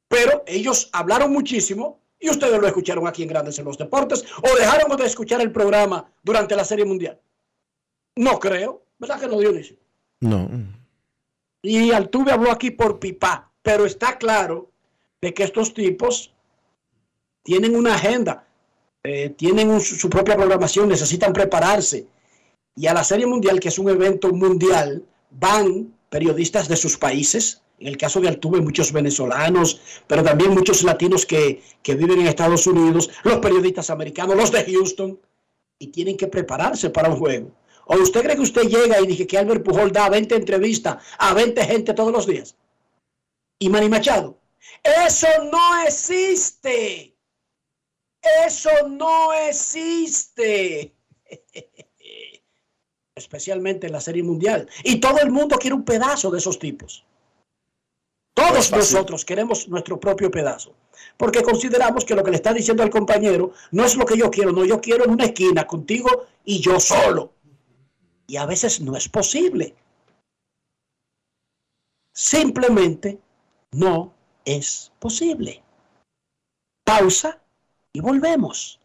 [0.08, 4.56] Pero ellos hablaron muchísimo y ustedes lo escucharon aquí en Grandes en los Deportes o
[4.56, 7.20] dejaron de escuchar el programa durante la Serie Mundial.
[8.16, 9.76] No creo, ¿verdad que no, Dionisio?
[10.20, 10.48] No.
[11.62, 14.70] Y Altuve habló aquí por pipa, pero está claro
[15.20, 16.32] de que estos tipos
[17.42, 18.46] tienen una agenda,
[19.02, 22.06] eh, tienen su propia programación, necesitan prepararse.
[22.76, 27.62] Y a la Serie Mundial, que es un evento mundial, van periodistas de sus países,
[27.82, 32.64] en el caso de Altuve, muchos venezolanos, pero también muchos latinos que, viven en Estados
[32.68, 35.20] Unidos, los periodistas americanos, los de Houston,
[35.80, 37.50] y tienen que prepararse para un juego.
[37.86, 41.34] ¿O usted cree que usted llega y dice que Albert Pujol da 20 entrevistas a
[41.34, 42.54] 20 gente todos los días?
[43.58, 44.38] ¿Y Manny Machado?
[44.84, 47.16] Eso no existe.
[48.46, 50.94] Eso no existe.
[53.16, 54.68] Especialmente en la Serie Mundial.
[54.84, 57.04] Y todo el mundo quiere un pedazo de esos tipos.
[58.34, 60.74] Todos nosotros queremos nuestro propio pedazo,
[61.16, 64.30] porque consideramos que lo que le está diciendo al compañero no es lo que yo
[64.30, 67.32] quiero, no, yo quiero en una esquina contigo y yo solo.
[68.26, 69.74] Y a veces no es posible.
[72.14, 73.18] Simplemente
[73.72, 74.14] no
[74.44, 75.62] es posible.
[76.84, 77.38] Pausa
[77.92, 78.80] y volvemos.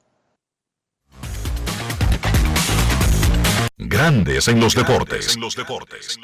[3.77, 5.35] Grandes en los deportes.
[5.35, 6.19] En los deportes.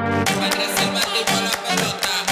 [0.00, 2.24] Va a la pelota,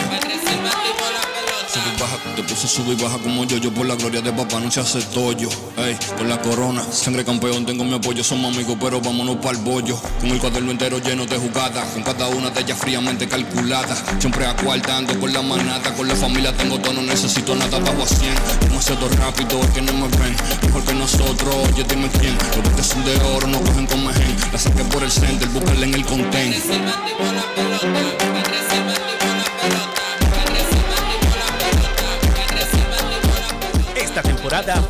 [1.11, 1.38] la pelota.
[1.69, 4.81] Te puse sube y baja como yo, yo por la gloria de papá no se
[4.81, 5.51] hace tollo.
[5.77, 9.65] Ey, con la corona, sangre campeón, tengo mi apoyo, somos amigos, pero vámonos para el
[9.65, 10.01] bollo.
[10.19, 13.95] Con el cuaderno entero lleno de jugadas, con cada una de ellas fríamente calculada.
[14.19, 18.07] Siempre acuartando con la manata, con la familia tengo todo, no necesito nada, bajo a
[18.07, 18.35] 100.
[18.61, 22.35] Demasiado rápido, que no me ven, mejor que nosotros, oye dime quién.
[22.65, 25.85] Los que son de oro no cogen con mejen, la saqué por el center, búscala
[25.85, 26.57] en el content.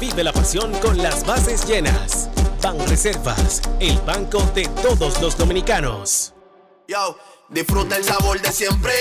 [0.01, 2.29] Vive la pasión con las bases llenas.
[2.63, 6.33] Ban Reservas, el banco de todos los dominicanos.
[6.87, 7.17] Yo,
[7.49, 8.93] disfruta el sabor de siempre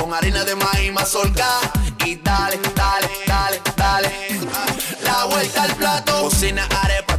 [0.00, 1.60] con harina de maíz mazorca
[2.06, 4.10] y dale, dale, dale, dale.
[5.02, 7.07] La vuelta al plato, cocina arepa,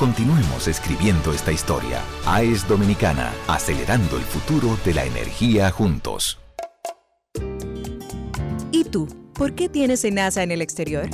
[0.00, 2.00] Continuemos escribiendo esta historia.
[2.24, 6.38] AES Dominicana, acelerando el futuro de la energía juntos.
[8.72, 9.06] ¿Y tú?
[9.34, 11.10] ¿Por qué tienes NASA en el exterior?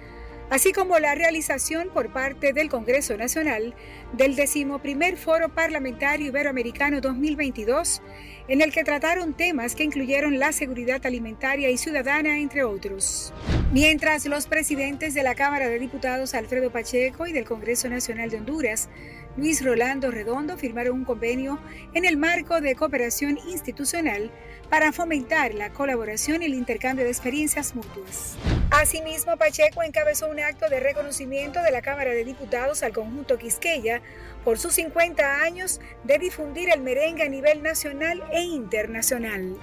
[0.48, 3.74] así como la realización por parte del Congreso Nacional
[4.12, 8.02] del decimoprimer Foro Parlamentario Iberoamericano 2022,
[8.48, 13.32] en el que trataron temas que incluyeron la seguridad alimentaria y ciudadana, entre otros.
[13.72, 18.38] Mientras los presidentes de la Cámara de Diputados Alfredo Pacheco y del Congreso Nacional de
[18.38, 18.88] Honduras
[19.36, 21.60] Luis Rolando Redondo firmaron un convenio
[21.94, 24.30] en el marco de cooperación institucional
[24.68, 28.36] para fomentar la colaboración y el intercambio de experiencias mutuas.
[28.70, 33.99] Asimismo, Pacheco encabezó un acto de reconocimiento de la Cámara de Diputados al conjunto Quisqueya
[34.44, 39.56] por sus 50 años de difundir el merengue a nivel nacional e internacional.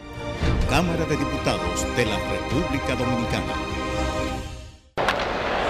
[0.70, 3.54] Cámara de Diputados de la República Dominicana.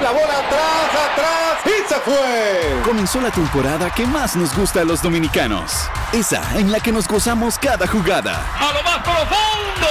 [0.02, 2.81] La bola atrás, atrás y se fue.
[2.85, 5.89] Comenzó la temporada que más nos gusta a los dominicanos.
[6.14, 8.45] Esa en la que nos gozamos cada jugada.
[8.60, 9.88] A lo más profundo,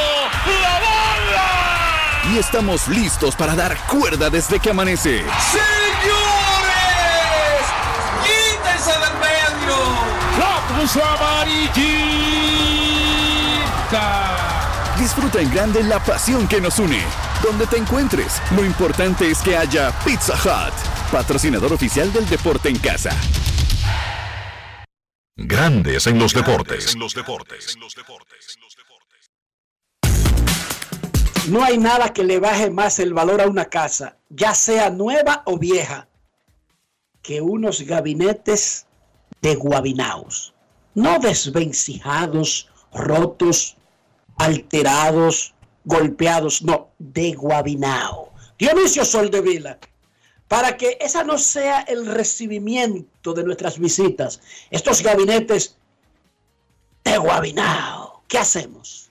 [0.62, 2.32] la bola.
[2.32, 5.24] Y estamos listos para dar cuerda desde que amanece.
[5.50, 5.85] ¡Señores!
[10.86, 11.96] ¡La cruz amarillita!
[14.98, 17.02] Disfruta en grande la pasión que nos une.
[17.42, 20.72] Donde te encuentres, lo importante es que haya Pizza Hut,
[21.10, 23.10] patrocinador oficial del deporte en casa.
[25.34, 26.94] Grandes en los deportes.
[26.94, 27.76] En los deportes.
[31.48, 35.42] No hay nada que le baje más el valor a una casa, ya sea nueva
[35.46, 36.06] o vieja,
[37.22, 38.86] que unos gabinetes
[39.42, 40.55] de guabinaos.
[40.96, 43.76] No desvencijados, rotos,
[44.38, 45.54] alterados,
[45.84, 48.32] golpeados, no, de Guabinao.
[48.58, 49.78] Dionisio Soldevila,
[50.48, 54.40] para que esa no sea el recibimiento de nuestras visitas,
[54.70, 55.76] estos gabinetes
[57.04, 59.10] de Guabinao, ¿qué hacemos?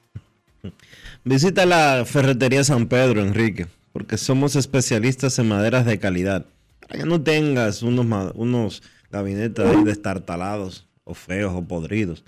[1.23, 6.47] Visita la ferretería San Pedro, Enrique, porque somos especialistas en maderas de calidad.
[6.79, 8.81] Para que no tengas unos, unos
[9.11, 12.25] gabinetes destartalados o feos o podridos.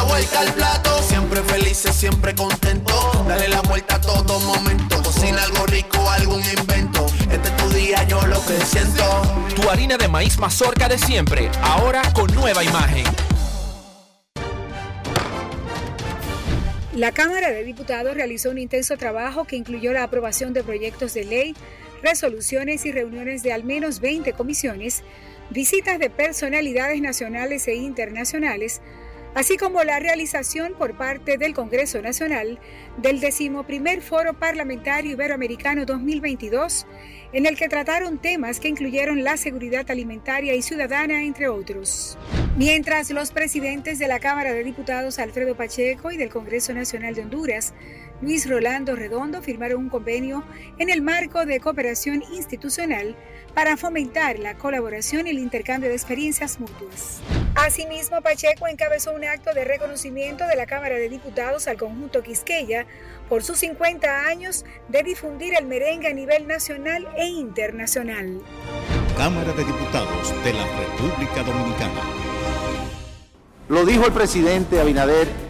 [0.00, 2.94] La vuelta al plato, siempre felices, siempre contento.
[3.28, 7.04] Dale la vuelta a todo momento, cocina algo rico algún invento.
[7.30, 9.04] Este es tu día, yo lo que siento.
[9.54, 13.04] Tu harina de maíz mazorca de siempre, ahora con nueva imagen.
[16.94, 21.24] La Cámara de Diputados realizó un intenso trabajo que incluyó la aprobación de proyectos de
[21.24, 21.54] ley,
[22.02, 25.02] resoluciones y reuniones de al menos 20 comisiones,
[25.50, 28.80] visitas de personalidades nacionales e internacionales,
[29.34, 32.58] así como la realización por parte del Congreso Nacional
[32.96, 36.86] del decimoprimer Foro Parlamentario Iberoamericano 2022,
[37.32, 42.18] en el que trataron temas que incluyeron la seguridad alimentaria y ciudadana, entre otros.
[42.56, 47.22] Mientras los presidentes de la Cámara de Diputados Alfredo Pacheco y del Congreso Nacional de
[47.22, 47.72] Honduras
[48.22, 50.44] Luis Rolando Redondo firmaron un convenio
[50.78, 53.16] en el marco de cooperación institucional
[53.54, 57.20] para fomentar la colaboración y el intercambio de experiencias mutuas.
[57.54, 62.86] Asimismo, Pacheco encabezó un acto de reconocimiento de la Cámara de Diputados al conjunto Quisqueya
[63.28, 68.42] por sus 50 años de difundir el merengue a nivel nacional e internacional.
[69.16, 72.02] Cámara de Diputados de la República Dominicana.
[73.68, 75.49] Lo dijo el presidente Abinader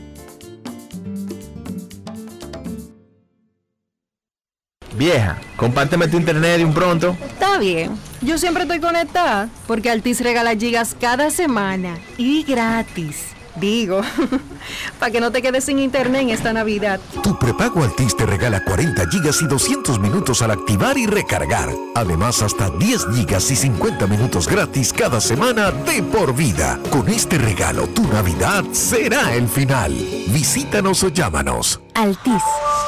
[4.93, 7.15] Vieja, compárteme tu internet de un pronto.
[7.25, 7.97] Está bien.
[8.21, 13.31] Yo siempre estoy conectada porque Altis regala gigas cada semana y gratis.
[13.55, 14.01] Digo,
[14.99, 16.99] para que no te quedes sin internet en esta Navidad.
[17.21, 21.69] Tu prepago Altis te regala 40 gigas y 200 minutos al activar y recargar.
[21.95, 26.79] Además, hasta 10 gigas y 50 minutos gratis cada semana de por vida.
[26.89, 29.91] Con este regalo, tu Navidad será el final.
[30.27, 31.81] Visítanos o llámanos.
[31.93, 32.43] Altis,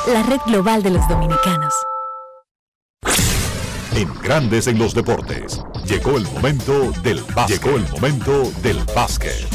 [0.08, 1.74] la red global de los dominicanos.
[3.95, 5.61] En Grandes en los Deportes.
[5.86, 7.61] Llegó el momento del básquet.
[7.61, 9.48] Llegó el momento del básquet.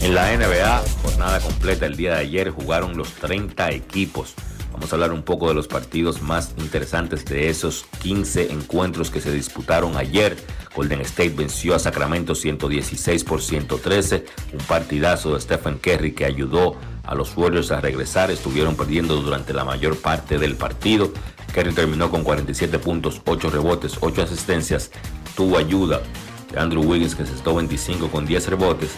[0.00, 4.34] En la NBA, jornada completa el día de ayer, jugaron los 30 equipos.
[4.72, 9.20] Vamos a hablar un poco de los partidos más interesantes de esos 15 encuentros que
[9.20, 10.36] se disputaron ayer.
[10.74, 14.24] Golden State venció a Sacramento 116 por 113,
[14.54, 18.32] un partidazo de Stephen Curry que ayudó a los Warriors a regresar.
[18.32, 21.12] Estuvieron perdiendo durante la mayor parte del partido.
[21.52, 24.90] Curry terminó con 47 puntos, 8 rebotes, 8 asistencias.
[25.36, 26.02] Tuvo ayuda
[26.52, 28.90] de Andrew Wiggins que encestó 25 con 10 rebotes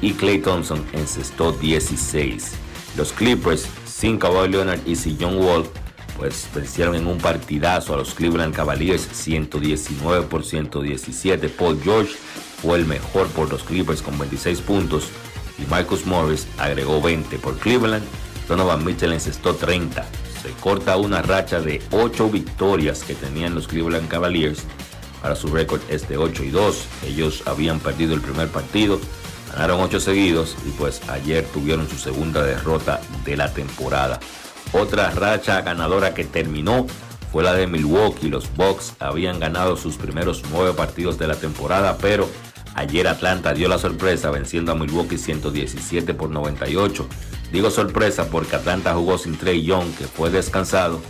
[0.00, 2.52] y Clay Thompson encestó 16.
[2.96, 5.64] Los Clippers sin Kawhi Leonard y sin John Wall
[6.16, 11.48] pues vencieron en un partidazo a los Cleveland Cavaliers 119 por 117.
[11.50, 12.14] Paul George
[12.62, 15.08] fue el mejor por los Clippers con 26 puntos
[15.58, 18.04] y Marcus Morris agregó 20 por Cleveland.
[18.48, 20.06] Donovan Mitchell encestó 30.
[20.60, 24.64] Corta una racha de 8 victorias que tenían los Cleveland Cavaliers.
[25.22, 26.84] Para su récord es de 8 y 2.
[27.06, 29.00] Ellos habían perdido el primer partido,
[29.52, 34.20] ganaron 8 seguidos y pues ayer tuvieron su segunda derrota de la temporada.
[34.72, 36.86] Otra racha ganadora que terminó
[37.32, 38.28] fue la de Milwaukee.
[38.28, 42.28] Los Bucks habían ganado sus primeros 9 partidos de la temporada, pero
[42.74, 47.06] ayer Atlanta dio la sorpresa venciendo a Milwaukee 117 por 98.
[47.56, 51.00] Digo sorpresa porque Atlanta jugó sin Trey Young, que fue descansado,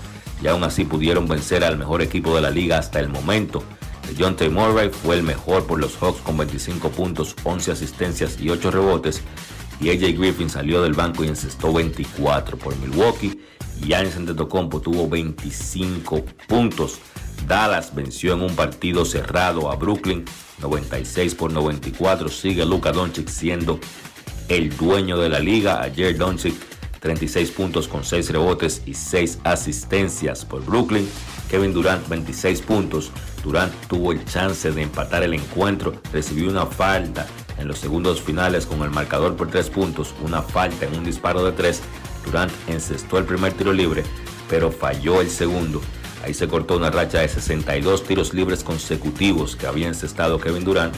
[0.40, 3.64] y aún así pudieron vencer al mejor equipo de la liga hasta el momento.
[4.16, 4.48] John T.
[4.48, 9.22] Murray fue el mejor por los Hawks con 25 puntos, 11 asistencias y 8 rebotes.
[9.80, 13.40] Y AJ Griffin salió del banco y encestó 24 por Milwaukee.
[13.84, 17.00] Y Antetokounmpo tuvo 25 puntos.
[17.48, 20.24] Dallas venció en un partido cerrado a Brooklyn,
[20.60, 22.28] 96 por 94.
[22.28, 23.80] Sigue Luka Doncic siendo
[24.48, 25.82] el dueño de la liga.
[25.82, 26.54] Ayer Doncic
[27.00, 31.08] 36 puntos con 6 rebotes y 6 asistencias por Brooklyn.
[31.50, 33.10] Kevin Durant 26 puntos.
[33.44, 37.26] Durant tuvo el chance de empatar el encuentro, recibió una falta
[37.58, 41.44] en los segundos finales con el marcador por 3 puntos, una falta en un disparo
[41.44, 41.80] de 3.
[42.24, 44.02] Durant encestó el primer tiro libre,
[44.48, 45.80] pero falló el segundo.
[46.24, 50.94] Ahí se cortó una racha de 62 tiros libres consecutivos que había encestado Kevin Durant.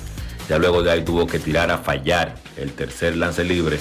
[0.49, 3.79] Ya luego de ahí tuvo que tirar a fallar el tercer lance libre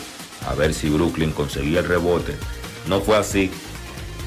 [0.48, 2.36] a ver si Brooklyn conseguía el rebote.
[2.88, 3.52] No fue así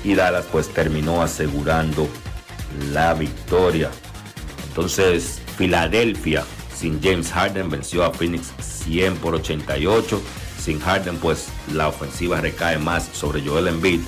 [0.05, 2.09] y Dallas pues terminó asegurando
[2.93, 3.91] la victoria.
[4.69, 6.45] Entonces Filadelfia
[6.75, 10.21] sin James Harden venció a Phoenix 100 por 88.
[10.63, 14.01] Sin Harden pues la ofensiva recae más sobre Joel Embiid.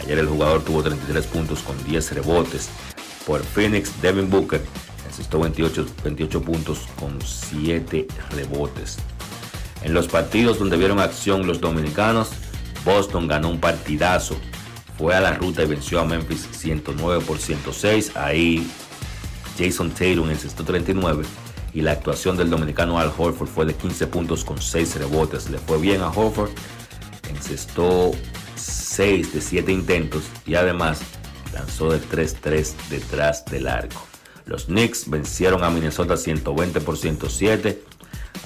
[0.00, 2.68] Ayer el jugador tuvo 33 puntos con 10 rebotes.
[3.26, 4.60] Por Phoenix, Devin Booker
[5.12, 8.98] asistió 28, 28 puntos con 7 rebotes.
[9.82, 12.30] En los partidos donde vieron acción los dominicanos,
[12.84, 14.36] Boston ganó un partidazo.
[14.96, 18.16] Fue a la ruta y venció a Memphis 109 por 106.
[18.16, 18.66] Ahí
[19.58, 21.24] Jason Taylor encestó 39
[21.74, 25.50] y la actuación del dominicano Al Horford fue de 15 puntos con 6 rebotes.
[25.50, 26.50] Le fue bien a Horford,
[27.28, 28.12] encestó
[28.54, 31.00] 6 de 7 intentos y además
[31.52, 34.11] lanzó de 3-3 detrás del arco.
[34.46, 37.82] Los Knicks vencieron a Minnesota 120 por 107.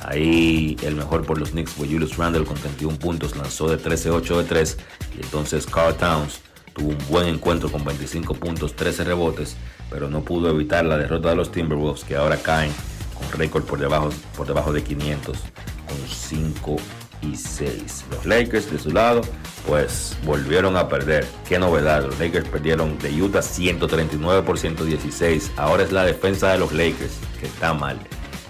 [0.02, 4.38] Ahí el mejor por los Knicks fue Julius Randle con 31 puntos, lanzó de 13-8
[4.38, 4.78] de 3
[5.18, 6.40] y entonces Carl Towns
[6.74, 9.56] tuvo un buen encuentro con 25 puntos, 13 rebotes,
[9.90, 12.72] pero no pudo evitar la derrota de los Timberwolves que ahora caen
[13.14, 16.76] con récord por debajo, por debajo de 500 con 5
[17.22, 18.04] y 6.
[18.10, 19.22] Los Lakers de su lado
[19.66, 21.26] pues volvieron a perder.
[21.48, 25.52] Qué novedad, los Lakers perdieron de Utah 139 por 116.
[25.56, 27.98] Ahora es la defensa de los Lakers que está mal.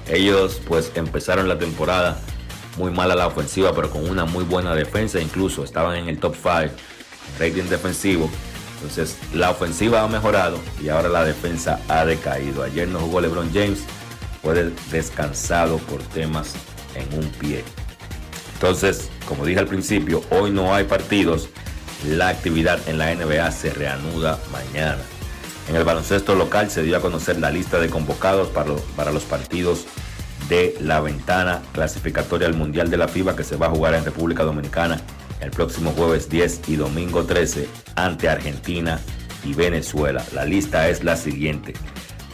[0.08, 2.20] Ellos pues empezaron la temporada
[2.76, 5.20] muy mal a la ofensiva, pero con una muy buena defensa.
[5.20, 6.74] Incluso estaban en el top 5
[7.38, 8.30] rating defensivo.
[8.76, 12.62] Entonces la ofensiva ha mejorado y ahora la defensa ha decaído.
[12.62, 13.80] Ayer no jugó LeBron James,
[14.42, 16.54] fue descansado por temas
[16.94, 17.64] en un pie.
[18.56, 21.50] Entonces, como dije al principio, hoy no hay partidos.
[22.08, 25.02] La actividad en la NBA se reanuda mañana.
[25.68, 29.84] En el baloncesto local se dio a conocer la lista de convocados para los, partidos
[30.48, 34.06] de la ventana clasificatoria al Mundial de la FIBA que se va a jugar en
[34.06, 35.02] República Dominicana
[35.40, 39.00] el próximo jueves 10 y domingo 13 ante Argentina
[39.44, 40.24] y Venezuela.
[40.32, 41.74] La lista es la siguiente.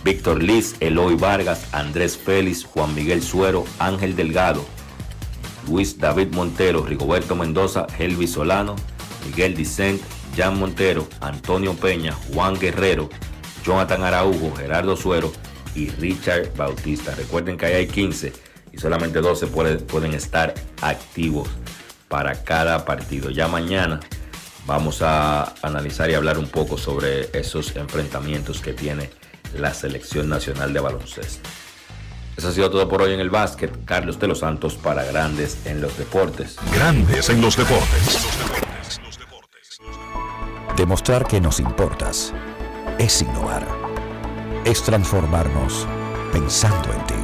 [0.05, 4.65] Víctor Liz, Eloy Vargas, Andrés Félix, Juan Miguel Suero, Ángel Delgado,
[5.69, 8.77] Luis David Montero, Rigoberto Mendoza, Helvi Solano,
[9.27, 10.01] Miguel Dicent,
[10.37, 13.09] Jan Montero, Antonio Peña, Juan Guerrero,
[13.65, 15.33] Jonathan Araujo, Gerardo Suero
[15.75, 17.15] y Richard Bautista.
[17.15, 18.33] Recuerden que ahí hay 15
[18.73, 21.49] y solamente 12 pueden estar activos
[22.09, 23.31] para cada partido.
[23.31, 24.01] Ya mañana
[24.67, 29.11] vamos a analizar y hablar un poco sobre esos enfrentamientos que tiene
[29.57, 31.49] la selección nacional de baloncesto.
[32.37, 33.85] Eso ha sido todo por hoy en el básquet.
[33.85, 36.57] Carlos de los Santos para Grandes en los Deportes.
[36.75, 38.29] Grandes en los Deportes.
[40.77, 42.33] Demostrar que nos importas
[42.99, 43.67] es innovar.
[44.65, 45.87] Es transformarnos
[46.33, 47.15] pensando en ti.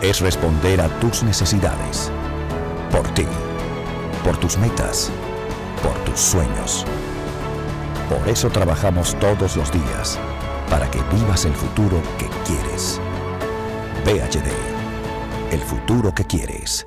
[0.00, 2.10] Es responder a tus necesidades.
[2.90, 3.26] Por ti.
[4.24, 5.10] Por tus metas.
[5.82, 6.86] Por tus sueños.
[8.08, 10.18] Por eso trabajamos todos los días.
[10.70, 13.00] Para que vivas el futuro que quieres.
[14.06, 14.52] PHD,
[15.50, 16.86] el futuro que quieres.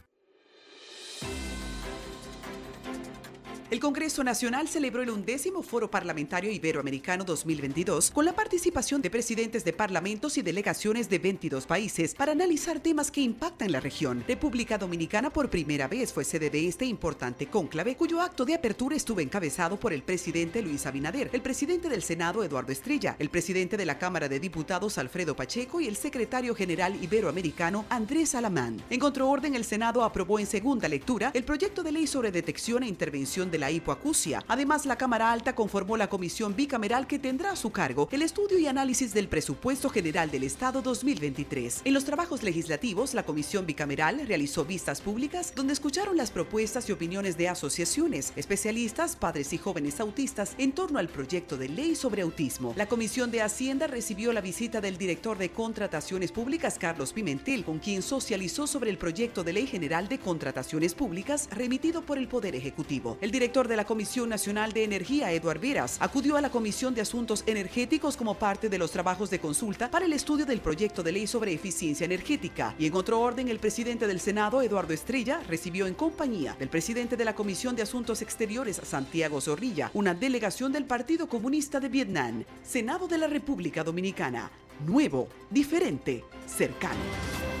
[3.71, 9.63] El Congreso Nacional celebró el undécimo Foro Parlamentario Iberoamericano 2022 con la participación de presidentes
[9.63, 14.25] de parlamentos y delegaciones de 22 países para analizar temas que impactan la región.
[14.27, 18.97] República Dominicana por primera vez fue sede de este importante cónclave, cuyo acto de apertura
[18.97, 23.77] estuvo encabezado por el presidente Luis Abinader, el presidente del Senado Eduardo Estrella, el presidente
[23.77, 28.83] de la Cámara de Diputados Alfredo Pacheco y el secretario general iberoamericano Andrés Alamán.
[28.89, 32.87] En contraorden, el Senado aprobó en segunda lectura el proyecto de ley sobre detección e
[32.89, 34.43] intervención de la hipoacusia.
[34.49, 38.57] Además, la Cámara Alta conformó la comisión bicameral que tendrá a su cargo el estudio
[38.57, 41.81] y análisis del presupuesto general del Estado 2023.
[41.85, 46.91] En los trabajos legislativos, la comisión bicameral realizó vistas públicas donde escucharon las propuestas y
[46.91, 52.23] opiniones de asociaciones, especialistas, padres y jóvenes autistas en torno al proyecto de ley sobre
[52.23, 52.73] autismo.
[52.75, 57.77] La Comisión de Hacienda recibió la visita del director de Contrataciones Públicas, Carlos Pimentel, con
[57.77, 62.55] quien socializó sobre el proyecto de ley general de contrataciones públicas remitido por el Poder
[62.55, 63.19] Ejecutivo.
[63.21, 67.01] El director de la Comisión Nacional de Energía, Eduard Veras, acudió a la Comisión de
[67.01, 71.11] Asuntos Energéticos como parte de los trabajos de consulta para el estudio del proyecto de
[71.11, 72.73] ley sobre eficiencia energética.
[72.79, 77.17] Y en otro orden, el presidente del Senado, Eduardo Estrella, recibió en compañía del presidente
[77.17, 82.45] de la Comisión de Asuntos Exteriores, Santiago Zorrilla, una delegación del Partido Comunista de Vietnam,
[82.63, 84.49] Senado de la República Dominicana.
[84.87, 87.60] Nuevo, diferente, cercano.